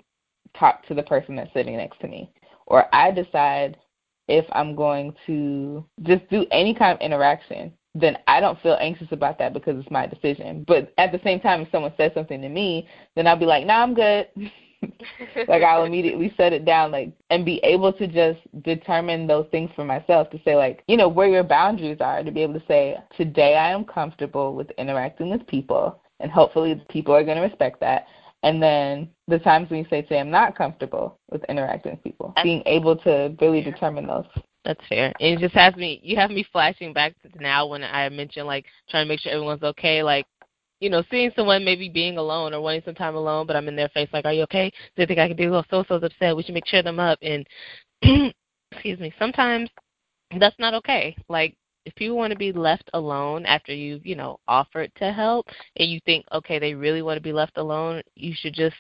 talk 0.58 0.86
to 0.86 0.94
the 0.94 1.02
person 1.02 1.36
that's 1.36 1.52
sitting 1.54 1.76
next 1.76 2.00
to 2.00 2.08
me 2.08 2.30
or 2.66 2.86
I 2.94 3.10
decide 3.10 3.76
if 4.28 4.46
I'm 4.52 4.76
going 4.76 5.14
to 5.26 5.84
just 6.02 6.28
do 6.30 6.46
any 6.52 6.72
kind 6.72 6.94
of 6.94 7.00
interaction, 7.00 7.72
then 7.96 8.16
I 8.28 8.40
don't 8.40 8.60
feel 8.62 8.78
anxious 8.80 9.08
about 9.10 9.38
that 9.38 9.52
because 9.52 9.76
it's 9.78 9.90
my 9.90 10.06
decision. 10.06 10.64
But 10.66 10.92
at 10.98 11.10
the 11.10 11.20
same 11.24 11.40
time, 11.40 11.62
if 11.62 11.70
someone 11.72 11.92
says 11.96 12.12
something 12.14 12.40
to 12.40 12.48
me, 12.48 12.88
then 13.16 13.26
I'll 13.26 13.36
be 13.36 13.44
like, 13.44 13.66
"Nah, 13.66 13.82
I'm 13.82 13.94
good." 13.94 14.28
like 15.48 15.62
I'll 15.62 15.84
immediately 15.84 16.32
set 16.36 16.52
it 16.52 16.64
down, 16.64 16.90
like, 16.90 17.12
and 17.30 17.44
be 17.44 17.58
able 17.62 17.92
to 17.94 18.06
just 18.06 18.40
determine 18.62 19.26
those 19.26 19.46
things 19.50 19.70
for 19.74 19.84
myself 19.84 20.30
to 20.30 20.40
say, 20.44 20.56
like, 20.56 20.82
you 20.88 20.96
know, 20.96 21.08
where 21.08 21.28
your 21.28 21.44
boundaries 21.44 21.98
are. 22.00 22.22
To 22.22 22.30
be 22.30 22.42
able 22.42 22.54
to 22.54 22.66
say, 22.66 22.96
today 23.16 23.56
I 23.56 23.70
am 23.70 23.84
comfortable 23.84 24.54
with 24.54 24.70
interacting 24.72 25.30
with 25.30 25.46
people, 25.46 26.00
and 26.20 26.30
hopefully 26.30 26.82
people 26.88 27.14
are 27.14 27.24
going 27.24 27.36
to 27.36 27.42
respect 27.42 27.80
that. 27.80 28.06
And 28.42 28.62
then 28.62 29.10
the 29.28 29.38
times 29.38 29.68
when 29.68 29.80
you 29.80 29.86
say, 29.90 30.06
say, 30.08 30.18
I'm 30.18 30.30
not 30.30 30.56
comfortable 30.56 31.18
with 31.30 31.44
interacting 31.48 31.92
with 31.92 32.04
people, 32.04 32.32
being 32.42 32.62
able 32.64 32.96
to 32.98 33.34
really 33.40 33.62
determine 33.62 34.06
those. 34.06 34.24
That's 34.64 34.80
fair. 34.88 35.12
And 35.20 35.38
it 35.38 35.40
just 35.40 35.54
has 35.54 35.74
me, 35.76 36.00
you 36.02 36.16
have 36.16 36.30
me 36.30 36.46
flashing 36.50 36.92
back 36.92 37.14
to 37.22 37.42
now 37.42 37.66
when 37.66 37.82
I 37.82 38.08
mentioned, 38.08 38.46
like, 38.46 38.66
trying 38.88 39.04
to 39.04 39.08
make 39.08 39.20
sure 39.20 39.32
everyone's 39.32 39.62
okay. 39.62 40.02
Like, 40.02 40.26
you 40.80 40.88
know, 40.90 41.02
seeing 41.10 41.30
someone 41.36 41.64
maybe 41.64 41.88
being 41.88 42.16
alone 42.16 42.54
or 42.54 42.60
wanting 42.60 42.82
some 42.84 42.94
time 42.94 43.14
alone, 43.14 43.46
but 43.46 43.54
I'm 43.54 43.68
in 43.68 43.76
their 43.76 43.90
face, 43.90 44.08
like, 44.12 44.24
are 44.24 44.32
you 44.32 44.42
okay? 44.44 44.68
Is 44.68 44.72
there 44.96 45.04
anything 45.04 45.18
I 45.18 45.28
can 45.28 45.36
do? 45.36 45.54
Oh, 45.54 45.62
so-so's 45.70 46.02
upset. 46.02 46.36
We 46.36 46.42
should 46.42 46.54
make 46.54 46.66
sure 46.66 46.82
them 46.82 46.98
up. 46.98 47.18
And, 47.22 47.46
excuse 48.72 48.98
me, 48.98 49.12
sometimes 49.18 49.68
that's 50.38 50.58
not 50.58 50.74
okay. 50.74 51.14
Like, 51.28 51.54
if 51.84 51.94
you 52.00 52.14
want 52.14 52.32
to 52.32 52.38
be 52.38 52.52
left 52.52 52.90
alone 52.94 53.46
after 53.46 53.74
you've, 53.74 54.06
you 54.06 54.16
know, 54.16 54.38
offered 54.48 54.90
to 54.96 55.12
help 55.12 55.46
and 55.76 55.90
you 55.90 56.00
think, 56.04 56.24
okay, 56.32 56.58
they 56.58 56.74
really 56.74 57.02
want 57.02 57.16
to 57.16 57.22
be 57.22 57.32
left 57.32 57.56
alone, 57.58 58.02
you 58.14 58.34
should 58.36 58.54
just 58.54 58.76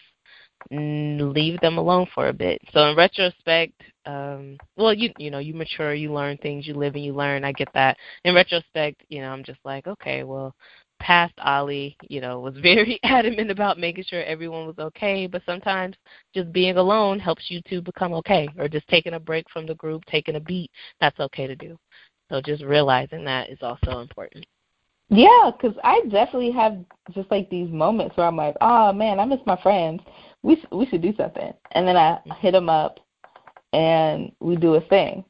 leave 0.70 1.58
them 1.60 1.78
alone 1.78 2.06
for 2.14 2.28
a 2.28 2.32
bit. 2.32 2.60
So 2.72 2.86
in 2.88 2.96
retrospect, 2.96 3.72
um 4.06 4.56
well 4.76 4.94
you 4.94 5.10
you 5.18 5.30
know, 5.30 5.38
you 5.38 5.54
mature, 5.54 5.94
you 5.94 6.12
learn 6.12 6.36
things, 6.38 6.66
you 6.66 6.74
live 6.74 6.94
and 6.94 7.04
you 7.04 7.12
learn. 7.14 7.44
I 7.44 7.52
get 7.52 7.68
that. 7.74 7.96
In 8.24 8.34
retrospect, 8.34 9.02
you 9.08 9.20
know, 9.20 9.30
I'm 9.30 9.44
just 9.44 9.60
like, 9.64 9.86
okay, 9.86 10.22
well, 10.22 10.54
past 11.00 11.34
Ali, 11.38 11.96
you 12.08 12.20
know, 12.20 12.38
was 12.38 12.54
very 12.62 13.00
adamant 13.02 13.50
about 13.50 13.78
making 13.78 14.04
sure 14.04 14.22
everyone 14.22 14.66
was 14.66 14.78
okay, 14.78 15.26
but 15.26 15.42
sometimes 15.44 15.96
just 16.34 16.52
being 16.52 16.76
alone 16.76 17.18
helps 17.18 17.44
you 17.48 17.60
to 17.68 17.82
become 17.82 18.12
okay 18.12 18.48
or 18.58 18.68
just 18.68 18.86
taking 18.88 19.14
a 19.14 19.20
break 19.20 19.50
from 19.50 19.66
the 19.66 19.74
group, 19.74 20.04
taking 20.06 20.36
a 20.36 20.40
beat, 20.40 20.70
that's 21.00 21.18
okay 21.18 21.46
to 21.46 21.56
do. 21.56 21.76
So 22.28 22.40
just 22.40 22.62
realizing 22.62 23.24
that 23.24 23.50
is 23.50 23.58
also 23.62 23.98
important. 23.98 24.46
Yeah, 25.08 25.50
because 25.50 25.76
I 25.82 26.02
definitely 26.02 26.52
have 26.52 26.78
just 27.12 27.28
like 27.32 27.50
these 27.50 27.68
moments 27.68 28.16
where 28.16 28.28
I'm 28.28 28.36
like, 28.36 28.54
oh 28.60 28.92
man, 28.92 29.18
I 29.18 29.24
miss 29.24 29.40
my 29.44 29.60
friends. 29.60 30.00
We 30.42 30.56
sh- 30.56 30.70
we 30.70 30.86
should 30.86 31.02
do 31.02 31.12
something, 31.16 31.52
and 31.72 31.88
then 31.88 31.96
I 31.96 32.12
mm-hmm. 32.12 32.30
hit 32.38 32.52
them 32.52 32.68
up, 32.68 33.00
and 33.72 34.30
we 34.38 34.54
do 34.54 34.74
a 34.74 34.80
thing, 34.82 35.24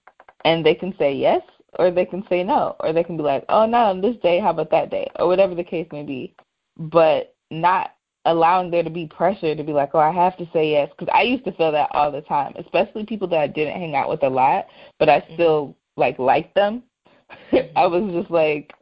and 0.44 0.64
they 0.64 0.74
can 0.74 0.94
say 0.98 1.14
yes 1.14 1.40
or 1.78 1.90
they 1.90 2.04
can 2.04 2.24
say 2.28 2.42
no, 2.42 2.76
or 2.80 2.92
they 2.92 3.04
can 3.04 3.16
be 3.16 3.22
like, 3.22 3.44
oh 3.48 3.66
no, 3.66 3.78
on 3.78 4.00
this 4.00 4.16
day, 4.22 4.40
how 4.40 4.50
about 4.50 4.70
that 4.70 4.90
day, 4.90 5.10
or 5.16 5.26
whatever 5.26 5.54
the 5.54 5.64
case 5.64 5.86
may 5.92 6.02
be, 6.02 6.34
but 6.76 7.34
not 7.50 7.92
allowing 8.26 8.70
there 8.70 8.82
to 8.82 8.90
be 8.90 9.06
pressure 9.06 9.54
to 9.54 9.64
be 9.64 9.72
like, 9.72 9.90
oh, 9.94 9.98
I 9.98 10.12
have 10.12 10.36
to 10.38 10.48
say 10.52 10.70
yes, 10.70 10.90
because 10.90 11.12
I 11.14 11.22
used 11.22 11.44
to 11.44 11.52
feel 11.52 11.72
that 11.72 11.90
all 11.92 12.12
the 12.12 12.20
time, 12.22 12.54
especially 12.58 13.06
people 13.06 13.28
that 13.28 13.40
I 13.40 13.46
didn't 13.46 13.80
hang 13.80 13.94
out 13.94 14.10
with 14.10 14.22
a 14.22 14.28
lot, 14.28 14.66
but 14.98 15.08
I 15.08 15.20
mm-hmm. 15.20 15.34
still 15.34 15.76
like 15.96 16.18
liked 16.18 16.54
them. 16.54 16.82
I 17.76 17.86
was 17.86 18.12
just 18.12 18.30
like, 18.30 18.72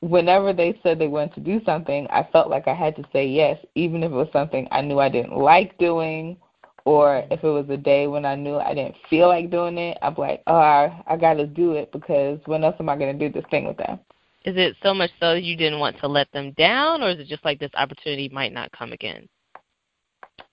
whenever 0.00 0.52
they 0.52 0.78
said 0.82 0.98
they 0.98 1.08
wanted 1.08 1.34
to 1.34 1.40
do 1.40 1.60
something, 1.64 2.06
I 2.10 2.28
felt 2.32 2.50
like 2.50 2.68
I 2.68 2.74
had 2.74 2.96
to 2.96 3.04
say 3.12 3.26
yes, 3.26 3.58
even 3.74 4.02
if 4.02 4.10
it 4.10 4.14
was 4.14 4.28
something 4.32 4.66
I 4.70 4.80
knew 4.80 4.98
I 4.98 5.08
didn't 5.08 5.36
like 5.36 5.76
doing, 5.78 6.36
or 6.86 7.24
if 7.32 7.42
it 7.42 7.48
was 7.48 7.68
a 7.68 7.76
day 7.76 8.06
when 8.06 8.24
I 8.24 8.36
knew 8.36 8.56
I 8.56 8.72
didn't 8.72 8.94
feel 9.10 9.26
like 9.26 9.50
doing 9.50 9.76
it. 9.76 9.98
I'm 10.02 10.14
like, 10.14 10.42
oh, 10.46 10.54
I, 10.54 11.02
I 11.08 11.16
got 11.16 11.34
to 11.34 11.46
do 11.46 11.72
it 11.72 11.90
because 11.90 12.38
when 12.46 12.62
else 12.62 12.76
am 12.78 12.88
I 12.88 12.96
going 12.96 13.18
to 13.18 13.28
do 13.28 13.32
this 13.32 13.48
thing 13.50 13.66
with 13.66 13.76
them? 13.76 13.98
Is 14.44 14.56
it 14.56 14.76
so 14.84 14.94
much 14.94 15.10
so 15.20 15.32
you 15.34 15.56
didn't 15.56 15.80
want 15.80 15.98
to 15.98 16.06
let 16.06 16.30
them 16.30 16.52
down, 16.52 17.02
or 17.02 17.10
is 17.10 17.18
it 17.18 17.26
just 17.26 17.44
like 17.44 17.58
this 17.58 17.72
opportunity 17.74 18.28
might 18.28 18.52
not 18.52 18.70
come 18.70 18.92
again? 18.92 19.28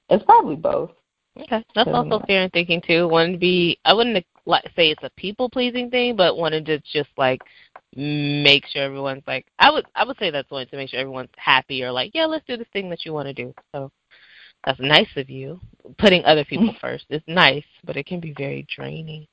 It's 0.10 0.26
probably 0.26 0.56
both. 0.56 0.90
Okay, 1.40 1.64
that's 1.74 1.90
also 1.90 2.20
fair 2.28 2.44
in 2.44 2.50
thinking 2.50 2.82
too. 2.86 3.08
Wouldn't 3.08 3.40
be 3.40 3.80
I 3.86 3.94
wouldn't 3.94 4.24
like 4.46 4.64
say 4.76 4.90
it's 4.90 5.04
a 5.04 5.12
people 5.18 5.50
pleasing 5.50 5.90
thing, 5.90 6.16
but 6.16 6.38
wanted 6.38 6.66
to 6.66 6.80
just 6.92 7.10
like 7.18 7.42
make 7.96 8.66
sure 8.68 8.84
everyone's 8.84 9.24
like 9.26 9.46
I 9.58 9.72
would 9.72 9.86
I 9.96 10.04
would 10.06 10.18
say 10.18 10.30
that's 10.30 10.50
wanting 10.52 10.70
to 10.70 10.78
make 10.78 10.90
sure 10.90 11.00
everyone's 11.00 11.30
happy 11.38 11.84
or 11.84 11.92
like 11.92 12.12
yeah 12.14 12.26
let's 12.26 12.46
do 12.48 12.58
this 12.58 12.68
thing 12.74 12.90
that 12.90 13.06
you 13.06 13.14
want 13.14 13.28
to 13.28 13.34
do. 13.34 13.54
So 13.72 13.92
that's 14.66 14.80
nice 14.80 15.09
of 15.18 15.30
you. 15.30 15.59
Putting 15.97 16.24
other 16.26 16.45
people 16.45 16.74
first 16.82 17.05
is 17.09 17.22
nice, 17.28 17.66
but 17.84 17.97
it 17.97 18.05
can 18.05 18.20
be 18.20 18.34
very 18.38 18.66
draining. 18.74 19.28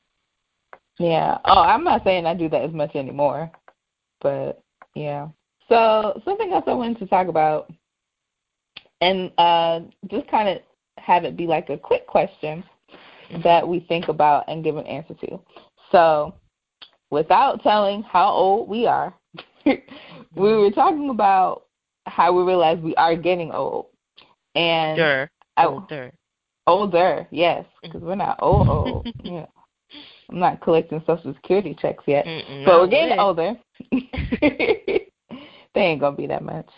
Yeah. 0.98 1.38
Oh, 1.44 1.60
I'm 1.60 1.84
not 1.84 2.04
saying 2.04 2.26
I 2.26 2.34
do 2.34 2.48
that 2.48 2.62
as 2.62 2.72
much 2.72 2.94
anymore, 2.94 3.50
but 4.20 4.62
yeah. 4.94 5.28
So 5.68 6.20
something 6.24 6.52
else 6.52 6.64
I 6.66 6.74
wanted 6.74 6.98
to 6.98 7.06
talk 7.06 7.28
about, 7.28 7.70
and 9.00 9.30
uh, 9.38 9.80
just 10.10 10.28
kind 10.28 10.48
of 10.48 10.58
have 10.98 11.24
it 11.24 11.36
be 11.36 11.46
like 11.46 11.70
a 11.70 11.78
quick 11.78 12.06
question 12.06 12.64
that 13.44 13.66
we 13.66 13.80
think 13.80 14.08
about 14.08 14.44
and 14.48 14.64
give 14.64 14.76
an 14.76 14.86
answer 14.86 15.14
to. 15.14 15.40
So, 15.92 16.34
without 17.10 17.62
telling 17.62 18.02
how 18.02 18.30
old 18.30 18.68
we 18.68 18.86
are, 18.86 19.14
we 19.64 19.76
were 20.34 20.70
talking 20.70 21.10
about 21.10 21.66
how 22.06 22.32
we 22.32 22.42
realize 22.42 22.78
we 22.78 22.94
are 22.96 23.16
getting 23.16 23.52
old. 23.52 23.86
And 24.54 24.98
sure. 24.98 25.30
older. 25.58 26.12
older, 26.66 27.28
yes, 27.30 27.64
because 27.82 28.02
we're 28.02 28.14
not 28.14 28.38
old, 28.40 28.68
old. 28.68 29.06
yeah. 29.22 29.46
I'm 30.30 30.38
not 30.38 30.60
collecting 30.60 31.02
Social 31.06 31.34
Security 31.34 31.76
checks 31.80 32.04
yet, 32.06 32.24
Mm-mm, 32.24 32.64
but 32.64 32.78
we're 32.78 32.86
getting 32.86 33.18
older. 33.18 33.54
they 33.90 35.10
ain't 35.74 36.00
gonna 36.00 36.16
be 36.16 36.28
that 36.28 36.44
much. 36.44 36.68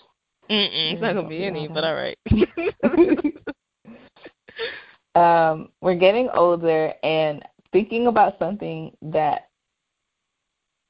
Mm-mm, 0.50 0.92
it's 0.92 1.02
not 1.02 1.14
gonna 1.14 1.28
be 1.28 1.44
any, 1.44 1.68
but 1.68 1.84
all 1.84 1.94
right 1.94 2.16
um, 5.14 5.68
we're 5.80 5.94
getting 5.94 6.28
older 6.30 6.92
and 7.02 7.44
thinking 7.72 8.06
about 8.06 8.38
something 8.38 8.92
that 9.02 9.48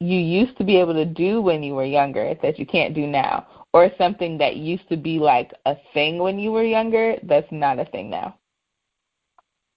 you 0.00 0.18
used 0.18 0.56
to 0.58 0.64
be 0.64 0.78
able 0.78 0.94
to 0.94 1.04
do 1.04 1.40
when 1.40 1.62
you 1.62 1.74
were 1.74 1.84
younger 1.84 2.34
that 2.42 2.58
you 2.58 2.66
can't 2.66 2.94
do 2.94 3.06
now, 3.06 3.46
or 3.72 3.90
something 3.98 4.38
that 4.38 4.56
used 4.56 4.88
to 4.88 4.96
be 4.96 5.18
like 5.18 5.52
a 5.66 5.76
thing 5.94 6.18
when 6.18 6.38
you 6.38 6.52
were 6.52 6.64
younger 6.64 7.16
that's 7.24 7.50
not 7.50 7.78
a 7.78 7.84
thing 7.86 8.10
now. 8.10 8.36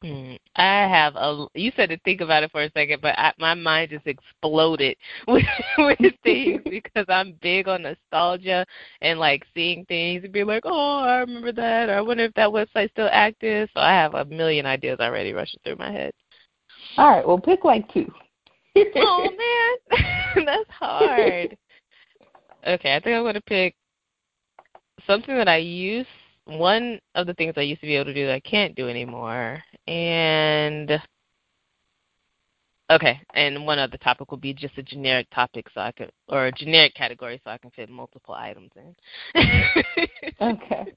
Hmm. 0.03 0.35
I 0.55 0.87
have 0.87 1.15
a. 1.15 1.47
You 1.55 1.71
said 1.75 1.89
to 1.89 1.97
think 1.99 2.21
about 2.21 2.43
it 2.43 2.51
for 2.51 2.61
a 2.61 2.71
second, 2.71 3.01
but 3.01 3.17
I, 3.17 3.33
my 3.39 3.55
mind 3.55 3.89
just 3.89 4.05
exploded 4.05 4.97
with 5.27 5.43
with 5.77 6.13
things 6.23 6.61
because 6.69 7.05
I'm 7.07 7.39
big 7.41 7.67
on 7.67 7.81
nostalgia 7.81 8.65
and 9.01 9.19
like 9.19 9.45
seeing 9.55 9.83
things 9.85 10.23
and 10.23 10.31
being 10.31 10.45
like, 10.45 10.63
oh, 10.65 10.99
I 10.99 11.17
remember 11.17 11.51
that. 11.53 11.89
Or 11.89 11.93
I 11.95 12.01
wonder 12.01 12.25
if 12.25 12.33
that 12.35 12.49
website's 12.49 12.91
still 12.91 13.09
active. 13.11 13.69
So 13.73 13.79
I 13.79 13.93
have 13.93 14.13
a 14.13 14.25
million 14.25 14.65
ideas 14.65 14.99
already 14.99 15.33
rushing 15.33 15.59
through 15.63 15.77
my 15.77 15.91
head. 15.91 16.13
All 16.97 17.09
right, 17.09 17.27
well, 17.27 17.39
pick 17.39 17.63
like 17.63 17.91
two. 17.91 18.11
oh 18.75 19.29
man, 19.95 20.45
that's 20.45 20.69
hard. 20.69 21.57
Okay, 22.67 22.95
I 22.95 22.99
think 22.99 23.15
I'm 23.15 23.23
gonna 23.23 23.41
pick 23.41 23.75
something 25.08 25.36
that 25.36 25.47
I 25.47 25.58
used 25.58 26.08
one 26.45 26.99
of 27.16 27.28
the 27.28 27.34
things 27.34 27.53
I 27.58 27.62
used 27.62 27.82
to 27.82 27.88
be 27.88 27.95
able 27.95 28.06
to 28.06 28.14
do 28.14 28.28
that 28.28 28.36
I 28.36 28.39
can't 28.39 28.76
do 28.76 28.89
anymore. 28.89 29.64
And 29.88 31.01
okay, 32.91 33.20
and 33.34 33.66
one 33.66 33.80
other 33.80 33.97
topic 33.97 34.32
would 34.32 34.41
be 34.41 34.53
just 34.53 34.78
a 34.78 34.84
generic 34.84 35.28
topic 35.34 35.68
so 35.74 35.82
I 35.82 35.91
could 35.91 36.12
or 36.28 36.47
a 36.47 36.51
generic 36.51 36.93
category 36.93 37.41
so 37.43 37.51
I 37.51 37.58
can 37.58 37.72
fit 37.72 37.89
multiple 37.89 38.36
items 38.36 38.72
in. 38.76 38.95
okay. 40.41 40.93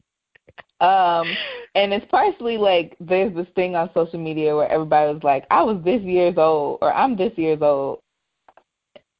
Um 0.80 1.26
and 1.74 1.92
it's 1.92 2.06
partially 2.10 2.56
like 2.56 2.96
there's 3.00 3.34
this 3.34 3.48
thing 3.54 3.74
on 3.74 3.90
social 3.94 4.20
media 4.20 4.54
where 4.54 4.70
everybody 4.70 5.12
was 5.12 5.22
like, 5.24 5.46
I 5.50 5.62
was 5.62 5.82
this 5.84 6.02
years 6.02 6.34
old 6.36 6.78
or 6.82 6.92
I'm 6.92 7.16
this 7.16 7.32
years 7.36 7.60
old 7.62 8.00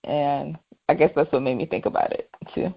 and 0.05 0.57
I 0.89 0.95
guess 0.95 1.11
that's 1.17 1.33
what 1.33 1.43
made 1.43 1.57
me 1.57 1.67
think 1.67 1.87
about 1.87 2.13
it 2.13 2.31
too 2.55 2.73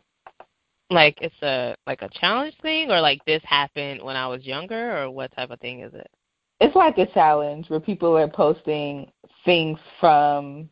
like 0.91 1.17
it's 1.21 1.41
a 1.41 1.75
like 1.87 2.01
a 2.01 2.09
challenge 2.09 2.55
thing 2.61 2.91
or 2.91 2.99
like 3.01 3.23
this 3.25 3.41
happened 3.43 4.01
when 4.03 4.15
I 4.15 4.27
was 4.27 4.45
younger 4.45 4.97
or 4.97 5.09
what 5.09 5.33
type 5.35 5.49
of 5.49 5.59
thing 5.59 5.79
is 5.81 5.93
it? 5.93 6.09
It's 6.59 6.75
like 6.75 6.97
a 6.97 7.07
challenge 7.07 7.69
where 7.69 7.79
people 7.79 8.15
are 8.17 8.27
posting 8.27 9.11
things 9.45 9.79
from 9.99 10.69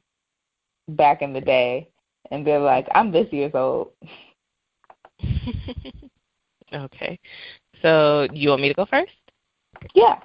back 0.90 1.22
in 1.22 1.34
the 1.34 1.42
day 1.42 1.90
and 2.32 2.46
they're 2.46 2.60
like, 2.60 2.88
I'm 2.94 3.12
this 3.12 3.32
years 3.32 3.54
old. 3.56 3.92
okay. 6.74 7.20
So 7.82 8.28
you 8.34 8.50
want 8.50 8.62
me 8.62 8.68
to 8.68 8.76
go 8.76 8.86
first? 8.86 9.12
Yeah. 9.96 10.20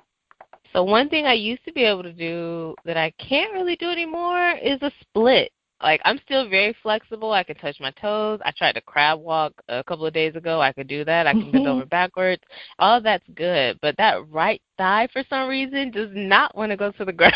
So 0.72 0.82
one 0.82 1.08
thing 1.08 1.24
I 1.24 1.34
used 1.34 1.64
to 1.66 1.72
be 1.72 1.84
able 1.84 2.02
to 2.02 2.12
do 2.12 2.74
that 2.84 2.96
I 2.96 3.12
can't 3.12 3.54
really 3.54 3.76
do 3.76 3.88
anymore 3.88 4.56
is 4.62 4.82
a 4.82 4.90
split. 5.00 5.52
Like 5.84 6.00
I'm 6.06 6.18
still 6.24 6.48
very 6.48 6.74
flexible. 6.82 7.32
I 7.32 7.44
can 7.44 7.56
touch 7.56 7.78
my 7.78 7.90
toes. 7.90 8.40
I 8.42 8.52
tried 8.52 8.72
to 8.72 8.80
crab 8.80 9.20
walk 9.20 9.52
a 9.68 9.84
couple 9.84 10.06
of 10.06 10.14
days 10.14 10.34
ago. 10.34 10.58
I 10.58 10.72
could 10.72 10.88
do 10.88 11.04
that. 11.04 11.26
I 11.26 11.32
can 11.32 11.52
bend 11.52 11.66
over 11.66 11.84
backwards. 11.84 12.42
All 12.78 13.02
that's 13.02 13.24
good, 13.34 13.78
but 13.82 13.94
that 13.98 14.26
right 14.30 14.62
thigh 14.78 15.08
for 15.12 15.22
some 15.28 15.46
reason 15.46 15.90
does 15.90 16.08
not 16.14 16.56
want 16.56 16.70
to 16.70 16.78
go 16.78 16.90
to 16.92 17.04
the 17.04 17.12
ground. 17.12 17.34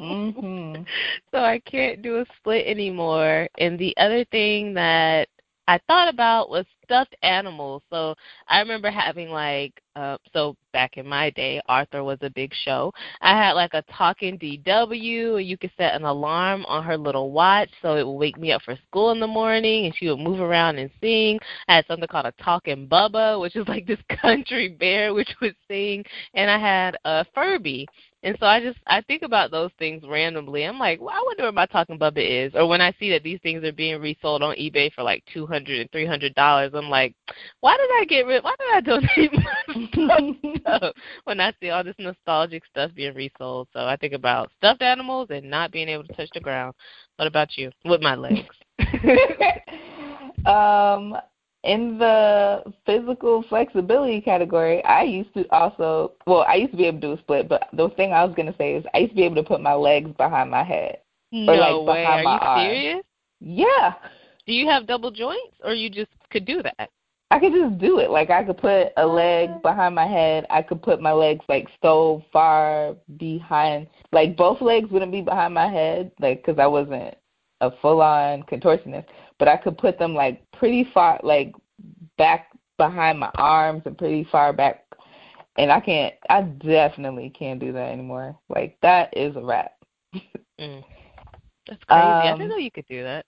mm-hmm. 0.00 0.82
So 1.32 1.38
I 1.38 1.60
can't 1.66 2.00
do 2.00 2.20
a 2.20 2.26
split 2.38 2.66
anymore. 2.66 3.46
And 3.58 3.78
the 3.78 3.94
other 3.98 4.24
thing 4.32 4.72
that 4.72 5.28
I 5.68 5.78
thought 5.86 6.08
about 6.08 6.50
was 6.50 6.66
stuffed 6.84 7.14
animals. 7.22 7.82
So 7.90 8.14
I 8.48 8.58
remember 8.60 8.90
having 8.90 9.30
like 9.30 9.80
uh 9.94 10.16
so 10.32 10.56
back 10.72 10.96
in 10.96 11.06
my 11.06 11.30
day 11.30 11.60
Arthur 11.68 12.02
was 12.02 12.18
a 12.22 12.30
big 12.30 12.52
show. 12.64 12.92
I 13.20 13.36
had 13.36 13.52
like 13.52 13.74
a 13.74 13.82
talking 13.96 14.38
DW 14.38 15.36
and 15.38 15.46
you 15.46 15.56
could 15.56 15.70
set 15.76 15.94
an 15.94 16.04
alarm 16.04 16.64
on 16.66 16.82
her 16.84 16.96
little 16.96 17.30
watch 17.30 17.70
so 17.80 17.96
it 17.96 18.06
would 18.06 18.18
wake 18.18 18.38
me 18.38 18.52
up 18.52 18.62
for 18.62 18.76
school 18.88 19.12
in 19.12 19.20
the 19.20 19.26
morning 19.26 19.86
and 19.86 19.94
she 19.96 20.08
would 20.08 20.18
move 20.18 20.40
around 20.40 20.78
and 20.78 20.90
sing. 21.00 21.38
I 21.68 21.76
had 21.76 21.86
something 21.86 22.08
called 22.08 22.26
a 22.26 22.32
talking 22.42 22.88
Bubba, 22.88 23.40
which 23.40 23.56
is 23.56 23.68
like 23.68 23.86
this 23.86 24.00
country 24.20 24.68
bear 24.68 25.14
which 25.14 25.30
would 25.40 25.56
sing 25.68 26.04
and 26.34 26.50
I 26.50 26.58
had 26.58 26.96
a 27.04 27.24
Furby 27.34 27.86
and 28.24 28.36
so 28.38 28.46
I 28.46 28.60
just 28.60 28.78
I 28.86 29.00
think 29.00 29.22
about 29.22 29.50
those 29.50 29.72
things 29.78 30.04
randomly. 30.06 30.64
I'm 30.64 30.78
like, 30.78 31.00
well, 31.00 31.14
I 31.14 31.22
wonder 31.24 31.42
where 31.42 31.52
my 31.52 31.66
talking 31.66 31.98
bubba 31.98 32.46
is. 32.46 32.54
Or 32.54 32.68
when 32.68 32.80
I 32.80 32.92
see 33.00 33.10
that 33.10 33.24
these 33.24 33.40
things 33.42 33.64
are 33.64 33.72
being 33.72 34.00
resold 34.00 34.42
on 34.42 34.54
eBay 34.56 34.92
for 34.92 35.02
like 35.02 35.24
two 35.32 35.44
hundred 35.44 35.80
and 35.80 35.90
three 35.90 36.06
hundred 36.06 36.34
dollars, 36.34 36.70
I'm 36.74 36.88
like, 36.88 37.16
why 37.60 37.76
did 37.76 37.90
I 37.90 38.04
get 38.04 38.26
rid? 38.26 38.44
Why 38.44 38.54
did 38.58 38.68
I 38.72 38.80
donate 38.80 39.32
my 39.96 40.56
stuff 40.60 40.94
when 41.24 41.40
I 41.40 41.52
see 41.60 41.70
all 41.70 41.82
this 41.82 41.96
nostalgic 41.98 42.64
stuff 42.66 42.92
being 42.94 43.14
resold? 43.14 43.66
So 43.72 43.80
I 43.80 43.96
think 43.96 44.12
about 44.12 44.52
stuffed 44.58 44.82
animals 44.82 45.28
and 45.30 45.50
not 45.50 45.72
being 45.72 45.88
able 45.88 46.04
to 46.04 46.14
touch 46.14 46.30
the 46.32 46.40
ground. 46.40 46.74
What 47.16 47.26
about 47.26 47.56
you? 47.56 47.72
With 47.84 48.02
my 48.02 48.14
legs. 48.14 48.54
um, 50.46 51.16
in 51.64 51.98
the 51.98 52.64
physical 52.84 53.44
flexibility 53.48 54.20
category, 54.20 54.84
I 54.84 55.02
used 55.02 55.32
to 55.34 55.48
also 55.50 56.12
well, 56.26 56.44
I 56.48 56.56
used 56.56 56.72
to 56.72 56.76
be 56.76 56.86
able 56.86 57.00
to 57.00 57.06
do 57.06 57.12
a 57.12 57.18
split, 57.18 57.48
but 57.48 57.68
the 57.72 57.88
thing 57.90 58.12
I 58.12 58.24
was 58.24 58.34
gonna 58.34 58.54
say 58.58 58.74
is 58.74 58.84
I 58.94 58.98
used 58.98 59.12
to 59.12 59.16
be 59.16 59.24
able 59.24 59.36
to 59.36 59.44
put 59.44 59.60
my 59.60 59.74
legs 59.74 60.10
behind 60.16 60.50
my 60.50 60.64
head. 60.64 60.98
No 61.30 61.52
or 61.52 61.56
like 61.56 61.96
way. 61.96 62.02
behind 62.02 62.20
Are 62.20 62.24
my 62.24 62.34
you 62.34 62.40
arms. 62.40 62.68
serious? 62.68 63.04
Yeah. 63.40 63.94
Do 64.46 64.52
you 64.52 64.66
have 64.68 64.86
double 64.86 65.10
joints 65.10 65.56
or 65.64 65.72
you 65.72 65.88
just 65.88 66.10
could 66.30 66.44
do 66.44 66.62
that? 66.62 66.90
I 67.30 67.38
could 67.38 67.54
just 67.54 67.78
do 67.78 67.98
it. 67.98 68.10
Like 68.10 68.28
I 68.28 68.44
could 68.44 68.58
put 68.58 68.92
a 68.98 69.06
leg 69.06 69.48
uh-huh. 69.48 69.60
behind 69.60 69.94
my 69.94 70.06
head. 70.06 70.46
I 70.50 70.60
could 70.60 70.82
put 70.82 71.00
my 71.00 71.12
legs 71.12 71.44
like 71.48 71.66
so 71.80 72.22
far 72.30 72.94
behind. 73.16 73.86
Like 74.12 74.36
both 74.36 74.60
legs 74.60 74.90
wouldn't 74.90 75.12
be 75.12 75.22
behind 75.22 75.54
my 75.54 75.68
head, 75.68 76.12
like 76.20 76.44
because 76.44 76.58
I 76.58 76.66
wasn't 76.66 77.14
a 77.62 77.70
full-on 77.80 78.42
contortionist. 78.42 79.06
But 79.42 79.48
I 79.48 79.56
could 79.56 79.76
put 79.76 79.98
them 79.98 80.14
like 80.14 80.40
pretty 80.52 80.88
far, 80.94 81.18
like 81.24 81.52
back 82.16 82.50
behind 82.78 83.18
my 83.18 83.32
arms 83.34 83.82
and 83.86 83.98
pretty 83.98 84.22
far 84.30 84.52
back. 84.52 84.84
And 85.58 85.72
I 85.72 85.80
can't. 85.80 86.14
I 86.30 86.42
definitely 86.42 87.30
can't 87.36 87.58
do 87.58 87.72
that 87.72 87.90
anymore. 87.90 88.38
Like 88.48 88.78
that 88.82 89.12
is 89.16 89.34
a 89.34 89.40
wrap. 89.42 89.72
Mm. 90.60 90.84
That's 91.66 91.82
crazy. 91.82 92.06
I 92.06 92.30
Um, 92.30 92.38
didn't 92.38 92.50
know 92.50 92.56
you 92.56 92.70
could 92.70 92.86
do 92.86 93.02
that. 93.02 93.26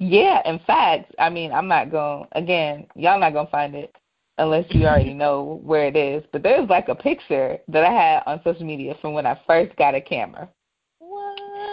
Yeah, 0.00 0.40
in 0.48 0.58
fact, 0.60 1.14
I 1.18 1.28
mean, 1.28 1.52
I'm 1.52 1.68
not 1.68 1.90
going 1.90 2.26
again, 2.32 2.86
y'all 2.96 3.20
not 3.20 3.34
going 3.34 3.44
to 3.44 3.52
find 3.52 3.74
it 3.74 3.94
unless 4.38 4.64
you 4.70 4.86
already 4.86 5.12
know 5.22 5.60
where 5.64 5.84
it 5.86 5.96
is, 5.96 6.24
but 6.32 6.42
there's 6.42 6.70
like 6.70 6.88
a 6.88 6.94
picture 6.94 7.58
that 7.68 7.84
I 7.84 7.92
had 7.92 8.22
on 8.24 8.40
social 8.42 8.64
media 8.64 8.94
from 9.02 9.12
when 9.12 9.26
I 9.26 9.38
first 9.46 9.76
got 9.76 9.94
a 9.94 10.00
camera. 10.00 10.48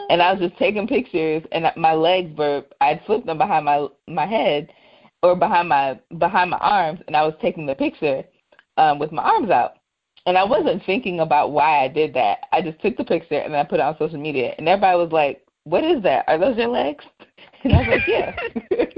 And 0.09 0.21
I 0.21 0.31
was 0.33 0.41
just 0.41 0.57
taking 0.57 0.87
pictures 0.87 1.43
and 1.51 1.71
my 1.75 1.93
legs 1.93 2.35
were 2.37 2.63
I'd 2.81 3.01
flipped 3.05 3.25
them 3.25 3.37
behind 3.37 3.65
my 3.65 3.87
my 4.07 4.25
head 4.25 4.71
or 5.23 5.35
behind 5.35 5.69
my 5.69 5.99
behind 6.17 6.51
my 6.51 6.57
arms 6.57 6.99
and 7.07 7.15
I 7.15 7.23
was 7.23 7.33
taking 7.41 7.65
the 7.65 7.75
picture 7.75 8.23
um 8.77 8.99
with 8.99 9.11
my 9.11 9.23
arms 9.23 9.49
out. 9.49 9.75
And 10.27 10.37
I 10.37 10.43
wasn't 10.43 10.83
thinking 10.85 11.19
about 11.19 11.51
why 11.51 11.83
I 11.83 11.87
did 11.87 12.13
that. 12.15 12.39
I 12.51 12.61
just 12.61 12.81
took 12.81 12.97
the 12.97 13.03
picture 13.03 13.35
and 13.35 13.53
then 13.53 13.59
I 13.61 13.63
put 13.63 13.79
it 13.79 13.83
on 13.83 13.97
social 13.97 14.19
media 14.19 14.55
and 14.57 14.67
everybody 14.67 14.97
was 14.97 15.11
like, 15.11 15.45
"What 15.65 15.83
is 15.83 16.01
that? 16.03 16.25
Are 16.27 16.37
those 16.37 16.57
your 16.57 16.69
legs?" 16.69 17.05
And 17.63 17.73
I 17.73 17.77
was 17.79 17.87
like, 17.87 18.07
"Yeah." 18.07 18.35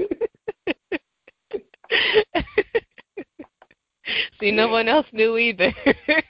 See, 4.40 4.50
no 4.50 4.68
one 4.68 4.88
else 4.88 5.06
knew 5.12 5.36
either. 5.36 5.72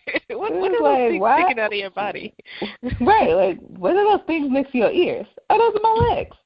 what 0.51 0.61
what 0.61 0.73
are 0.73 0.83
like, 0.83 0.99
those 0.99 1.11
things 1.11 1.25
sticking 1.35 1.59
out 1.61 1.73
of 1.73 1.79
your 1.79 1.91
body? 1.91 2.35
right, 3.01 3.35
like 3.35 3.59
what 3.61 3.97
are 3.97 4.17
those 4.17 4.27
things 4.27 4.49
next 4.51 4.73
to 4.73 4.79
your 4.79 4.91
ears? 4.91 5.27
Oh, 5.51 5.59
those 5.59 5.81
are 5.81 5.83
my 5.83 6.15
legs. 6.15 6.37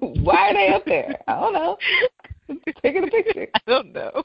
Why 0.22 0.50
are 0.50 0.54
they 0.54 0.68
up 0.68 0.84
there? 0.86 1.18
I 1.28 1.40
don't 1.40 1.52
know. 1.52 1.78
Taking 2.82 3.04
a 3.04 3.06
picture. 3.08 3.46
I 3.54 3.60
don't 3.66 3.92
know. 3.92 4.22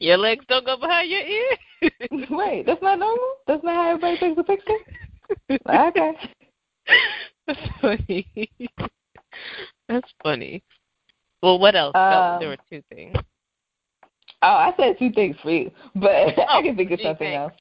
Your 0.00 0.16
legs 0.16 0.44
don't 0.48 0.64
go 0.64 0.76
behind 0.78 1.10
your 1.10 1.20
ear. 1.20 1.56
Wait, 2.30 2.64
that's 2.64 2.80
not 2.82 2.98
normal? 2.98 3.34
That's 3.46 3.62
not 3.62 3.74
how 3.74 3.88
everybody 3.90 4.16
takes 4.16 4.38
a 4.38 4.42
picture? 4.42 4.78
Okay. 5.50 6.12
That's 7.46 7.60
funny. 7.80 8.50
That's 9.88 10.08
funny. 10.22 10.62
Well, 11.42 11.58
what 11.58 11.76
else? 11.76 11.94
Oh, 11.94 12.38
there 12.40 12.48
Um, 12.48 12.56
were 12.56 12.56
two 12.70 12.82
things. 12.94 13.16
Oh, 14.42 14.48
I 14.48 14.72
said 14.76 14.98
two 14.98 15.12
things 15.12 15.36
for 15.42 15.50
you, 15.50 15.70
but 15.94 16.10
I 16.10 16.46
Oh, 16.50 16.62
can 16.62 16.76
think 16.76 16.90
of 16.90 17.00
something 17.00 17.26
thanks. 17.26 17.36
else. 17.36 17.52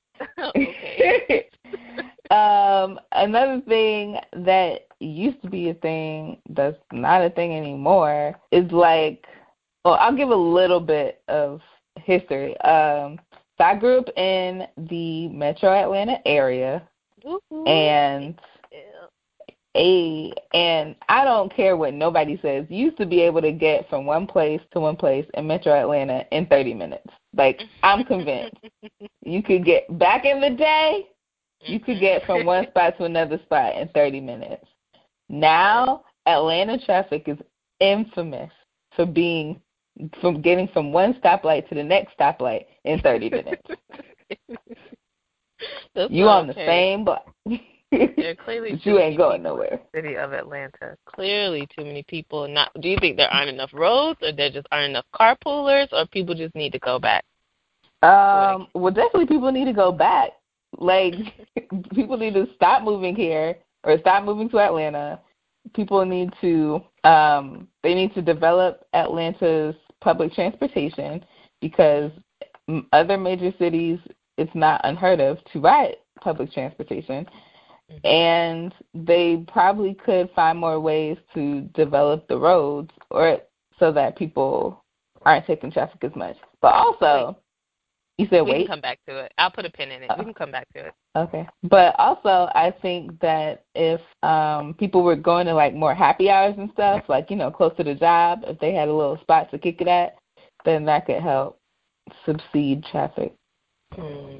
Okay. 0.55 1.49
um, 2.32 2.99
another 3.11 3.61
thing 3.68 4.18
that 4.34 4.88
used 4.99 5.41
to 5.43 5.49
be 5.49 5.70
a 5.70 5.74
thing 5.76 6.38
that's 6.49 6.78
not 6.91 7.22
a 7.22 7.30
thing 7.30 7.53
anymore 7.53 8.36
is 8.51 8.70
like, 8.72 9.26
well, 9.84 9.95
I'll 9.95 10.16
give 10.16 10.30
a 10.30 10.36
little 10.36 10.80
bit 10.80 11.22
of 11.28 11.61
history. 11.97 12.59
Um, 12.61 13.20
so 13.57 13.63
I 13.63 13.76
grew 13.76 13.99
up 13.99 14.09
in 14.18 14.68
the 14.78 15.30
Metro 15.30 15.70
Atlanta 15.72 16.18
area, 16.26 16.88
Woo-hoo. 17.24 17.66
and 17.66 18.39
a 19.76 20.34
and 20.53 20.95
I 21.09 21.24
don't 21.24 21.53
care 21.53 21.78
what 21.78 21.93
nobody 21.93 22.39
says. 22.41 22.66
You 22.70 22.86
used 22.86 22.97
to 22.97 23.05
be 23.05 23.22
able 23.22 23.41
to 23.41 23.51
get 23.51 23.89
from 23.89 24.05
one 24.05 24.26
place 24.26 24.61
to 24.72 24.80
one 24.80 24.95
place 24.95 25.26
in 25.36 25.47
Metro 25.47 25.74
Atlanta 25.74 26.26
in 26.32 26.45
30 26.47 26.74
minutes. 26.74 27.07
Like 27.36 27.61
I'm 27.83 28.03
convinced 28.05 28.57
you 29.23 29.43
could 29.43 29.65
get 29.65 29.97
back 29.97 30.25
in 30.25 30.41
the 30.41 30.51
day. 30.51 31.07
You 31.61 31.79
could 31.79 31.99
get 31.99 32.25
from 32.25 32.39
mm-hmm. 32.39 32.47
one 32.47 32.67
spot 32.67 32.97
to 32.97 33.05
another 33.05 33.39
spot 33.45 33.75
in 33.75 33.88
30 33.89 34.21
minutes. 34.21 34.65
Now 35.29 36.03
Atlanta 36.25 36.83
traffic 36.86 37.23
is 37.27 37.38
infamous 37.79 38.51
for 38.95 39.05
being 39.05 39.59
from 40.19 40.41
getting 40.41 40.67
from 40.69 40.91
one 40.91 41.13
stoplight 41.15 41.67
to 41.69 41.75
the 41.75 41.83
next 41.83 42.17
stoplight 42.17 42.65
in 42.83 42.99
30 43.01 43.29
minutes. 43.29 43.61
You 46.09 46.25
on 46.27 46.47
the 46.47 46.53
same 46.53 47.05
block. 47.05 47.25
Are 48.01 48.35
clearly 48.45 48.79
you 48.83 48.99
ain't 48.99 49.17
going 49.17 49.43
nowhere. 49.43 49.79
city 49.93 50.15
of 50.15 50.33
Atlanta. 50.33 50.97
Clearly 51.05 51.67
too 51.75 51.85
many 51.85 52.03
people. 52.03 52.47
Not. 52.47 52.71
Do 52.81 52.89
you 52.89 52.97
think 52.99 53.17
there 53.17 53.29
aren't 53.29 53.49
enough 53.49 53.71
roads, 53.73 54.19
or 54.21 54.31
there 54.31 54.51
just 54.51 54.67
aren't 54.71 54.91
enough 54.91 55.05
carpoolers, 55.13 55.87
or 55.91 56.05
people 56.07 56.35
just 56.35 56.55
need 56.55 56.71
to 56.73 56.79
go 56.79 56.99
back? 56.99 57.25
Um, 58.03 58.67
well, 58.73 58.93
definitely 58.93 59.25
people 59.25 59.51
need 59.51 59.65
to 59.65 59.73
go 59.73 59.91
back. 59.91 60.31
Like, 60.77 61.13
people 61.93 62.17
need 62.17 62.33
to 62.33 62.47
stop 62.55 62.83
moving 62.83 63.15
here 63.15 63.55
or 63.83 63.99
stop 63.99 64.23
moving 64.23 64.49
to 64.49 64.59
Atlanta. 64.59 65.19
People 65.73 66.05
need 66.05 66.31
to, 66.41 66.81
um, 67.03 67.67
they 67.81 67.95
need 67.95 68.13
to 68.13 68.21
develop 68.21 68.85
Atlanta's 68.93 69.75
public 70.01 70.33
transportation 70.33 71.25
because 71.61 72.11
other 72.91 73.17
major 73.17 73.51
cities, 73.57 73.99
it's 74.37 74.53
not 74.53 74.81
unheard 74.83 75.19
of 75.19 75.37
to 75.53 75.59
ride 75.59 75.95
public 76.21 76.51
transportation. 76.51 77.25
And 78.03 78.73
they 78.93 79.45
probably 79.47 79.93
could 79.93 80.29
find 80.36 80.57
more 80.57 80.79
ways 80.79 81.17
to 81.33 81.61
develop 81.73 82.27
the 82.27 82.38
roads 82.38 82.91
or 83.11 83.39
so 83.79 83.91
that 83.91 84.17
people 84.17 84.83
aren't 85.23 85.45
taking 85.45 85.71
traffic 85.71 86.03
as 86.03 86.15
much. 86.15 86.36
But 86.61 86.73
also, 86.73 87.38
you 88.17 88.27
said 88.29 88.41
we 88.43 88.51
wait. 88.51 88.57
can 88.59 88.75
come 88.75 88.81
back 88.81 88.99
to 89.07 89.17
it. 89.25 89.33
I'll 89.38 89.51
put 89.51 89.65
a 89.65 89.69
pin 89.69 89.91
in 89.91 90.03
it. 90.03 90.07
Oh. 90.09 90.15
We 90.17 90.25
can 90.25 90.33
come 90.33 90.51
back 90.51 90.67
to 90.73 90.88
it. 90.88 90.93
Okay. 91.15 91.47
But 91.63 91.95
also 91.99 92.49
I 92.55 92.73
think 92.81 93.19
that 93.19 93.65
if 93.75 94.01
um 94.23 94.73
people 94.75 95.03
were 95.03 95.15
going 95.15 95.45
to 95.47 95.53
like 95.53 95.73
more 95.73 95.93
happy 95.93 96.29
hours 96.29 96.55
and 96.57 96.69
stuff, 96.73 97.03
like, 97.07 97.29
you 97.29 97.36
know, 97.36 97.51
close 97.51 97.75
to 97.77 97.83
the 97.83 97.95
job, 97.95 98.43
if 98.47 98.59
they 98.59 98.73
had 98.73 98.88
a 98.88 98.93
little 98.93 99.19
spot 99.21 99.51
to 99.51 99.59
kick 99.59 99.81
it 99.81 99.88
at, 99.88 100.15
then 100.63 100.86
that 100.86 101.05
could 101.05 101.21
help 101.21 101.59
subside 102.25 102.83
traffic. 102.91 103.33
Hmm. 103.93 104.38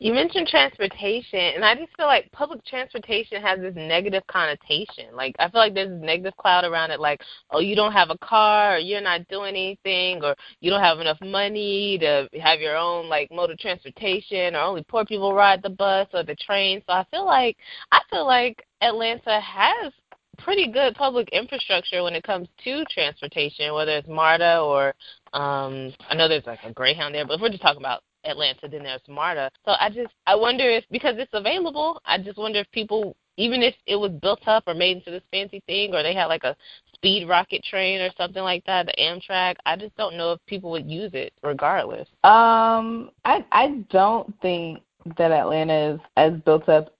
You 0.00 0.14
mentioned 0.14 0.48
transportation, 0.48 1.38
and 1.38 1.62
I 1.62 1.74
just 1.74 1.94
feel 1.94 2.06
like 2.06 2.32
public 2.32 2.64
transportation 2.64 3.42
has 3.42 3.60
this 3.60 3.74
negative 3.76 4.26
connotation. 4.28 5.14
Like, 5.14 5.36
I 5.38 5.50
feel 5.50 5.60
like 5.60 5.74
there's 5.74 5.90
this 5.90 6.00
negative 6.00 6.34
cloud 6.38 6.64
around 6.64 6.90
it, 6.90 7.00
like, 7.00 7.20
oh, 7.50 7.60
you 7.60 7.76
don't 7.76 7.92
have 7.92 8.08
a 8.08 8.16
car, 8.16 8.76
or 8.76 8.78
you're 8.78 9.02
not 9.02 9.28
doing 9.28 9.50
anything, 9.50 10.24
or 10.24 10.34
you 10.60 10.70
don't 10.70 10.80
have 10.80 11.00
enough 11.00 11.18
money 11.20 11.98
to 11.98 12.30
have 12.40 12.60
your 12.60 12.78
own, 12.78 13.10
like, 13.10 13.30
mode 13.30 13.50
of 13.50 13.58
transportation, 13.58 14.56
or 14.56 14.60
only 14.60 14.82
poor 14.84 15.04
people 15.04 15.34
ride 15.34 15.62
the 15.62 15.68
bus 15.68 16.08
or 16.14 16.22
the 16.22 16.36
train. 16.36 16.80
So 16.86 16.94
I 16.94 17.04
feel 17.10 17.26
like, 17.26 17.58
I 17.92 18.00
feel 18.08 18.24
like 18.24 18.64
Atlanta 18.80 19.38
has 19.38 19.92
pretty 20.38 20.66
good 20.72 20.94
public 20.94 21.28
infrastructure 21.28 22.02
when 22.02 22.14
it 22.14 22.22
comes 22.22 22.48
to 22.64 22.86
transportation, 22.86 23.74
whether 23.74 23.92
it's 23.92 24.08
MARTA 24.08 24.60
or 24.60 24.94
um 25.34 25.92
I 26.08 26.14
know 26.14 26.28
there's 26.28 26.46
like 26.46 26.60
a 26.64 26.72
Greyhound 26.72 27.14
there, 27.14 27.26
but 27.26 27.34
if 27.34 27.40
we're 27.42 27.50
just 27.50 27.60
talking 27.60 27.82
about 27.82 28.00
Atlanta, 28.24 28.68
then 28.68 28.82
there's 28.82 29.00
MARTA. 29.08 29.50
So 29.64 29.72
I 29.78 29.90
just 29.90 30.12
I 30.26 30.34
wonder 30.34 30.68
if 30.68 30.84
because 30.90 31.16
it's 31.18 31.32
available, 31.32 32.00
I 32.04 32.18
just 32.18 32.38
wonder 32.38 32.60
if 32.60 32.70
people 32.72 33.16
even 33.36 33.62
if 33.62 33.74
it 33.86 33.96
was 33.96 34.12
built 34.12 34.46
up 34.46 34.64
or 34.66 34.74
made 34.74 34.98
into 34.98 35.10
this 35.10 35.22
fancy 35.30 35.62
thing 35.66 35.94
or 35.94 36.02
they 36.02 36.14
had 36.14 36.26
like 36.26 36.44
a 36.44 36.54
speed 36.94 37.26
rocket 37.26 37.62
train 37.64 38.00
or 38.00 38.10
something 38.16 38.42
like 38.42 38.64
that, 38.66 38.86
the 38.86 38.94
Amtrak, 38.98 39.56
I 39.64 39.76
just 39.76 39.96
don't 39.96 40.16
know 40.16 40.32
if 40.32 40.40
people 40.46 40.70
would 40.72 40.90
use 40.90 41.10
it 41.14 41.32
regardless. 41.42 42.08
Um 42.24 43.10
I 43.24 43.44
I 43.52 43.84
don't 43.90 44.38
think 44.40 44.80
that 45.16 45.32
Atlanta 45.32 45.94
is 45.94 46.00
as 46.16 46.34
built 46.44 46.68
up 46.68 46.94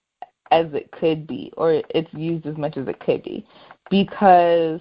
as 0.51 0.67
it 0.73 0.91
could 0.93 1.27
be 1.27 1.53
or 1.57 1.83
it's 1.91 2.13
used 2.15 2.47
as 2.47 2.57
much 2.57 2.77
as 2.77 2.89
it 2.89 2.99
could 3.01 3.23
be 3.23 3.47
because 3.91 4.81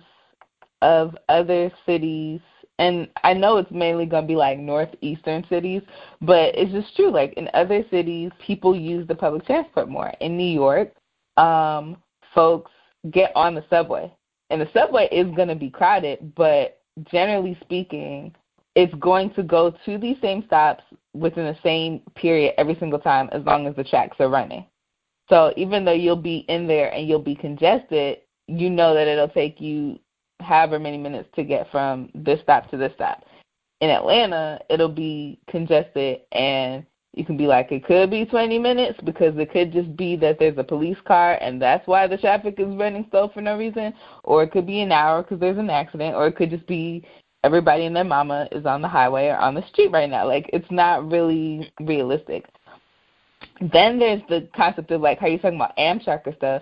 of 0.82 1.18
other 1.28 1.72
cities 1.86 2.40
and 2.80 3.10
I 3.26 3.34
know 3.34 3.58
it's 3.58 3.70
mainly 3.72 4.06
going 4.06 4.24
to 4.24 4.28
be 4.28 4.38
like 4.38 4.58
northeastern 4.58 5.46
cities, 5.50 5.82
but 6.22 6.56
it's 6.56 6.72
just 6.72 6.96
true. 6.96 7.12
Like 7.12 7.34
in 7.34 7.50
other 7.54 7.84
cities, 7.92 8.32
people 8.40 8.76
use 8.76 9.06
the 9.06 9.16
public 9.16 9.46
transport 9.46 9.90
more. 9.90 10.12
In 10.22 10.38
New 10.38 10.52
York, 10.52 10.94
um, 11.36 11.98
folks 12.34 12.72
get 13.12 13.34
on 13.36 13.54
the 13.54 13.66
subway, 13.70 14.12
and 14.50 14.62
the 14.62 14.70
subway 14.74 15.10
is 15.12 15.28
going 15.36 15.50
to 15.50 15.56
be 15.56 15.70
crowded, 15.70 16.34
but 16.36 16.82
generally 17.12 17.58
speaking, 17.62 18.34
it's 18.76 18.94
going 18.96 19.34
to 19.34 19.44
go 19.44 19.76
to 19.86 19.98
these 19.98 20.18
same 20.22 20.44
stops 20.46 20.84
within 21.14 21.46
the 21.46 21.58
same 21.62 22.00
period 22.16 22.54
every 22.58 22.78
single 22.80 23.00
time 23.00 23.28
as 23.34 23.44
long 23.44 23.68
as 23.68 23.76
the 23.76 23.84
tracks 23.84 24.18
are 24.22 24.30
running. 24.30 24.66
So 25.28 25.54
even 25.58 25.84
though 25.84 25.92
you'll 25.92 26.16
be 26.16 26.46
in 26.48 26.66
there 26.66 26.94
and 26.94 27.08
you'll 27.08 27.20
be 27.20 27.36
congested, 27.36 28.20
you 28.48 28.70
know 28.70 28.94
that 28.94 29.08
it'll 29.08 29.28
take 29.28 29.60
you 29.60 30.00
however 30.40 30.80
many 30.80 30.98
minutes 30.98 31.30
to 31.36 31.44
get 31.44 31.70
from 31.72 32.10
this 32.14 32.40
stop 32.42 32.70
to 32.72 32.78
this 32.78 32.94
stop. 32.96 33.24
In 33.82 33.90
Atlanta, 33.90 34.60
it'll 34.70 34.90
be 34.90 35.40
congested 35.50 36.22
and 36.32 36.86
you 37.14 37.26
can 37.26 37.38
be 37.38 37.48
like 37.48 37.72
it 37.72 37.86
could 37.86 38.12
be 38.12 38.26
20 38.26 38.60
minutes 38.60 39.00
because 39.04 39.38
it 39.38 39.52
could 39.52 39.74
just 39.74 39.96
be 39.98 40.16
that 40.18 40.38
there's 40.38 40.58
a 40.58 40.64
police 40.64 40.98
car 41.06 41.38
and 41.42 41.62
that's 41.62 41.88
why 41.88 42.06
the 42.08 42.18
traffic 42.18 42.56
is 42.58 42.76
running 42.76 43.08
slow 43.10 43.30
for 43.34 43.42
no 43.42 43.58
reason. 43.58 43.94
Or 44.24 44.44
it 44.44 44.52
could 44.52 44.68
be 44.68 44.82
an 44.82 44.92
hour 44.92 45.24
because 45.24 45.40
there's 45.40 45.58
an 45.58 45.70
accident 45.70 46.16
or 46.16 46.28
it 46.28 46.36
could 46.36 46.50
just 46.50 46.68
be 46.68 47.06
everybody 47.44 47.86
and 47.86 47.96
their 47.96 48.04
mama 48.04 48.48
is 48.52 48.66
on 48.66 48.82
the 48.82 48.88
highway 48.88 49.28
or 49.28 49.38
on 49.38 49.56
the 49.56 49.68
street 49.68 49.92
right 49.92 50.10
now. 50.10 50.28
Like 50.28 50.50
it's 50.54 50.70
not 50.70 51.10
really 51.10 51.72
realistic. 51.80 52.46
Then 53.60 53.98
there's 53.98 54.22
the 54.30 54.48
concept 54.56 54.92
of 54.92 55.02
like 55.02 55.20
how 55.20 55.28
you're 55.28 55.40
talking 55.40 55.60
about 55.60 55.78
amtrak 55.78 56.28
or 56.28 56.36
stuff 56.36 56.62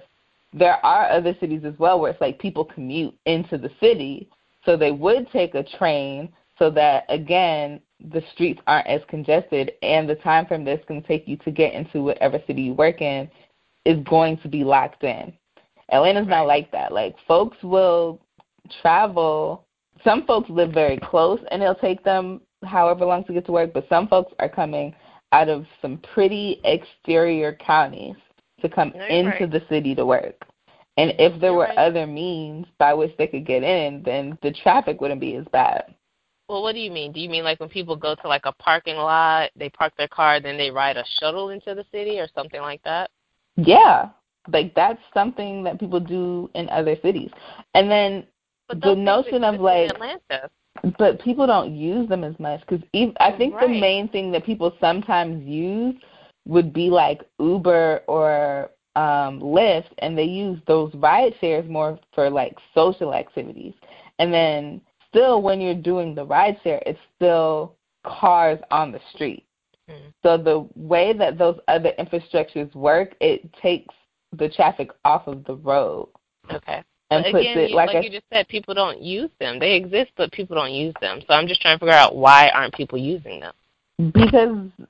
there 0.54 0.84
are 0.86 1.10
other 1.10 1.36
cities 1.40 1.64
as 1.66 1.78
well 1.78 2.00
where 2.00 2.12
it's 2.12 2.22
like 2.22 2.40
people 2.40 2.66
commute 2.66 3.16
into 3.26 3.58
the 3.58 3.72
city, 3.80 4.30
so 4.66 4.78
they 4.78 4.92
would 4.92 5.30
take 5.32 5.56
a 5.56 5.64
train 5.64 6.30
so 6.58 6.70
that 6.72 7.06
again 7.10 7.80
the 8.12 8.22
streets 8.34 8.62
aren't 8.68 8.88
as 8.88 9.02
congested 9.08 9.72
and 9.82 10.08
the 10.08 10.16
time 10.16 10.46
frame 10.46 10.64
that's 10.64 10.86
going 10.86 11.02
to 11.02 11.08
take 11.08 11.28
you 11.28 11.38
to 11.38 11.52
get 11.52 11.74
into 11.74 12.04
whatever 12.04 12.40
city 12.46 12.64
you 12.64 12.74
work 12.74 13.02
in 13.02 13.30
is 13.86 13.98
going 14.06 14.38
to 14.38 14.48
be 14.48 14.64
locked 14.64 15.04
in. 15.04 15.34
Atlanta's 15.92 16.28
not 16.28 16.46
like 16.46 16.72
that. 16.72 16.92
Like 16.92 17.16
folks 17.28 17.58
will 17.64 18.22
travel. 18.82 19.66
Some 20.04 20.26
folks 20.26 20.50
live 20.50 20.74
very 20.74 20.98
close 20.98 21.40
and 21.50 21.62
it'll 21.62 21.76
take 21.76 22.04
them 22.04 22.42
however 22.64 23.06
long 23.06 23.24
to 23.26 23.34
get 23.34 23.46
to 23.48 23.52
work, 23.52 23.74
but 23.74 23.88
some 23.90 24.08
folks 24.08 24.34
are 24.40 24.50
coming 24.50 24.94
out 25.32 25.50
of 25.50 25.66
some 25.82 25.98
pretty 26.14 26.62
exterior 26.64 27.54
counties 27.54 28.16
to 28.62 28.70
come 28.70 28.92
into 29.10 29.30
right. 29.30 29.52
the 29.52 29.62
city 29.70 29.96
to 29.96 30.06
work. 30.06 30.36
And 30.98 31.14
if 31.20 31.40
there 31.40 31.52
You're 31.52 31.58
were 31.58 31.64
right. 31.66 31.78
other 31.78 32.08
means 32.08 32.66
by 32.80 32.94
which 32.94 33.16
they 33.18 33.28
could 33.28 33.46
get 33.46 33.64
in, 33.64 34.02
then 34.04 34.38
the 34.42 34.52
traffic 34.52 35.00
wouldn't 35.00 35.22
be 35.22 35.36
as 35.36 35.46
bad. 35.52 35.94
Well, 36.50 36.64
what 36.64 36.74
do 36.74 36.80
you 36.80 36.92
mean? 36.92 37.12
Do 37.12 37.20
you 37.20 37.30
mean 37.30 37.44
like 37.44 37.60
when 37.60 37.70
people 37.70 37.96
go 37.96 38.16
to 38.16 38.28
like 38.28 38.46
a 38.46 38.54
parking 38.54 38.96
lot, 38.96 39.52
they 39.56 39.70
park 39.70 39.94
their 39.98 40.08
car, 40.08 40.40
then 40.40 40.58
they 40.58 40.72
ride 40.72 40.98
a 40.98 41.04
shuttle 41.20 41.50
into 41.50 41.76
the 41.76 41.86
city 41.92 42.20
or 42.20 42.28
something 42.34 42.62
like 42.62 42.82
that? 42.84 43.12
Yeah. 43.58 44.10
Like 44.52 44.74
that's 44.74 45.02
something 45.14 45.64
that 45.66 45.80
people 45.80 46.00
do 46.00 46.50
in 46.56 46.70
other 46.70 46.96
cities. 47.04 47.32
And 47.74 47.92
then 47.92 48.26
the 48.70 48.96
notion 48.96 49.44
of 49.44 49.60
like 49.60 49.92
Atlanta. 49.92 50.50
But 50.98 51.20
people 51.22 51.48
don't 51.48 51.76
use 51.76 52.08
them 52.08 52.24
as 52.24 52.38
much 52.40 52.62
because 52.62 52.86
I 53.20 53.32
think 53.36 53.56
right. 53.56 53.68
the 53.68 53.80
main 53.80 54.08
thing 54.10 54.32
that 54.32 54.46
people 54.46 54.72
sometimes 54.80 55.44
use 55.46 55.96
would 56.48 56.74
be 56.74 56.90
like 56.90 57.22
Uber 57.40 58.02
or 58.08 58.72
um, 58.96 59.40
Lyft, 59.40 59.92
and 60.00 60.18
they 60.18 60.24
use 60.24 60.60
those 60.66 60.92
ride 60.96 61.34
shares 61.40 61.70
more 61.70 62.00
for 62.16 62.30
like 62.30 62.58
social 62.74 63.14
activities. 63.14 63.74
And 64.20 64.34
then 64.34 64.82
still, 65.10 65.42
when 65.42 65.62
you're 65.62 65.76
doing 65.76 66.16
the 66.16 66.26
ride 66.26 66.58
share, 66.64 66.82
it's 66.86 67.00
still 67.16 67.76
cars 68.04 68.60
on 68.72 68.92
the 68.92 69.00
street. 69.14 69.46
Mm-hmm. 69.90 70.10
So 70.24 70.38
the 70.38 70.68
way 70.76 71.14
that 71.14 71.38
those 71.38 71.60
other 71.68 71.92
infrastructures 72.00 72.74
work, 72.74 73.16
it 73.22 73.54
takes 73.54 73.94
the 74.38 74.50
traffic 74.50 74.90
off 75.06 75.28
of 75.28 75.44
the 75.46 75.56
road. 75.56 76.10
Okay. 76.52 76.84
And 77.10 77.26
but 77.32 77.40
again, 77.40 77.58
it, 77.58 77.72
like, 77.72 77.88
like 77.88 77.98
I, 77.98 78.00
you 78.02 78.10
just 78.10 78.26
said, 78.34 78.48
people 78.50 78.74
don't 78.74 79.02
use 79.02 79.30
them. 79.40 79.60
They 79.60 79.76
exist, 79.76 80.12
but 80.18 80.32
people 80.32 80.56
don't 80.56 80.74
use 80.74 80.94
them. 81.00 81.22
So 81.26 81.34
I'm 81.34 81.48
just 81.48 81.62
trying 81.62 81.78
to 81.78 81.80
figure 81.80 81.94
out 81.94 82.16
why 82.16 82.50
aren't 82.50 82.74
people 82.74 82.98
using 82.98 83.40
them? 83.40 83.54
Because 84.12 84.88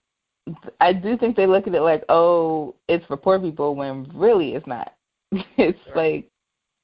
I 0.79 0.93
do 0.93 1.17
think 1.17 1.35
they 1.35 1.47
look 1.47 1.67
at 1.67 1.75
it 1.75 1.81
like, 1.81 2.03
oh, 2.09 2.75
it's 2.87 3.05
for 3.05 3.17
poor 3.17 3.39
people 3.39 3.75
when 3.75 4.09
really 4.13 4.53
it's 4.53 4.67
not. 4.67 4.93
it's 5.31 5.77
sure. 5.85 5.95
like 5.95 6.29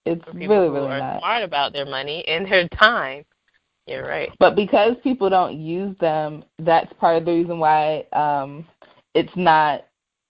it's 0.05 0.23
really 0.33 0.69
really 0.69 0.87
not. 0.87 1.19
Smart 1.19 1.43
about 1.43 1.73
their 1.73 1.85
money 1.85 2.25
and 2.27 2.45
their 2.45 2.67
time. 2.69 3.23
You're 3.87 4.07
right. 4.07 4.31
But 4.39 4.55
because 4.55 4.95
people 5.03 5.29
don't 5.29 5.59
use 5.59 5.95
them, 5.99 6.43
that's 6.59 6.91
part 6.99 7.17
of 7.17 7.25
the 7.25 7.31
reason 7.31 7.59
why 7.59 8.05
um 8.13 8.65
it's 9.13 9.35
not 9.35 9.85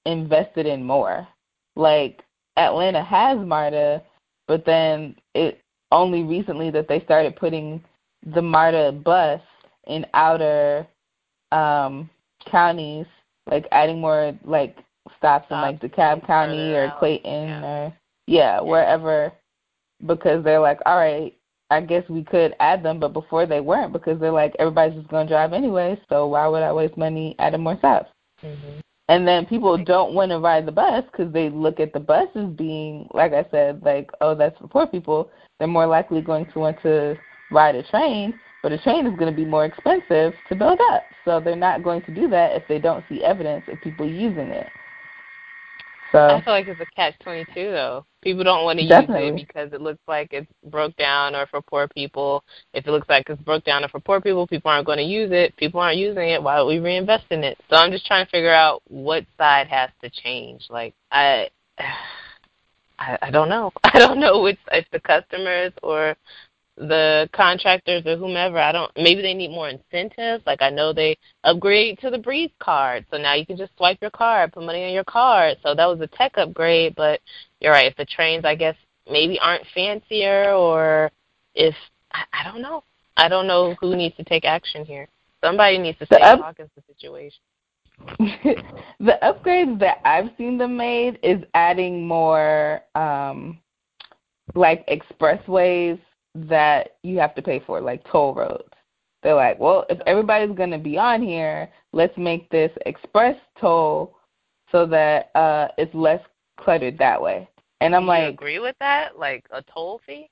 invested 0.05 0.65
in 0.65 0.84
more. 0.84 1.27
Like 1.75 2.23
Atlanta 2.57 3.03
has 3.03 3.39
MARTA, 3.39 4.03
but 4.47 4.65
then 4.65 5.15
it 5.34 5.61
only 5.91 6.23
recently 6.23 6.69
that 6.71 6.88
they 6.88 7.01
started 7.01 7.36
putting 7.36 7.84
the 8.25 8.41
MARTA 8.41 8.91
bus 9.03 9.41
in 9.88 10.05
outer 10.13 10.88
um 11.51 12.09
counties 12.49 13.05
like 13.49 13.67
adding 13.71 13.99
more 13.99 14.37
like 14.43 14.77
stops 15.17 15.47
in 15.49 15.57
like 15.57 15.81
DeKalb 15.81 16.25
County 16.25 16.73
or 16.73 16.93
Clayton 16.99 17.47
yeah. 17.47 17.63
or 17.63 17.93
yeah, 18.27 18.61
wherever 18.61 19.33
because 20.05 20.43
they're 20.43 20.59
like, 20.59 20.79
all 20.85 20.97
right, 20.97 21.35
I 21.69 21.81
guess 21.81 22.07
we 22.09 22.23
could 22.23 22.53
add 22.59 22.83
them, 22.83 22.99
but 22.99 23.13
before 23.13 23.45
they 23.45 23.59
weren't 23.59 23.93
because 23.93 24.19
they're 24.19 24.31
like 24.31 24.55
everybody's 24.59 24.97
just 24.97 25.09
to 25.09 25.25
drive 25.25 25.53
anyway, 25.53 25.99
so 26.09 26.27
why 26.27 26.47
would 26.47 26.63
I 26.63 26.73
waste 26.73 26.97
money 26.97 27.35
adding 27.39 27.61
more 27.61 27.77
stops? 27.77 28.09
Mm-hmm. 28.43 28.79
And 29.09 29.27
then 29.27 29.45
people 29.45 29.77
don't 29.77 30.13
want 30.13 30.31
to 30.31 30.39
ride 30.39 30.65
the 30.65 30.71
bus 30.71 31.03
because 31.11 31.33
they 31.33 31.49
look 31.49 31.79
at 31.79 31.91
the 31.91 31.99
bus 31.99 32.27
as 32.35 32.47
being, 32.51 33.07
like 33.13 33.33
I 33.33 33.45
said, 33.51 33.81
like 33.83 34.09
oh 34.21 34.35
that's 34.35 34.57
for 34.59 34.67
poor 34.67 34.87
people. 34.87 35.29
They're 35.59 35.67
more 35.67 35.87
likely 35.87 36.21
going 36.21 36.45
to 36.53 36.59
want 36.59 36.81
to 36.83 37.15
ride 37.51 37.75
a 37.75 37.83
train 37.83 38.33
but 38.64 38.72
a 38.72 38.78
train 38.80 39.05
is 39.05 39.16
going 39.20 39.32
to 39.32 39.36
be 39.36 39.45
more 39.45 39.66
expensive 39.66 40.34
to 40.49 40.55
build 40.55 40.80
up. 40.91 41.03
So 41.26 41.39
they're 41.39 41.55
not 41.55 41.84
going 41.84 42.01
to 42.03 42.16
do 42.16 42.28
that 42.30 42.55
if 42.55 42.64
they 42.68 42.80
don't 42.80 43.03
see 43.09 43.24
evidence 43.24 43.66
of 43.68 43.80
people 43.82 44.09
using 44.09 44.47
it. 44.47 44.68
So 46.14 46.20
I 46.20 46.43
feel 46.43 46.53
like 46.53 46.68
it's 46.68 46.80
a 46.80 46.86
catch 46.95 47.18
twenty 47.20 47.43
two 47.55 47.72
though. 47.72 48.05
People 48.22 48.43
don't 48.43 48.64
want 48.64 48.80
to 48.80 48.88
definitely. 48.88 49.30
use 49.30 49.41
it 49.41 49.47
because 49.47 49.74
it 49.74 49.82
looks 49.82 49.99
like 50.07 50.30
it's 50.32 50.47
broke 50.66 50.95
down 50.95 51.36
or 51.36 51.47
for 51.47 51.59
poor 51.59 51.88
people. 51.88 52.43
If 52.74 52.86
it 52.86 52.91
looks 52.91 53.09
like 53.09 53.28
it's 53.30 53.41
broke 53.41 53.66
down 53.66 53.84
or 53.84 53.88
for 53.88 53.99
poor 53.99 54.22
people, 54.22 54.45
people 54.45 54.70
aren't 54.70 54.86
going 54.86 54.99
to 54.99 55.03
use 55.03 55.32
it. 55.32 55.57
People 55.57 55.80
aren't 55.80 55.97
using 55.97 56.30
it. 56.30 56.41
Why 56.41 56.57
don't 56.57 56.68
we 56.68 56.78
reinvest 56.78 57.26
in 57.32 57.43
it? 57.43 57.57
So 57.68 57.78
I'm 57.78 57.91
just 57.91 58.05
trying 58.05 58.26
to 58.26 58.32
figure 58.32 58.53
out 58.53 58.84
what 58.88 59.26
side 59.39 59.68
has 59.68 59.89
to 60.03 60.09
change. 60.11 60.68
Like 60.70 60.93
I, 61.11 61.49
I, 62.99 63.18
I 63.24 63.32
don't 63.32 63.49
know. 63.49 63.72
I 63.84 63.97
don't 63.97 64.20
know 64.20 64.39
which 64.43 64.59
if 64.72 64.86
the 64.91 64.99
customers 64.99 65.74
or 65.82 66.16
the 66.78 67.30
contractors 67.34 68.05
or 68.05 68.17
whomever. 68.17 68.57
I 68.57 68.71
don't. 68.71 68.91
Maybe 68.95 69.21
they 69.21 69.34
need 69.34 69.51
more 69.51 69.69
incentives. 69.69 70.43
Like 70.45 70.61
I 70.61 70.69
know 70.69 70.93
they 70.93 71.17
upgrade 71.43 71.99
to 71.99 72.09
the 72.09 72.17
Breeze 72.17 72.51
card, 72.59 73.05
so 73.11 73.17
now 73.17 73.36
you 73.36 73.45
can 73.45 73.57
just 73.57 73.76
swipe 73.78 73.99
your 74.01 74.11
card, 74.11 74.53
put 74.53 74.63
money 74.63 74.86
on 74.86 74.93
your 74.93 75.03
card. 75.03 75.57
So 75.63 75.76
that 75.76 75.86
was 75.86 76.01
a 76.01 76.07
tech 76.07 76.38
upgrade. 76.38 76.95
But 76.95 77.19
you're 77.59 77.71
right. 77.71 77.86
If 77.86 77.97
the 77.97 78.05
trains, 78.05 78.45
I 78.45 78.55
guess, 78.55 78.76
maybe 79.09 79.39
aren't 79.39 79.65
fancier, 79.74 80.53
or 80.53 81.11
if 81.55 81.76
I, 82.11 82.24
I 82.34 82.51
don't 82.51 82.61
know. 82.61 82.84
I 83.17 83.28
don't 83.28 83.45
know 83.45 83.76
who 83.80 83.95
needs 83.95 84.15
to 84.17 84.24
take 84.24 84.43
action 84.43 84.86
here. 84.86 85.07
Somebody 85.43 85.78
needs 85.78 85.99
to 85.99 86.05
stay 86.07 86.21
up, 86.21 86.39
talk 86.39 86.57
the 86.57 86.69
situation. 86.88 87.39
the 88.99 89.19
upgrades 89.21 89.80
that 89.80 90.01
I've 90.03 90.32
seen 90.38 90.57
them 90.57 90.76
made 90.76 91.19
is 91.21 91.43
adding 91.53 92.07
more 92.07 92.82
um 92.95 93.59
like 94.55 94.88
expressways 94.88 95.99
that 96.36 96.95
you 97.03 97.19
have 97.19 97.36
to 97.36 97.41
pay 97.41 97.59
for, 97.65 97.79
like 97.81 98.03
toll 98.09 98.34
roads. 98.34 98.73
They're 99.21 99.36
like, 99.36 99.59
well, 99.59 99.86
if 99.89 99.99
everybody's 100.05 100.55
going 100.55 100.71
to 100.71 100.77
be 100.77 100.97
on 100.97 101.21
here, 101.21 101.69
let's 101.93 102.17
make 102.17 102.49
this 102.49 102.71
express 102.86 103.38
toll 103.59 104.17
so 104.71 104.86
that 104.88 105.29
uh 105.36 105.67
it's 105.77 105.93
less 105.93 106.21
cluttered 106.57 106.97
that 106.97 107.21
way. 107.21 107.47
And 107.81 107.95
I'm 107.95 108.03
Do 108.03 108.07
like, 108.07 108.23
you 108.23 108.29
agree 108.29 108.59
with 108.59 108.75
that? 108.79 109.17
Like 109.17 109.45
a 109.51 109.61
toll 109.63 110.01
fee? 110.05 110.29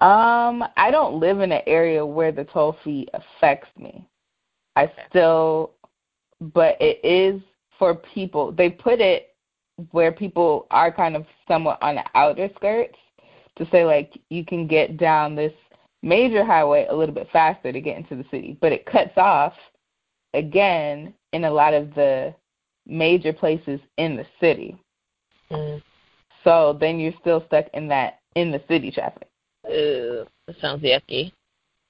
Um, 0.00 0.64
I 0.76 0.90
don't 0.90 1.18
live 1.20 1.40
in 1.40 1.52
an 1.52 1.62
area 1.66 2.04
where 2.04 2.32
the 2.32 2.44
toll 2.44 2.76
fee 2.84 3.08
affects 3.14 3.68
me. 3.78 4.06
I 4.76 4.84
Okay. 4.84 5.02
still, 5.08 5.72
but 6.40 6.76
it 6.80 7.00
is 7.04 7.40
for 7.78 7.94
people. 7.94 8.52
They 8.52 8.70
put 8.70 9.00
it 9.00 9.34
where 9.90 10.12
people 10.12 10.66
are 10.70 10.92
kind 10.92 11.16
of 11.16 11.26
somewhat 11.48 11.78
on 11.82 11.96
the 11.96 12.04
outer 12.14 12.48
skirts 12.56 12.98
to 13.56 13.68
say 13.70 13.84
like 13.84 14.18
you 14.30 14.44
can 14.44 14.66
get 14.66 14.96
down 14.96 15.34
this 15.34 15.52
major 16.02 16.44
highway 16.44 16.86
a 16.88 16.94
little 16.94 17.14
bit 17.14 17.28
faster 17.32 17.72
to 17.72 17.80
get 17.80 17.96
into 17.96 18.16
the 18.16 18.24
city, 18.30 18.56
but 18.60 18.72
it 18.72 18.86
cuts 18.86 19.16
off 19.16 19.54
again 20.34 21.14
in 21.32 21.44
a 21.44 21.50
lot 21.50 21.74
of 21.74 21.94
the 21.94 22.34
major 22.86 23.32
places 23.32 23.80
in 23.96 24.16
the 24.16 24.26
city. 24.40 24.76
Mm. 25.50 25.82
So 26.44 26.76
then 26.78 26.98
you're 26.98 27.12
still 27.20 27.44
stuck 27.46 27.66
in 27.74 27.88
that 27.88 28.20
in 28.34 28.52
the 28.52 28.62
city 28.68 28.90
traffic. 28.90 29.28
Ew, 29.68 30.26
that 30.46 30.60
sounds 30.60 30.82
yucky. 30.82 31.32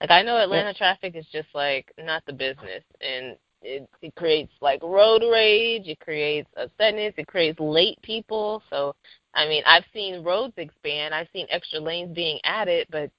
Like 0.01 0.11
I 0.11 0.23
know 0.23 0.39
Atlanta 0.39 0.75
traffic 0.75 1.17
is 1.17 1.27
just 1.33 1.49
like 1.55 1.93
not 1.99 2.23
the 2.27 2.33
business, 2.33 2.83
and 3.01 3.37
it 3.63 3.89
it 4.03 4.15
creates 4.15 4.53
like 4.61 4.83
road 4.83 5.23
rage. 5.31 5.87
It 5.87 6.01
creates 6.01 6.49
upsetness. 6.59 7.15
It 7.17 7.27
creates 7.27 7.59
late 7.61 8.01
people. 8.03 8.63
So 8.71 8.95
I 9.37 9.47
mean, 9.47 9.63
I've 9.67 9.85
seen 9.93 10.25
roads 10.25 10.55
expand. 10.57 11.15
I've 11.15 11.29
seen 11.33 11.47
extra 11.51 11.79
lanes 11.79 12.15
being 12.15 12.41
added, 12.45 12.89
but 12.91 13.11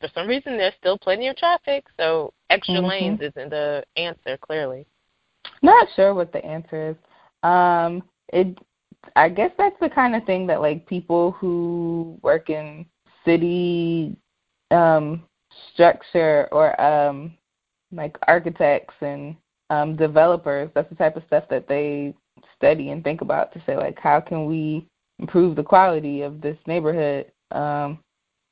for 0.00 0.08
some 0.14 0.28
reason 0.28 0.56
there's 0.56 0.74
still 0.78 0.98
plenty 0.98 1.28
of 1.28 1.36
traffic. 1.36 1.86
So 1.96 2.32
extra 2.50 2.76
Mhm. 2.76 2.88
lanes 2.88 3.20
isn't 3.20 3.50
the 3.50 3.84
answer. 3.96 4.36
Clearly. 4.36 4.86
Not 5.62 5.88
sure 5.90 6.14
what 6.14 6.32
the 6.32 6.44
answer 6.44 6.90
is. 6.90 6.96
Um, 7.42 8.02
it, 8.32 8.58
I 9.16 9.28
guess 9.28 9.50
that's 9.56 9.78
the 9.80 9.90
kind 9.90 10.14
of 10.14 10.24
thing 10.24 10.46
that 10.46 10.60
like 10.60 10.86
people 10.86 11.32
who 11.32 12.18
work 12.22 12.50
in 12.50 12.86
city 13.24 14.16
um, 14.70 15.24
structure 15.72 16.48
or 16.52 16.78
um, 16.80 17.36
like 17.92 18.16
architects 18.28 18.94
and 19.00 19.36
um, 19.70 19.96
developers. 19.96 20.70
That's 20.74 20.88
the 20.90 20.96
type 20.96 21.16
of 21.16 21.24
stuff 21.26 21.44
that 21.48 21.66
they 21.66 22.14
study 22.56 22.90
and 22.90 23.02
think 23.02 23.22
about 23.22 23.52
to 23.52 23.62
say 23.64 23.76
like, 23.76 23.98
how 23.98 24.20
can 24.20 24.46
we 24.46 24.86
improve 25.18 25.56
the 25.56 25.62
quality 25.62 26.22
of 26.22 26.40
this 26.40 26.56
neighborhood? 26.66 27.30
Um, 27.50 27.98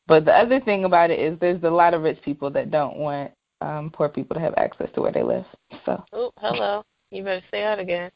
but 0.07 0.25
the 0.25 0.33
other 0.33 0.61
thing 0.61 0.85
about 0.85 1.11
it 1.11 1.21
is 1.21 1.39
there's 1.39 1.63
a 1.63 1.71
lot 1.71 1.95
of 1.95 2.03
rich 2.03 2.21
people 2.25 2.51
that 2.51 2.71
don't 2.71 2.97
want 2.97 3.33
um, 3.61 3.91
poor 3.91 4.09
people 4.09 4.35
to 4.35 4.41
have 4.41 4.55
access 4.57 4.89
to 4.95 5.03
where 5.03 5.13
they 5.13 5.23
live. 5.23 5.45
So. 5.85 6.03
Oh, 6.13 6.33
hello. 6.39 6.83
You 7.11 7.25
better 7.25 7.45
say 7.51 7.61
that 7.61 7.79
again. 7.79 8.11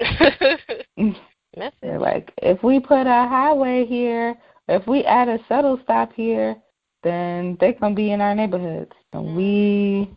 Message. 1.56 1.74
They're 1.82 1.98
like, 1.98 2.32
if 2.38 2.62
we 2.62 2.80
put 2.80 3.06
a 3.06 3.28
highway 3.28 3.84
here, 3.86 4.34
if 4.68 4.86
we 4.86 5.04
add 5.04 5.28
a 5.28 5.38
shuttle 5.48 5.78
stop 5.84 6.12
here, 6.12 6.56
then 7.02 7.56
they 7.60 7.72
gonna 7.72 7.94
be 7.94 8.12
in 8.12 8.20
our 8.20 8.34
neighborhoods, 8.34 8.92
and 9.12 9.36
we 9.36 10.10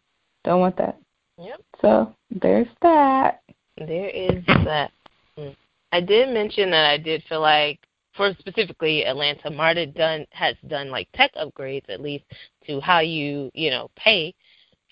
don't 0.43 0.59
want 0.59 0.77
that. 0.77 0.99
Yep. 1.37 1.61
So 1.81 2.13
there's 2.41 2.67
that. 2.81 3.41
There 3.77 4.09
is 4.09 4.43
that. 4.47 4.91
Mm. 5.37 5.55
I 5.95 6.01
did 6.01 6.27
mention 6.33 6.71
that 6.71 6.89
I 6.89 6.97
did 6.97 7.23
feel 7.29 7.39
like, 7.39 7.79
for 8.17 8.33
specifically 8.39 9.05
Atlanta, 9.05 9.49
MARTA 9.49 9.87
done 9.87 10.25
has 10.31 10.55
done 10.67 10.89
like 10.89 11.07
tech 11.13 11.31
upgrades 11.35 11.89
at 11.89 12.01
least 12.01 12.25
to 12.67 12.81
how 12.81 12.99
you 12.99 13.49
you 13.53 13.69
know 13.69 13.89
pay 13.95 14.33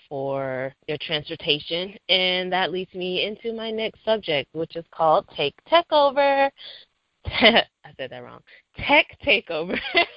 for 0.08 0.74
your 0.88 0.98
transportation, 1.02 1.94
and 2.08 2.54
that 2.54 2.72
leads 2.72 2.94
me 2.94 3.26
into 3.26 3.54
my 3.54 3.70
next 3.70 4.00
subject, 4.06 4.50
which 4.54 4.78
is 4.78 4.86
called 4.92 5.28
Take 5.36 5.56
Tech 5.68 5.86
Over. 5.92 6.50
I 7.26 7.64
said 7.98 8.10
that 8.10 8.24
wrong. 8.24 8.42
Tech 8.78 9.06
Takeover. 9.26 9.78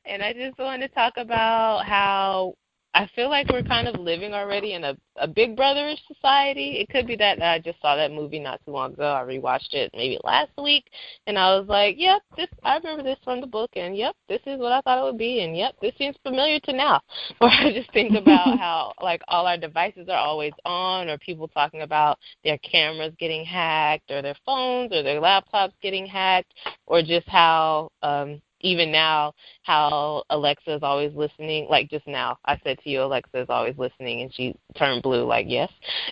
and 0.05 0.23
I 0.23 0.33
just 0.33 0.57
want 0.57 0.81
to 0.81 0.87
talk 0.87 1.13
about 1.17 1.85
how 1.85 2.55
I 2.97 3.07
feel 3.15 3.29
like 3.29 3.47
we're 3.51 3.61
kind 3.61 3.87
of 3.87 3.99
living 3.99 4.33
already 4.33 4.73
in 4.73 4.83
a, 4.83 4.97
a 5.17 5.27
big 5.27 5.55
brotherish 5.55 5.99
society. 6.07 6.79
It 6.79 6.89
could 6.89 7.05
be 7.05 7.15
that 7.17 7.39
I 7.43 7.59
just 7.59 7.79
saw 7.79 7.95
that 7.95 8.11
movie 8.11 8.39
not 8.39 8.59
too 8.65 8.71
long 8.71 8.93
ago. 8.93 9.13
I 9.13 9.21
rewatched 9.21 9.73
it 9.73 9.91
maybe 9.93 10.17
last 10.23 10.49
week, 10.57 10.89
and 11.27 11.37
I 11.37 11.55
was 11.59 11.67
like, 11.67 11.93
"Yep, 11.99 12.23
this 12.35 12.47
I 12.63 12.77
remember 12.77 13.03
this 13.03 13.19
from 13.23 13.39
the 13.39 13.45
book, 13.45 13.69
and 13.75 13.95
yep, 13.95 14.15
this 14.27 14.41
is 14.47 14.59
what 14.59 14.71
I 14.71 14.81
thought 14.81 14.97
it 14.97 15.03
would 15.03 15.19
be, 15.19 15.41
and 15.41 15.55
yep, 15.55 15.75
this 15.79 15.93
seems 15.99 16.15
familiar 16.23 16.59
to 16.61 16.73
now." 16.73 16.99
Or 17.39 17.49
I 17.49 17.71
just 17.71 17.91
think 17.93 18.15
about 18.15 18.57
how 18.59 18.93
like 18.99 19.21
all 19.27 19.45
our 19.45 19.57
devices 19.57 20.09
are 20.09 20.17
always 20.17 20.53
on, 20.65 21.07
or 21.07 21.19
people 21.19 21.47
talking 21.47 21.83
about 21.83 22.17
their 22.43 22.57
cameras 22.59 23.13
getting 23.19 23.45
hacked, 23.45 24.09
or 24.09 24.23
their 24.23 24.37
phones 24.43 24.91
or 24.91 25.03
their 25.03 25.21
laptops 25.21 25.73
getting 25.83 26.07
hacked, 26.07 26.55
or 26.87 27.03
just 27.03 27.29
how 27.29 27.91
um 28.01 28.41
even 28.61 28.91
now 28.91 29.33
how 29.63 30.23
Alexa 30.29 30.75
is 30.75 30.83
always 30.83 31.13
listening. 31.13 31.67
Like 31.69 31.89
just 31.89 32.07
now, 32.07 32.37
I 32.45 32.59
said 32.63 32.79
to 32.83 32.89
you, 32.89 33.03
Alexa 33.03 33.41
is 33.41 33.49
always 33.49 33.77
listening, 33.77 34.21
and 34.21 34.33
she 34.33 34.55
turned 34.75 35.03
blue. 35.03 35.25
Like 35.25 35.45
yes. 35.47 35.71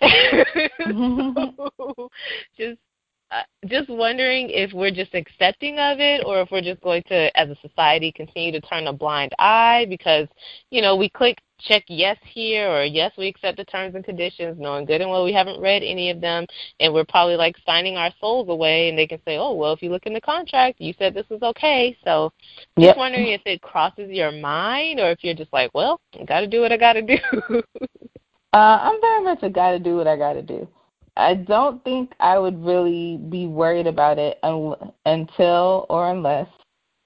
so, 1.76 2.08
just 2.58 2.78
just 3.66 3.88
wondering 3.88 4.50
if 4.50 4.72
we're 4.72 4.90
just 4.90 5.14
accepting 5.14 5.78
of 5.78 5.98
it, 5.98 6.22
or 6.24 6.40
if 6.40 6.50
we're 6.50 6.60
just 6.60 6.80
going 6.80 7.02
to, 7.08 7.36
as 7.38 7.48
a 7.48 7.56
society, 7.60 8.12
continue 8.12 8.52
to 8.52 8.60
turn 8.60 8.86
a 8.86 8.92
blind 8.92 9.32
eye 9.38 9.86
because 9.88 10.28
you 10.70 10.80
know 10.80 10.96
we 10.96 11.08
click 11.08 11.38
check 11.58 11.84
yes 11.88 12.18
here 12.22 12.68
or 12.68 12.84
yes 12.84 13.12
we 13.16 13.26
accept 13.28 13.56
the 13.56 13.64
terms 13.64 13.94
and 13.94 14.04
conditions 14.04 14.58
knowing 14.60 14.84
good 14.84 15.00
and 15.00 15.08
well 15.08 15.24
we 15.24 15.32
haven't 15.32 15.58
read 15.58 15.82
any 15.82 16.10
of 16.10 16.20
them 16.20 16.44
and 16.80 16.92
we're 16.92 17.02
probably 17.02 17.34
like 17.34 17.56
signing 17.64 17.96
our 17.96 18.10
souls 18.20 18.46
away 18.50 18.90
and 18.90 18.98
they 18.98 19.06
can 19.06 19.18
say 19.24 19.38
oh 19.38 19.54
well 19.54 19.72
if 19.72 19.80
you 19.80 19.88
look 19.88 20.04
in 20.04 20.12
the 20.12 20.20
contract 20.20 20.78
you 20.78 20.92
said 20.98 21.14
this 21.14 21.24
was 21.30 21.40
okay. 21.42 21.96
So 22.04 22.30
just 22.78 22.98
wondering 22.98 23.28
if 23.28 23.40
it 23.46 23.62
crosses 23.62 24.10
your 24.10 24.32
mind 24.32 25.00
or 25.00 25.10
if 25.10 25.24
you're 25.24 25.32
just 25.32 25.52
like 25.52 25.70
well 25.72 25.98
i 26.20 26.24
gotta 26.24 26.46
do 26.46 26.60
what 26.60 26.72
i 26.72 26.76
gotta 26.76 27.00
do. 27.00 27.16
Uh, 28.56 28.78
I'm 28.80 28.98
very 29.02 29.22
much 29.22 29.40
a 29.42 29.50
gotta 29.50 29.78
do 29.78 29.96
what 29.96 30.06
I 30.06 30.16
gotta 30.16 30.40
do. 30.40 30.66
I 31.16 31.34
don't 31.34 31.82
think 31.84 32.12
I 32.20 32.38
would 32.38 32.62
really 32.64 33.18
be 33.28 33.46
worried 33.46 33.86
about 33.86 34.18
it 34.18 34.38
un- 34.42 34.92
until 35.06 35.86
or 35.88 36.10
unless 36.10 36.48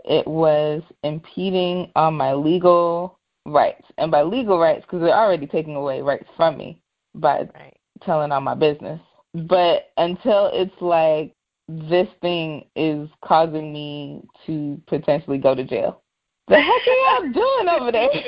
it 0.04 0.26
was 0.26 0.82
impeding 1.04 1.90
on 1.94 2.14
my 2.14 2.34
legal 2.34 3.18
rights. 3.46 3.84
And 3.98 4.10
by 4.10 4.22
legal 4.22 4.58
rights, 4.58 4.82
because 4.82 5.00
they're 5.00 5.16
already 5.16 5.46
taking 5.46 5.76
away 5.76 6.00
rights 6.00 6.28
from 6.36 6.56
me 6.56 6.80
by 7.14 7.48
right 7.54 7.76
telling 8.02 8.32
all 8.32 8.40
my 8.40 8.54
business. 8.54 9.00
But 9.34 9.90
until 9.96 10.50
it's 10.52 10.74
like 10.80 11.34
this 11.68 12.08
thing 12.20 12.64
is 12.74 13.08
causing 13.22 13.72
me 13.72 14.22
to 14.46 14.80
potentially 14.86 15.38
go 15.38 15.54
to 15.54 15.64
jail. 15.64 16.02
The 16.48 16.56
heck 16.56 16.64
are 16.64 17.22
y'all 17.22 17.32
doing 17.32 17.68
over 17.68 17.92
there? 17.92 18.08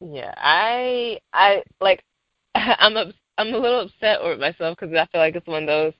Yeah, 0.00 0.34
I 0.36 1.18
I 1.32 1.62
like 1.80 2.02
I'm 2.54 3.14
I'm 3.38 3.52
a 3.52 3.58
little 3.58 3.80
upset 3.80 4.22
with 4.22 4.38
myself 4.38 4.76
because 4.78 4.94
I 4.94 5.06
feel 5.06 5.20
like 5.20 5.34
it's 5.36 5.46
one 5.46 5.64
of 5.64 5.68
those 5.68 5.92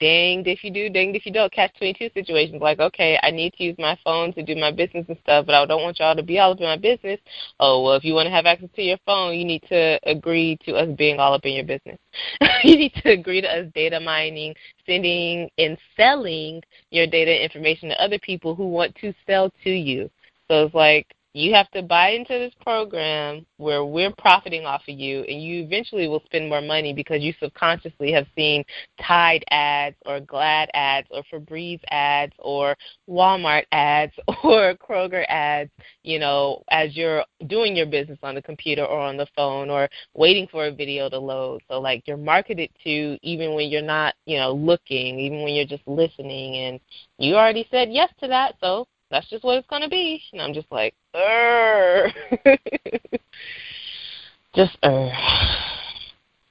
danged 0.00 0.48
if 0.48 0.64
you 0.64 0.70
do, 0.72 0.88
danged 0.88 1.14
if 1.14 1.26
you 1.26 1.32
don't 1.32 1.52
catch 1.52 1.76
twenty 1.76 1.92
two 1.92 2.10
situations. 2.14 2.60
Like, 2.60 2.80
okay, 2.80 3.18
I 3.22 3.30
need 3.30 3.52
to 3.54 3.64
use 3.64 3.76
my 3.78 3.96
phone 4.02 4.32
to 4.32 4.42
do 4.42 4.56
my 4.56 4.72
business 4.72 5.04
and 5.08 5.18
stuff, 5.22 5.46
but 5.46 5.54
I 5.54 5.64
don't 5.66 5.82
want 5.82 6.00
y'all 6.00 6.16
to 6.16 6.22
be 6.22 6.38
all 6.38 6.52
up 6.52 6.58
in 6.58 6.64
my 6.64 6.78
business. 6.78 7.20
Oh 7.60 7.82
well, 7.84 7.94
if 7.94 8.04
you 8.04 8.14
want 8.14 8.26
to 8.26 8.30
have 8.30 8.46
access 8.46 8.70
to 8.74 8.82
your 8.82 8.98
phone, 9.06 9.34
you 9.34 9.44
need 9.44 9.62
to 9.68 10.00
agree 10.04 10.58
to 10.64 10.74
us 10.74 10.88
being 10.96 11.20
all 11.20 11.34
up 11.34 11.44
in 11.44 11.52
your 11.52 11.64
business. 11.64 11.98
you 12.64 12.76
need 12.76 12.94
to 13.02 13.10
agree 13.12 13.40
to 13.42 13.48
us 13.48 13.66
data 13.74 14.00
mining, 14.00 14.54
sending 14.86 15.48
and 15.58 15.78
selling 15.96 16.62
your 16.90 17.06
data 17.06 17.44
information 17.44 17.90
to 17.90 18.02
other 18.02 18.18
people 18.18 18.54
who 18.54 18.68
want 18.68 18.94
to 18.96 19.12
sell 19.26 19.52
to 19.62 19.70
you. 19.70 20.10
So 20.48 20.66
it's 20.66 20.74
like 20.74 21.06
you 21.32 21.54
have 21.54 21.70
to 21.70 21.82
buy 21.82 22.10
into 22.10 22.32
this 22.32 22.54
program 22.60 23.46
where 23.56 23.84
we're 23.84 24.12
profiting 24.18 24.64
off 24.64 24.82
of 24.88 24.98
you 24.98 25.20
and 25.22 25.40
you 25.40 25.62
eventually 25.62 26.08
will 26.08 26.22
spend 26.24 26.48
more 26.48 26.60
money 26.60 26.92
because 26.92 27.22
you 27.22 27.32
subconsciously 27.40 28.10
have 28.10 28.26
seen 28.36 28.64
Tide 29.00 29.44
ads 29.50 29.96
or 30.06 30.18
Glad 30.20 30.70
ads 30.74 31.06
or 31.10 31.22
Febreze 31.32 31.80
ads 31.90 32.32
or 32.40 32.76
Walmart 33.08 33.64
ads 33.70 34.12
or 34.44 34.74
Kroger 34.74 35.24
ads, 35.28 35.70
you 36.02 36.18
know, 36.18 36.64
as 36.70 36.96
you're 36.96 37.24
doing 37.46 37.76
your 37.76 37.86
business 37.86 38.18
on 38.24 38.34
the 38.34 38.42
computer 38.42 38.84
or 38.84 39.00
on 39.00 39.16
the 39.16 39.26
phone 39.36 39.70
or 39.70 39.88
waiting 40.14 40.48
for 40.50 40.66
a 40.66 40.72
video 40.72 41.08
to 41.08 41.18
load. 41.18 41.62
So 41.68 41.80
like 41.80 42.02
you're 42.06 42.16
marketed 42.16 42.70
to 42.82 43.18
even 43.22 43.54
when 43.54 43.68
you're 43.68 43.82
not, 43.82 44.14
you 44.26 44.36
know, 44.36 44.52
looking, 44.52 45.20
even 45.20 45.42
when 45.42 45.54
you're 45.54 45.64
just 45.64 45.86
listening 45.86 46.56
and 46.56 46.80
you 47.18 47.36
already 47.36 47.68
said 47.70 47.88
yes 47.92 48.10
to 48.20 48.26
that, 48.28 48.56
so 48.60 48.88
that's 49.10 49.28
just 49.28 49.44
what 49.44 49.58
it's 49.58 49.66
gonna 49.68 49.88
be. 49.88 50.22
And 50.32 50.40
I'm 50.40 50.54
just 50.54 50.70
like, 50.70 50.94
Urgh. 51.14 52.12
just 54.54 54.76
uh 54.82 55.08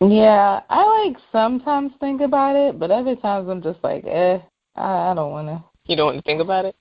Yeah, 0.02 0.62
I 0.70 1.06
like 1.06 1.18
sometimes 1.32 1.92
think 2.00 2.22
about 2.22 2.56
it, 2.56 2.80
but 2.80 2.92
other 2.92 3.16
times 3.16 3.50
I'm 3.50 3.62
just 3.62 3.84
like, 3.84 4.06
eh, 4.06 4.40
I, 4.76 5.12
I 5.12 5.14
don't 5.14 5.32
want 5.32 5.48
to. 5.48 5.64
You 5.86 5.96
don't 5.96 6.06
want 6.08 6.18
to 6.18 6.24
think 6.24 6.42
about 6.42 6.66
it? 6.66 6.76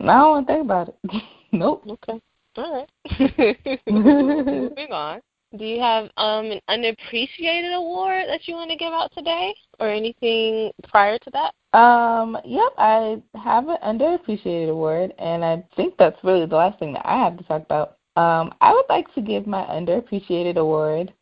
I 0.00 0.04
don't 0.06 0.30
want 0.30 0.46
to 0.46 0.52
think 0.52 0.64
about 0.64 0.88
it. 0.88 1.22
nope. 1.52 1.84
Okay. 1.88 2.20
All 2.56 2.86
right. 3.08 3.80
Moving 3.88 4.92
on. 4.92 5.20
Do 5.56 5.64
you 5.64 5.80
have 5.80 6.10
um 6.18 6.50
an 6.50 6.60
underappreciated 6.68 7.74
award 7.74 8.26
that 8.28 8.46
you 8.46 8.54
want 8.54 8.70
to 8.70 8.76
give 8.76 8.92
out 8.92 9.10
today, 9.16 9.54
or 9.78 9.88
anything 9.88 10.72
prior 10.88 11.18
to 11.18 11.30
that? 11.30 11.54
Um, 11.74 12.38
yep, 12.44 12.72
I 12.78 13.22
have 13.34 13.68
an 13.68 13.76
underappreciated 13.84 14.70
award, 14.70 15.12
and 15.18 15.44
I 15.44 15.62
think 15.76 15.94
that's 15.98 16.22
really 16.24 16.46
the 16.46 16.56
last 16.56 16.78
thing 16.78 16.94
that 16.94 17.06
I 17.06 17.22
have 17.22 17.36
to 17.36 17.44
talk 17.44 17.62
about. 17.62 17.96
Um, 18.16 18.54
I 18.60 18.72
would 18.72 18.86
like 18.88 19.12
to 19.14 19.20
give 19.20 19.46
my 19.46 19.62
underappreciated 19.64 20.56
award 20.56 21.12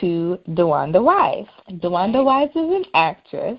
to 0.00 0.38
DeWanda 0.50 1.02
Wise. 1.02 1.46
DeWanda 1.70 2.24
Wise 2.24 2.50
is 2.50 2.56
an 2.56 2.84
actress. 2.94 3.58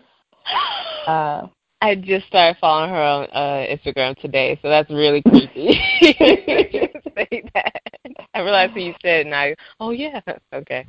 Uh, 1.08 1.48
I 1.82 1.96
just 1.96 2.28
started 2.28 2.60
following 2.60 2.90
her 2.90 3.02
on 3.02 3.28
uh, 3.34 3.66
Instagram 3.68 4.18
today, 4.20 4.58
so 4.62 4.70
that's 4.70 4.90
really 4.90 5.22
creepy. 5.22 5.70
Say 6.02 7.44
that. 7.54 7.82
I 8.34 8.40
realized 8.40 8.74
when 8.74 8.86
you 8.86 8.94
said, 9.02 9.26
and 9.26 9.36
I, 9.36 9.56
oh 9.80 9.92
yeah, 9.92 10.22
okay, 10.54 10.88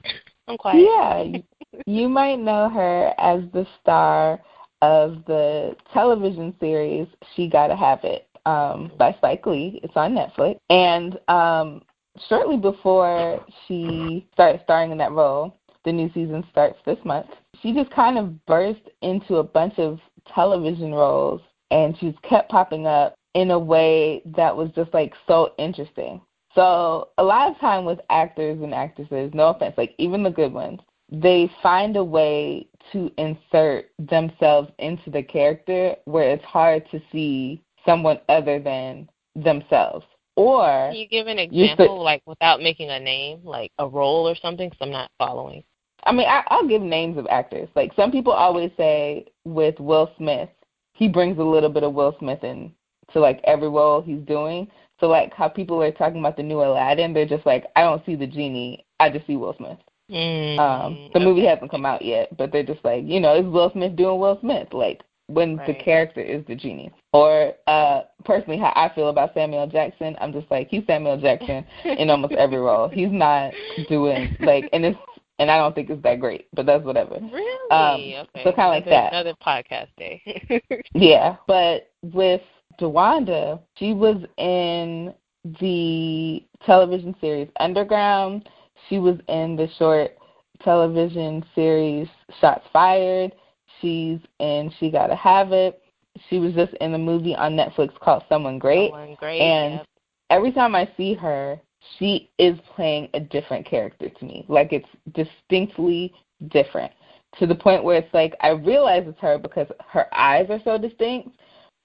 I'm 0.49 0.57
quiet. 0.57 0.83
Yeah, 0.83 1.41
you 1.87 2.09
might 2.09 2.37
know 2.37 2.69
her 2.69 3.13
as 3.19 3.43
the 3.53 3.67
star 3.81 4.41
of 4.83 5.25
the 5.27 5.75
television 5.95 6.55
series 6.61 7.07
She 7.35 7.49
Gotta 7.49 7.77
Have 7.77 8.01
It 8.05 8.29
um, 8.45 8.93
by 8.99 9.13
Spike 9.13 9.47
Lee. 9.47 9.81
It's 9.83 9.97
on 9.97 10.15
Netflix, 10.15 10.59
and 10.69 11.19
um, 11.29 11.83
shortly 12.29 12.59
before 12.59 13.43
she 13.67 14.29
started 14.35 14.61
starring 14.65 14.91
in 14.91 14.99
that 14.99 15.13
role, 15.13 15.57
the 15.85 15.93
new 15.93 16.11
season 16.13 16.45
starts 16.51 16.79
this 16.85 16.99
month. 17.05 17.29
She 17.63 17.73
just 17.73 17.91
kind 17.91 18.19
of 18.19 18.45
burst 18.47 18.83
into 19.01 19.37
a 19.37 19.43
bunch 19.43 19.79
of 19.79 20.01
television 20.35 20.93
roles, 20.93 21.41
and 21.71 21.97
she's 21.99 22.15
kept 22.29 22.51
popping 22.51 22.87
up 22.87 23.15
in 23.35 23.53
a 23.53 23.59
way 23.59 24.21
that 24.37 24.55
was 24.55 24.71
just 24.75 24.93
like 24.93 25.15
so 25.27 25.55
interesting. 25.59 26.21
So 26.55 27.09
a 27.17 27.25
lot 27.25 27.51
of 27.51 27.59
time 27.61 27.85
with 27.85 27.99
actors 28.11 28.61
and 28.63 28.75
actresses, 28.75 29.33
no 29.33 29.49
offense, 29.49 29.75
like 29.79 29.95
even 29.99 30.23
the 30.23 30.31
good 30.31 30.53
ones, 30.53 30.81
they 31.13 31.51
find 31.63 31.97
a 31.97 32.05
way 32.05 32.67
to 32.91 33.13
insert 33.19 33.91
themselves 33.99 34.71
into 34.79 35.11
the 35.11 35.23
character 35.23 35.95
where 36.07 36.33
it's 36.33 36.45
hard 36.45 36.89
to 36.91 37.01
see 37.13 37.63
someone 37.85 38.19
other 38.29 38.59
than 38.59 39.09
themselves. 39.37 40.07
Or 40.37 40.89
Can 40.91 40.95
you 40.95 41.09
give 41.09 41.27
an 41.27 41.39
example, 41.39 42.03
like 42.03 42.23
without 42.25 42.63
making 42.63 42.89
a 42.89 42.99
name, 42.99 43.41
like 43.45 43.71
a 43.79 43.87
role 43.87 44.27
or 44.27 44.35
something? 44.35 44.71
Because 44.71 44.79
I'm 44.81 44.91
not 44.91 45.11
following. 45.19 45.63
I 46.05 46.13
mean, 46.13 46.27
I, 46.27 46.43
I'll 46.49 46.67
give 46.67 46.81
names 46.81 47.19
of 47.19 47.27
actors. 47.31 47.69
Like 47.77 47.93
some 47.95 48.11
people 48.11 48.33
always 48.33 48.71
say 48.79 49.27
with 49.45 49.79
Will 49.79 50.11
Smith, 50.17 50.49
he 50.95 51.09
brings 51.09 51.39
a 51.39 51.43
little 51.43 51.69
bit 51.69 51.83
of 51.83 51.93
Will 51.93 52.17
Smith 52.19 52.43
in 52.43 52.73
to 53.13 53.21
like 53.21 53.41
every 53.45 53.69
role 53.69 54.01
he's 54.01 54.23
doing. 54.23 54.69
So 54.99 55.09
like 55.09 55.35
how 55.35 55.49
people 55.49 55.83
are 55.83 55.93
talking 55.93 56.21
about 56.21 56.39
the 56.39 56.43
new 56.43 56.63
Aladdin, 56.63 57.13
they're 57.13 57.27
just 57.27 57.45
like, 57.45 57.67
I 57.77 57.83
don't 57.83 58.05
see 58.07 58.17
the 58.17 58.27
genie, 58.27 58.87
I 58.99 59.11
just 59.11 59.27
see 59.27 59.37
Will 59.37 59.55
Smith. 59.59 59.79
Mm, 60.13 60.59
um, 60.59 61.11
the 61.13 61.19
okay. 61.19 61.25
movie 61.25 61.47
hasn't 61.47 61.71
come 61.71 61.87
out 61.87 62.05
yet, 62.05 62.37
but 62.37 62.53
they're 62.53 62.63
just 62.63 62.85
like, 62.85 63.05
you 63.07 63.19
know, 63.19 63.35
is 63.35 63.47
Will 63.47 63.71
Smith 63.73 63.97
doing 63.97 64.21
Will 64.21 64.39
Smith? 64.41 64.69
Like 64.73 65.01
when 65.27 65.57
the 65.67 65.75
character 65.75 66.21
is 66.21 66.45
the 66.47 66.55
genie. 66.55 66.93
Or 67.13 67.53
uh 67.67 68.03
personally 68.25 68.59
how 68.59 68.73
I 68.77 68.95
feel 68.95 69.09
about 69.09 69.35
Samuel 69.35 69.67
Jackson, 69.67 70.17
I'm 70.21 70.33
just 70.33 70.51
like 70.51 70.69
he's 70.69 70.85
Samuel 70.87 71.21
Jackson 71.21 71.65
in 71.85 72.11
almost 72.11 72.35
every 72.35 72.59
role. 72.59 72.89
He's 72.89 73.11
not 73.11 73.53
doing 73.89 74.37
like 74.41 74.69
and 74.73 74.85
it's 74.85 74.99
and 75.39 75.51
I 75.51 75.57
don't 75.59 75.75
think 75.75 75.91
it's 75.91 76.03
that 76.03 76.21
great, 76.21 76.47
but 76.53 76.67
that's 76.67 76.85
whatever. 76.85 77.19
Really? 77.21 77.71
Um, 77.71 78.27
okay. 78.37 78.45
so 78.45 78.53
kinda 78.53 78.69
like 78.69 78.85
that. 78.87 79.13
Another 79.13 79.35
podcast 79.45 79.89
day. 79.97 80.23
Yeah, 80.95 81.37
but 81.47 81.91
with 82.03 82.43
DeWanda, 82.79 83.61
she 83.79 83.95
was 83.95 84.23
in 84.37 85.15
the 85.61 86.45
television 86.65 87.15
series 87.21 87.49
Underground. 87.59 88.49
She 88.93 88.99
was 88.99 89.17
in 89.27 89.57
the 89.57 89.69
short 89.79 90.19
television 90.63 91.43
series 91.55 92.09
Shots 92.43 92.67
Fired. 92.75 93.33
She's 93.81 94.19
in 94.39 94.71
She 94.79 94.91
Gotta 94.91 95.17
Have 95.17 95.53
It. 95.53 95.81
She 96.29 96.39
was 96.39 96.53
just 96.53 96.75
in 96.75 96.93
a 96.93 96.99
movie 96.99 97.35
on 97.35 97.57
Netflix 97.57 97.99
called 98.01 98.23
Someone 98.29 98.59
Great. 98.59 98.91
Someone 98.91 99.17
great. 99.19 99.41
And 99.41 99.75
yep. 99.77 99.87
every 100.29 100.53
time 100.53 100.75
I 100.75 100.91
see 100.99 101.15
her, 101.15 101.59
she 101.99 102.29
is 102.39 102.59
playing 102.77 103.09
a 103.15 103.21
different 103.21 103.65
character 103.65 104.11
to 104.11 104.25
me. 104.27 104.45
Like 104.47 104.75
it's 104.75 104.89
distinctly 105.15 106.13
different. 106.49 106.93
To 107.39 107.47
the 107.47 107.55
point 107.55 107.85
where 107.85 107.97
it's 107.97 108.13
like 108.13 108.35
I 108.43 108.51
realize 108.51 109.05
it's 109.07 109.19
her 109.21 109.39
because 109.39 109.69
her 109.89 110.15
eyes 110.15 110.49
are 110.51 110.61
so 110.65 110.77
distinct, 110.77 111.31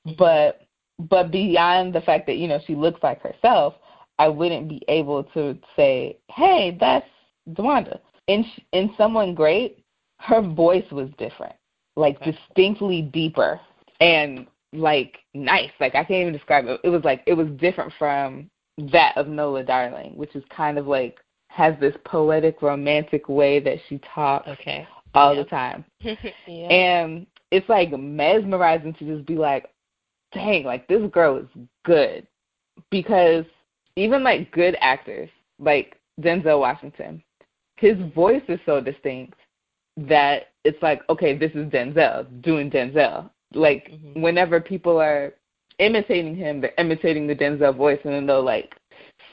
mm-hmm. 0.06 0.16
but 0.18 0.68
but 1.00 1.32
beyond 1.32 1.96
the 1.96 2.02
fact 2.02 2.26
that, 2.26 2.36
you 2.36 2.50
know, 2.50 2.60
she 2.68 2.76
looks 2.76 3.02
like 3.02 3.22
herself, 3.22 3.76
I 4.20 4.28
wouldn't 4.28 4.68
be 4.68 4.82
able 4.88 5.24
to 5.24 5.58
say, 5.76 6.18
"Hey, 6.30 6.78
that's 6.80 7.08
DeWanda." 7.52 8.00
In 8.28 8.46
in 8.74 8.94
someone 8.98 9.34
great, 9.34 9.84
her 10.20 10.42
voice 10.42 10.90
was 10.92 11.10
different. 11.18 11.56
Like 11.96 12.20
distinctly 12.24 13.02
deeper 13.02 13.60
and 14.00 14.48
like 14.74 15.20
nice. 15.34 15.72
Like 15.80 15.96
I 15.96 16.04
can't 16.04 16.22
even 16.22 16.34
describe 16.34 16.66
it. 16.66 16.80
It 16.84 16.90
was 16.90 17.04
like 17.04 17.24
it 17.26 17.34
was 17.34 17.48
different 17.58 17.94
from 17.98 18.50
that 18.92 19.14
of 19.18 19.28
Nola 19.28 19.64
Darling, 19.64 20.16
which 20.16 20.36
is 20.36 20.44
kind 20.50 20.78
of 20.78 20.88
like 20.88 21.18
has 21.50 21.74
this 21.80 21.96
poetic 22.06 22.62
romantic 22.62 23.28
way 23.30 23.60
that 23.60 23.80
she 23.88 24.00
talks 24.14 24.48
Okay. 24.48 24.88
all 25.16 25.34
Yep. 25.34 25.46
the 25.46 25.50
time. 25.50 25.86
yeah. 26.02 26.68
And 26.70 27.26
it's 27.52 27.68
like 27.70 27.92
mesmerizing 27.92 28.94
to 28.96 29.06
just 29.06 29.26
be 29.26 29.36
like, 29.36 29.68
dang, 30.34 30.66
like 30.66 30.88
this 30.88 31.10
girl 31.12 31.38
is 31.38 31.48
good. 31.84 32.28
Because 32.92 33.46
even 33.98 34.24
like 34.24 34.52
good 34.52 34.78
actors, 34.80 35.30
like 35.60 35.98
Denzel 36.22 36.60
Washington, 36.60 37.22
his 37.78 37.98
voice 38.14 38.44
is 38.48 38.60
so 38.66 38.80
distinct 38.80 39.40
that 39.98 40.50
it's 40.64 40.82
like, 40.82 41.02
okay, 41.10 41.36
this 41.36 41.52
is 41.54 41.68
Denzel 41.68 42.26
doing 42.42 42.70
Denzel. 42.70 43.30
Like 43.54 43.92
Mhm. 43.92 44.22
whenever 44.22 44.62
people 44.62 45.02
are 45.02 45.34
imitating 45.80 46.36
him, 46.36 46.62
they're 46.62 46.74
imitating 46.78 47.28
the 47.28 47.36
Denzel 47.36 47.76
voice 47.76 48.00
and 48.04 48.14
then 48.14 48.28
they'll 48.28 48.44
like 48.44 48.76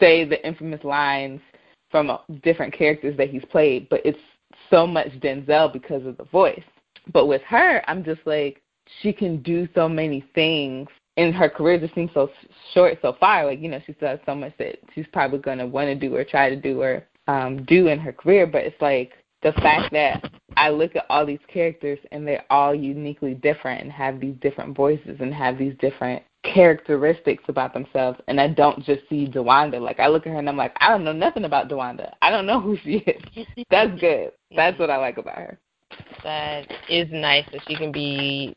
say 0.01 0.25
the 0.25 0.45
infamous 0.47 0.83
lines 0.83 1.41
from 1.91 2.11
uh, 2.11 2.19
different 2.43 2.73
characters 2.73 3.17
that 3.17 3.29
he's 3.29 3.45
played, 3.47 3.89
but 3.89 4.01
it's 4.05 4.19
so 4.71 4.87
much 4.87 5.09
Denzel 5.21 5.73
because 5.73 6.07
of 6.07 6.17
the 6.17 6.25
voice. 6.25 6.65
But 7.13 7.27
with 7.27 7.43
her, 7.43 7.83
I'm 7.89 8.03
just 8.03 8.21
like 8.27 8.63
she 9.01 9.13
can 9.13 9.43
do 9.43 9.69
so 9.75 9.89
many 9.89 10.21
things, 10.35 10.89
and 11.17 11.35
her 11.35 11.49
career 11.49 11.79
just 11.79 11.95
seems 11.95 12.11
so 12.15 12.31
short 12.73 12.99
so 13.03 13.17
far. 13.19 13.47
Like 13.47 13.61
you 13.61 13.69
know, 13.69 13.81
she 13.87 13.93
still 13.95 14.09
has 14.09 14.21
so 14.27 14.35
much 14.35 14.53
that 14.59 14.77
she's 14.95 15.07
probably 15.13 15.39
gonna 15.39 15.67
want 15.67 15.87
to 15.89 15.95
do 15.95 16.15
or 16.15 16.25
try 16.25 16.51
to 16.51 16.57
do 16.57 16.81
or 16.83 17.05
um, 17.27 17.65
do 17.65 17.89
in 17.89 17.99
her 17.99 18.13
career. 18.13 18.47
But 18.47 18.65
it's 18.65 18.81
like 18.81 19.13
the 19.43 19.53
fact 19.53 19.93
that 19.93 20.31
I 20.57 20.71
look 20.71 20.97
at 20.97 21.07
all 21.11 21.27
these 21.27 21.39
characters 21.49 21.99
and 22.11 22.27
they're 22.27 22.45
all 22.51 22.75
uniquely 22.75 23.35
different 23.35 23.83
and 23.83 23.93
have 23.93 24.19
these 24.19 24.35
different 24.41 24.77
voices 24.77 25.19
and 25.21 25.33
have 25.33 25.59
these 25.59 25.75
different 25.81 26.23
characteristics 26.43 27.45
about 27.49 27.73
themselves 27.73 28.19
and 28.29 28.41
I 28.41 28.49
don't 28.49 28.85
just 28.85 29.03
see 29.09 29.27
DeWanda. 29.27 29.81
Like 29.81 30.01
I 30.01 30.09
look 30.09 30.27
at 30.27 30.33
her 30.33 30.39
and 30.39 30.49
I'm 30.49 30.57
like, 30.57 30.77
I 30.81 30.89
don't 30.89 31.05
know 31.05 31.13
nothing 31.13 31.45
about 31.45 31.69
DeWanda. 31.69 32.13
I 32.23 32.31
don't 32.31 32.47
know 32.47 32.61
who 32.63 32.77
she 32.83 32.97
is. 32.99 33.47
That's 33.71 33.99
good. 34.01 34.33
That's 34.55 34.79
what 34.79 34.91
I 34.91 34.97
like 34.97 35.19
about 35.19 35.37
her. 35.37 35.59
that 36.23 36.71
is 36.89 37.09
nice 37.11 37.45
that 37.53 37.63
she 37.67 37.77
can 37.77 37.93
be 37.93 38.57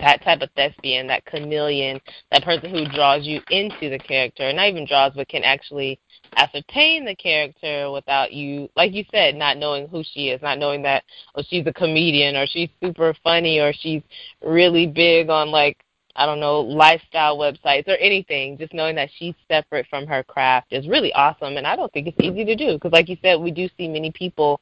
that 0.00 0.22
type 0.22 0.40
of 0.42 0.50
thespian, 0.56 1.06
that 1.06 1.24
chameleon, 1.24 2.00
that 2.30 2.44
person 2.44 2.70
who 2.70 2.88
draws 2.88 3.26
you 3.26 3.40
into 3.50 3.88
the 3.88 3.98
character, 3.98 4.52
not 4.52 4.68
even 4.68 4.86
draws, 4.86 5.12
but 5.14 5.28
can 5.28 5.44
actually 5.44 5.98
ascertain 6.36 7.04
the 7.04 7.14
character 7.14 7.90
without 7.90 8.32
you, 8.32 8.68
like 8.76 8.92
you 8.92 9.04
said, 9.10 9.34
not 9.34 9.58
knowing 9.58 9.88
who 9.88 10.02
she 10.02 10.28
is, 10.28 10.42
not 10.42 10.58
knowing 10.58 10.82
that 10.82 11.04
oh 11.34 11.42
she's 11.48 11.66
a 11.66 11.72
comedian 11.72 12.36
or 12.36 12.46
she's 12.46 12.68
super 12.82 13.14
funny 13.22 13.58
or 13.58 13.72
she's 13.72 14.02
really 14.42 14.86
big 14.86 15.30
on 15.30 15.50
like 15.50 15.78
I 16.16 16.24
don't 16.24 16.40
know 16.40 16.60
lifestyle 16.60 17.36
websites 17.36 17.86
or 17.88 17.96
anything. 17.96 18.56
Just 18.58 18.72
knowing 18.72 18.96
that 18.96 19.10
she's 19.18 19.34
separate 19.48 19.86
from 19.88 20.06
her 20.06 20.24
craft 20.24 20.72
is 20.72 20.88
really 20.88 21.12
awesome, 21.12 21.56
and 21.56 21.66
I 21.66 21.76
don't 21.76 21.92
think 21.92 22.08
it's 22.08 22.20
easy 22.20 22.44
to 22.44 22.56
do 22.56 22.74
because, 22.74 22.92
like 22.92 23.08
you 23.08 23.16
said, 23.22 23.36
we 23.36 23.50
do 23.50 23.68
see 23.76 23.86
many 23.86 24.10
people 24.10 24.60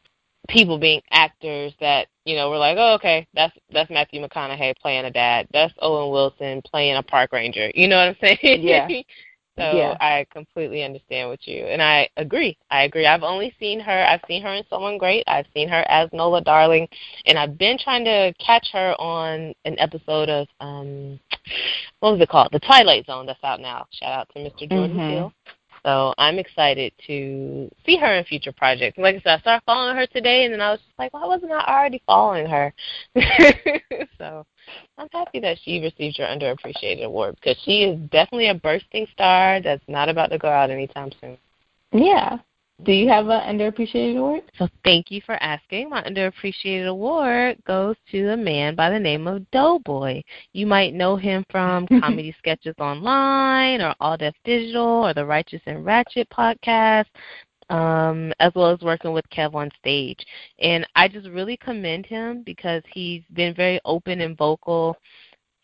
people 0.49 0.79
being 0.79 1.01
actors 1.11 1.73
that 1.81 2.09
you 2.25 2.37
know 2.37 2.51
we're 2.51 2.59
like, 2.59 2.77
oh, 2.79 2.95
okay, 2.95 3.27
that's 3.35 3.57
that's 3.71 3.91
Matthew 3.91 4.21
McConaughey 4.21 4.77
playing 4.77 5.05
a 5.05 5.11
dad. 5.11 5.47
That's 5.53 5.73
Owen 5.81 6.11
Wilson 6.13 6.63
playing 6.63 6.97
a 6.97 7.03
park 7.03 7.33
ranger. 7.33 7.71
You 7.75 7.89
know 7.89 7.97
what 7.97 8.09
I'm 8.09 8.17
saying? 8.21 8.63
Yeah. 8.63 8.89
so 9.57 9.77
Yeah. 9.77 9.97
I 10.01 10.27
completely 10.33 10.83
understand 10.83 11.31
with 11.31 11.47
you, 11.47 11.65
and 11.65 11.83
I 11.83 12.09
agree. 12.17 12.57
I 12.71 12.83
agree. 12.85 13.07
I've 13.07 13.23
only 13.23 13.55
seen 13.61 13.81
her. 13.81 14.07
I've 14.07 14.23
seen 14.27 14.43
her 14.43 14.53
in 14.55 14.65
Someone 14.69 14.99
Great. 14.99 15.25
I've 15.27 15.47
seen 15.55 15.69
her 15.69 15.85
as 15.89 16.09
Nola 16.13 16.41
Darling, 16.43 16.89
and 17.27 17.39
I've 17.39 17.57
been 17.59 17.79
trying 17.79 18.05
to 18.05 18.33
catch 18.45 18.69
her 18.73 18.95
on 19.01 19.55
an 19.65 19.79
episode 19.79 20.29
of 20.29 20.47
um, 20.61 21.19
what 22.01 22.13
was 22.13 22.21
it 22.21 22.29
called? 22.29 22.49
The 22.53 22.61
Twilight 22.61 23.07
Zone 23.07 23.27
that's 23.27 23.43
out 23.45 23.61
now. 23.61 23.87
Shout 23.93 24.13
out 24.13 24.29
to 24.35 24.39
Mr. 24.41 24.69
Jordan 24.71 24.97
Mhm. 24.97 25.09
Peele. 25.11 25.33
So 25.85 26.15
I'm 26.17 26.39
excited 26.39 26.93
to 27.07 27.71
see 27.85 27.99
her 27.99 28.15
in 28.15 28.25
future 28.25 28.53
projects. 28.53 28.97
Like 28.97 29.17
I 29.17 29.19
said, 29.19 29.39
I 29.39 29.41
started 29.41 29.65
following 29.67 29.97
her 29.97 30.07
today, 30.07 30.45
and 30.45 30.55
then 30.55 30.63
I 30.63 30.71
was 30.71 30.81
just 30.81 30.99
like, 30.99 31.13
why 31.13 31.27
wasn't 31.27 31.53
I 31.53 31.63
already 31.63 32.03
following 32.07 32.47
her? 32.47 32.73
so 34.19 34.47
I'm 34.97 35.09
happy 35.13 35.41
that 35.41 35.59
she 35.63 35.81
received 35.81 36.17
her 36.19 36.25
underappreciated 36.25 37.05
award 37.05 37.37
because 37.37 37.59
she 37.65 37.83
is 37.83 37.99
definitely 38.11 38.49
a 38.49 38.55
bursting 38.55 39.07
star 39.13 39.61
that's 39.61 39.85
not 39.87 40.09
about 40.09 40.31
to 40.31 40.39
go 40.39 40.49
out 40.49 40.71
anytime 40.71 41.13
soon. 41.21 41.37
Yeah. 41.93 42.39
Do 42.83 42.93
you 42.93 43.09
have 43.09 43.29
an 43.29 43.59
underappreciated 43.59 44.19
award? 44.19 44.43
So 44.59 44.69
thank 44.83 45.11
you 45.11 45.21
for 45.25 45.41
asking. 45.43 45.91
My 45.91 46.03
underappreciated 46.03 46.89
award 46.89 47.63
goes 47.65 47.95
to 48.11 48.33
a 48.33 48.37
man 48.37 48.75
by 48.75 48.91
the 48.91 48.99
name 48.99 49.29
of 49.29 49.49
Doughboy. 49.53 50.23
You 50.53 50.67
might 50.67 50.93
know 50.93 51.15
him 51.15 51.45
from 51.51 51.87
comedy 52.01 52.35
sketches 52.39 52.75
online 52.81 53.81
or 53.81 53.95
All 54.01 54.17
Def 54.17 54.35
Digital 54.45 55.07
or 55.07 55.15
the 55.15 55.25
Righteous 55.25 55.63
and 55.67 55.85
Ratchet 55.85 56.29
podcast. 56.31 57.07
Um, 57.71 58.35
as 58.41 58.53
well 58.55 58.73
as 58.73 58.81
working 58.81 59.15
with 59.15 59.25
Kev 59.31 59.55
on 59.55 59.71
stage. 59.79 60.19
And 60.59 60.87
I 60.97 61.09
just 61.09 61.27
really 61.29 61.57
commend 61.57 62.05
him 62.05 62.43
because 62.45 62.83
he's 62.93 63.23
been 63.33 63.55
very 63.55 63.81
open 63.87 64.21
and 64.21 64.37
vocal 64.37 64.99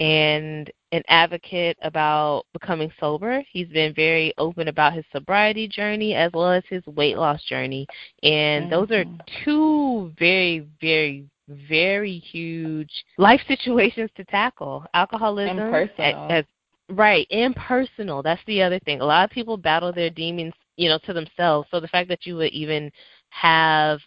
and 0.01 0.71
an 0.93 1.03
advocate 1.09 1.77
about 1.83 2.45
becoming 2.53 2.91
sober. 2.99 3.43
He's 3.51 3.69
been 3.69 3.95
very 3.95 4.35
open 4.39 4.69
about 4.69 4.93
his 4.93 5.05
sobriety 5.13 5.69
journey 5.69 6.15
as 6.15 6.33
well 6.33 6.51
as 6.51 6.65
his 6.69 6.85
weight 6.87 7.17
loss 7.17 7.43
journey. 7.45 7.87
And 8.23 8.71
those 8.71 8.91
are 8.91 9.05
mm-hmm. 9.05 9.45
two 9.45 10.13
very, 10.19 10.67
very, 10.81 11.27
very 11.49 12.19
huge 12.19 12.91
life 13.19 13.41
situations 13.47 14.11
to 14.17 14.25
tackle. 14.25 14.85
Alcoholism 14.95 15.59
as, 15.99 16.45
right, 16.89 17.27
impersonal. 17.31 18.23
That's 18.23 18.43
the 18.47 18.63
other 18.63 18.81
thing. 18.81 19.01
A 19.01 19.05
lot 19.05 19.25
of 19.25 19.31
people 19.31 19.57
battle 19.57 19.93
their 19.93 20.11
demons, 20.11 20.55
you 20.77 20.89
know, 20.89 20.99
to 21.05 21.13
themselves. 21.13 21.69
So 21.71 21.81
the 21.81 21.89
fact 21.89 22.09
that 22.09 22.27
you 22.27 22.37
would 22.37 22.53
even 22.53 22.91
have 23.31 24.01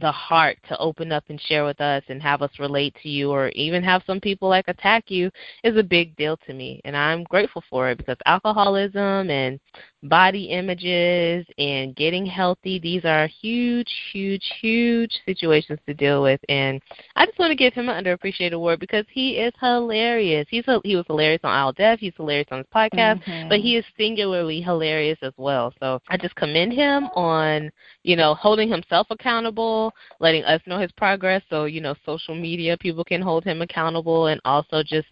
the 0.00 0.10
heart 0.10 0.58
to 0.68 0.76
open 0.78 1.12
up 1.12 1.24
and 1.28 1.40
share 1.40 1.64
with 1.64 1.80
us 1.80 2.02
and 2.08 2.20
have 2.20 2.42
us 2.42 2.50
relate 2.58 2.96
to 3.02 3.08
you 3.08 3.30
or 3.30 3.48
even 3.50 3.82
have 3.82 4.02
some 4.06 4.20
people 4.20 4.48
like 4.48 4.66
attack 4.66 5.10
you 5.10 5.30
is 5.62 5.76
a 5.76 5.82
big 5.82 6.16
deal 6.16 6.36
to 6.38 6.52
me 6.52 6.80
and 6.84 6.96
I'm 6.96 7.22
grateful 7.24 7.62
for 7.70 7.90
it 7.90 7.98
because 7.98 8.16
alcoholism 8.26 9.30
and 9.30 9.60
body 10.04 10.44
images 10.44 11.46
and 11.58 11.94
getting 11.96 12.26
healthy. 12.26 12.78
These 12.78 13.04
are 13.04 13.26
huge 13.26 13.90
huge 14.12 14.44
huge 14.60 15.20
situations 15.24 15.78
to 15.86 15.94
deal 15.94 16.22
with. 16.22 16.40
And 16.48 16.80
I 17.16 17.26
just 17.26 17.38
want 17.38 17.50
to 17.50 17.56
give 17.56 17.74
him 17.74 17.88
an 17.88 18.04
underappreciated 18.04 18.52
award 18.52 18.80
because 18.80 19.06
he 19.10 19.36
is 19.36 19.52
hilarious. 19.60 20.46
He's 20.50 20.64
he 20.84 20.96
was 20.96 21.06
hilarious 21.06 21.40
on 21.44 21.56
All 21.56 21.72
Def. 21.72 22.00
He's 22.00 22.14
hilarious 22.16 22.48
on 22.50 22.58
his 22.58 22.66
podcast 22.74 23.22
mm-hmm. 23.24 23.48
but 23.48 23.60
he 23.60 23.76
is 23.76 23.84
singularly 23.96 24.60
hilarious 24.60 25.18
as 25.22 25.32
well. 25.36 25.72
So 25.80 26.00
I 26.08 26.16
just 26.16 26.34
commend 26.34 26.72
him 26.72 27.04
on 27.14 27.70
you 28.02 28.16
know 28.16 28.34
holding 28.34 28.68
himself 28.68 29.06
accountable 29.10 29.92
letting 30.20 30.44
us 30.44 30.60
know 30.66 30.78
his 30.78 30.92
progress 30.92 31.42
so, 31.50 31.64
you 31.64 31.80
know, 31.80 31.94
social 32.04 32.34
media 32.34 32.76
people 32.76 33.04
can 33.04 33.22
hold 33.22 33.44
him 33.44 33.62
accountable 33.62 34.26
and 34.26 34.40
also 34.44 34.82
just, 34.82 35.06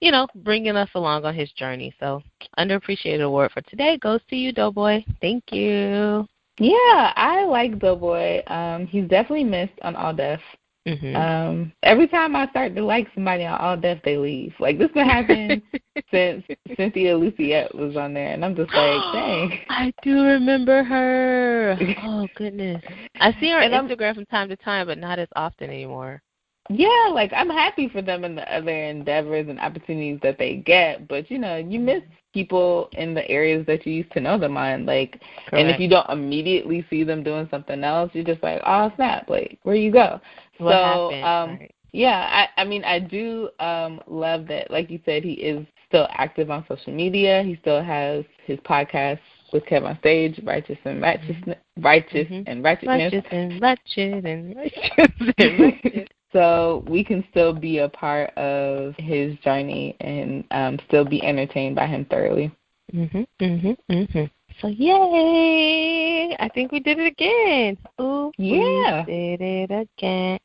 you 0.00 0.10
know, 0.10 0.26
bringing 0.34 0.76
us 0.76 0.90
along 0.94 1.24
on 1.24 1.34
his 1.34 1.50
journey. 1.52 1.94
So, 2.00 2.22
underappreciated 2.58 3.22
award 3.22 3.52
for 3.52 3.62
today 3.62 3.98
goes 3.98 4.20
to 4.30 4.36
you, 4.36 4.52
Doughboy. 4.52 5.04
Thank 5.20 5.44
you. 5.52 6.26
Yeah, 6.58 7.12
I 7.16 7.44
like 7.46 7.78
Doughboy. 7.78 8.42
Um, 8.46 8.86
he's 8.86 9.08
definitely 9.08 9.44
missed 9.44 9.78
on 9.82 9.96
All 9.96 10.12
Def. 10.12 10.40
Mm-hmm. 10.88 11.16
Um, 11.16 11.72
every 11.82 12.08
time 12.08 12.34
I 12.34 12.48
start 12.48 12.74
to 12.74 12.82
like 12.82 13.08
somebody 13.14 13.44
on 13.44 13.60
All 13.60 13.76
Def, 13.76 14.02
they 14.04 14.16
leave. 14.16 14.54
Like 14.58 14.78
this 14.78 14.90
been 14.92 15.08
happening 15.08 15.60
since 16.10 16.44
Cynthia 16.76 17.16
Luciette 17.16 17.74
was 17.74 17.96
on 17.96 18.14
there, 18.14 18.32
and 18.32 18.44
I'm 18.44 18.56
just 18.56 18.72
like, 18.72 19.00
dang. 19.12 19.60
I 19.68 19.92
do 20.02 20.22
remember 20.22 20.82
her. 20.82 21.78
Oh 22.02 22.26
goodness, 22.36 22.82
I 23.20 23.32
see 23.38 23.50
her 23.50 23.60
on 23.60 23.70
Instagram 23.70 24.14
from 24.14 24.26
time 24.26 24.48
to 24.48 24.56
time, 24.56 24.86
but 24.86 24.98
not 24.98 25.18
as 25.18 25.28
often 25.36 25.68
anymore. 25.68 26.22
Yeah, 26.70 27.10
like 27.12 27.32
I'm 27.34 27.48
happy 27.48 27.88
for 27.88 28.02
them 28.02 28.24
and 28.24 28.36
the 28.36 28.54
other 28.54 28.70
endeavors 28.70 29.48
and 29.48 29.58
opportunities 29.58 30.20
that 30.22 30.38
they 30.38 30.56
get, 30.56 31.08
but 31.08 31.30
you 31.30 31.38
know, 31.38 31.56
you 31.56 31.80
miss 31.80 32.02
people 32.34 32.90
in 32.92 33.14
the 33.14 33.28
areas 33.28 33.64
that 33.66 33.86
you 33.86 33.92
used 33.92 34.12
to 34.12 34.20
know 34.20 34.38
them 34.38 34.56
on. 34.56 34.84
Like, 34.84 35.20
Correct. 35.48 35.54
and 35.54 35.70
if 35.70 35.80
you 35.80 35.88
don't 35.88 36.08
immediately 36.10 36.86
see 36.90 37.04
them 37.04 37.22
doing 37.22 37.48
something 37.50 37.82
else, 37.82 38.10
you're 38.12 38.24
just 38.24 38.42
like, 38.42 38.60
oh 38.66 38.92
snap, 38.96 39.28
like 39.28 39.58
where 39.62 39.74
you 39.74 39.90
go? 39.90 40.20
What 40.58 40.72
so, 40.72 41.10
happened? 41.10 41.24
um, 41.24 41.58
right. 41.60 41.74
yeah, 41.92 42.46
I, 42.56 42.60
I 42.60 42.64
mean, 42.64 42.84
I 42.84 42.98
do 42.98 43.48
um, 43.60 44.00
love 44.06 44.46
that. 44.48 44.70
Like 44.70 44.90
you 44.90 45.00
said, 45.04 45.24
he 45.24 45.32
is 45.32 45.66
still 45.86 46.06
active 46.10 46.50
on 46.50 46.66
social 46.68 46.92
media. 46.92 47.42
He 47.42 47.56
still 47.62 47.82
has 47.82 48.24
his 48.44 48.58
podcast 48.60 49.20
with 49.52 49.64
Kev 49.64 49.84
on 49.84 49.98
stage, 50.00 50.38
righteous 50.44 50.78
and 50.84 51.00
righteous, 51.00 51.36
mm-hmm. 51.36 51.82
righteous 51.82 52.28
mm-hmm. 52.28 52.42
and 52.46 52.62
righteousness, 52.62 53.12
righteous 53.12 53.24
and 53.30 53.60
righteous 53.62 54.24
and 54.24 54.56
righteous 54.56 55.34
and 55.38 55.60
righteous. 55.60 56.08
So 56.32 56.84
we 56.88 57.02
can 57.02 57.24
still 57.30 57.52
be 57.52 57.78
a 57.78 57.88
part 57.88 58.30
of 58.36 58.94
his 58.96 59.38
journey 59.38 59.96
and 60.00 60.44
um, 60.50 60.78
still 60.86 61.04
be 61.04 61.22
entertained 61.24 61.76
by 61.76 61.86
him 61.86 62.04
thoroughly. 62.04 62.50
Mhm. 62.92 63.26
Mhm. 63.40 63.76
Mhm. 63.90 64.30
So 64.60 64.68
yay! 64.68 66.36
I 66.38 66.48
think 66.48 66.72
we 66.72 66.80
did 66.80 66.98
it 66.98 67.06
again. 67.06 67.76
Ooh, 68.00 68.32
yeah, 68.38 69.04
we 69.06 69.36
did 69.36 69.40
it 69.40 69.70
again. 69.70 70.38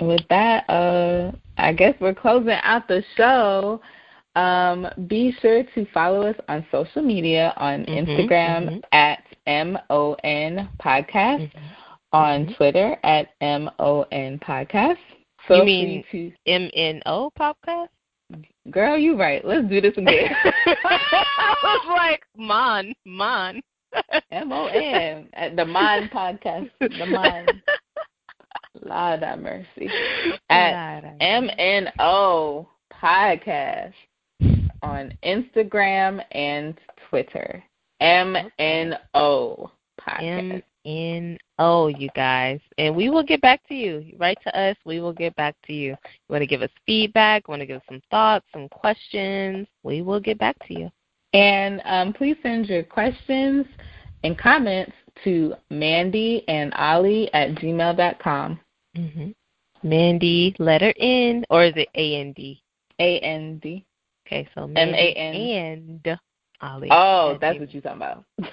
With 0.00 0.26
that, 0.28 0.68
uh, 0.68 1.32
I 1.56 1.72
guess 1.72 1.94
we're 2.00 2.14
closing 2.14 2.58
out 2.62 2.86
the 2.88 3.02
show. 3.16 3.80
Um, 4.34 4.86
be 5.06 5.32
sure 5.40 5.62
to 5.62 5.86
follow 5.94 6.26
us 6.26 6.36
on 6.48 6.66
social 6.70 7.00
media 7.00 7.54
on 7.56 7.86
mm-hmm, 7.86 8.10
Instagram 8.10 8.68
mm-hmm. 8.68 8.78
at 8.92 9.22
MON 9.46 10.68
Podcast, 10.78 11.40
mm-hmm, 11.40 11.66
on 12.16 12.46
mm-hmm. 12.46 12.54
Twitter 12.54 12.96
at 13.02 13.28
MON 13.42 14.38
Podcast. 14.38 14.96
So 15.46 15.56
you 15.56 15.64
mean 15.64 16.04
to... 16.10 16.32
MNO 16.48 17.30
Podcast? 17.38 17.88
Girl, 18.70 18.96
you 18.96 19.16
right. 19.18 19.44
Let's 19.44 19.68
do 19.68 19.80
this 19.80 19.96
again. 19.96 20.30
I 20.66 21.54
was 21.62 21.86
like, 21.88 22.22
Mon, 22.36 22.94
Mon. 23.04 23.60
M 24.30 24.52
O 24.52 24.66
N. 24.66 25.28
At 25.34 25.56
the 25.56 25.64
Mon 25.64 26.08
podcast. 26.08 26.70
The 26.80 27.06
Mon. 27.06 27.46
Lord 28.82 29.22
have 29.22 29.38
mercy. 29.38 29.88
At 30.50 31.04
M 31.20 31.48
N 31.58 31.92
O 32.00 32.68
podcast 32.92 33.92
on 34.82 35.12
Instagram 35.22 36.22
and 36.32 36.76
Twitter. 37.08 37.62
M 38.00 38.36
N 38.58 38.94
O 39.14 39.70
podcast. 40.00 40.52
N 40.52 40.62
O, 41.58 41.88
you 41.88 42.08
guys. 42.14 42.60
And 42.78 42.94
we 42.94 43.10
will 43.10 43.22
get 43.22 43.40
back 43.40 43.66
to 43.68 43.74
you. 43.74 44.04
Write 44.18 44.38
to 44.44 44.58
us. 44.58 44.76
We 44.84 45.00
will 45.00 45.12
get 45.12 45.34
back 45.36 45.56
to 45.66 45.72
you. 45.72 45.90
You 45.90 46.28
want 46.28 46.42
to 46.42 46.46
give 46.46 46.62
us 46.62 46.70
feedback? 46.84 47.48
Want 47.48 47.60
to 47.60 47.66
give 47.66 47.78
us 47.78 47.86
some 47.88 48.02
thoughts, 48.10 48.46
some 48.52 48.68
questions? 48.68 49.66
We 49.82 50.02
will 50.02 50.20
get 50.20 50.38
back 50.38 50.56
to 50.68 50.78
you. 50.78 50.90
And 51.32 51.82
um, 51.84 52.12
please 52.12 52.36
send 52.42 52.66
your 52.66 52.82
questions 52.82 53.66
and 54.22 54.38
comments 54.38 54.92
to 55.24 55.54
Mandy 55.70 56.44
and 56.48 56.72
Ali 56.74 57.32
at 57.34 57.54
gmail.com. 57.56 58.60
Mm-hmm. 58.96 59.30
Mandy, 59.82 60.54
letter 60.58 60.92
N, 60.98 61.44
or 61.50 61.64
is 61.64 61.74
it 61.76 61.88
A 61.94 62.16
N 62.16 62.32
D? 62.32 62.62
A 62.98 63.18
N 63.20 63.58
D. 63.62 63.84
Okay, 64.26 64.48
so 64.54 64.66
Mandy 64.66 65.16
M-A-N. 65.16 66.00
and 66.04 66.18
Ali. 66.60 66.88
Oh, 66.90 67.38
that's 67.40 67.58
what 67.60 67.72
you're 67.72 67.82
talking 67.82 67.98
about. 67.98 68.24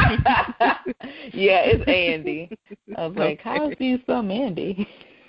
yeah, 1.32 1.62
it's 1.64 1.84
Andy. 1.86 2.50
I 2.96 3.06
was 3.06 3.16
like, 3.16 3.40
how 3.40 3.70
is 3.70 3.76
you 3.78 3.98
so 4.06 4.22
Mandy? 4.22 4.88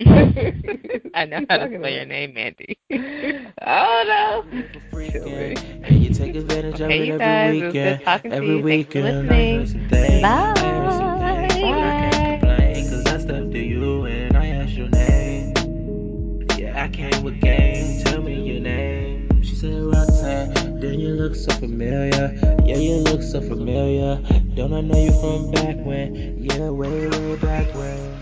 I 1.14 1.26
know 1.26 1.40
how 1.48 1.58
to 1.58 1.68
spell 1.68 1.90
your 1.90 2.06
name, 2.06 2.34
Mandy. 2.34 2.78
oh 3.66 4.04
no. 4.06 4.44
And 4.92 6.02
you 6.02 6.14
take 6.14 6.34
advantage 6.34 6.80
of 6.80 6.90
hey, 6.90 7.08
it 7.08 7.10
every 7.10 7.18
guys, 7.18 7.62
weekend. 7.62 8.04
talking 8.04 8.32
every 8.32 8.56
to 8.58 8.62
weekend. 8.62 9.28
listening. 9.28 10.22
Bye. 10.22 10.52
Bye. 12.42 12.86
Cause 12.90 13.06
I 13.06 13.18
to 13.50 13.58
you 13.58 14.06
and 14.06 14.36
I 14.36 14.46
asked 14.48 14.72
your 14.72 14.88
name. 14.88 15.54
Yeah, 16.56 16.82
I 16.82 16.88
came 16.88 17.22
with 17.22 17.40
game. 17.40 18.02
Tell 18.04 18.22
me 18.22 18.40
your 18.42 18.60
name. 18.60 19.42
She 19.42 19.54
said 19.54 19.74
Roxanne 19.82 20.11
look 21.22 21.36
so 21.36 21.52
familiar. 21.52 22.34
Yeah, 22.66 22.76
you 22.78 22.96
look 22.96 23.22
so 23.22 23.40
familiar. 23.40 24.16
Don't 24.56 24.72
I 24.72 24.80
know 24.80 24.98
you 24.98 25.12
from 25.20 25.52
back 25.52 25.76
when? 25.86 26.42
Yeah, 26.42 26.70
way, 26.70 27.06
way 27.06 27.36
back 27.36 27.72
when. 27.72 28.21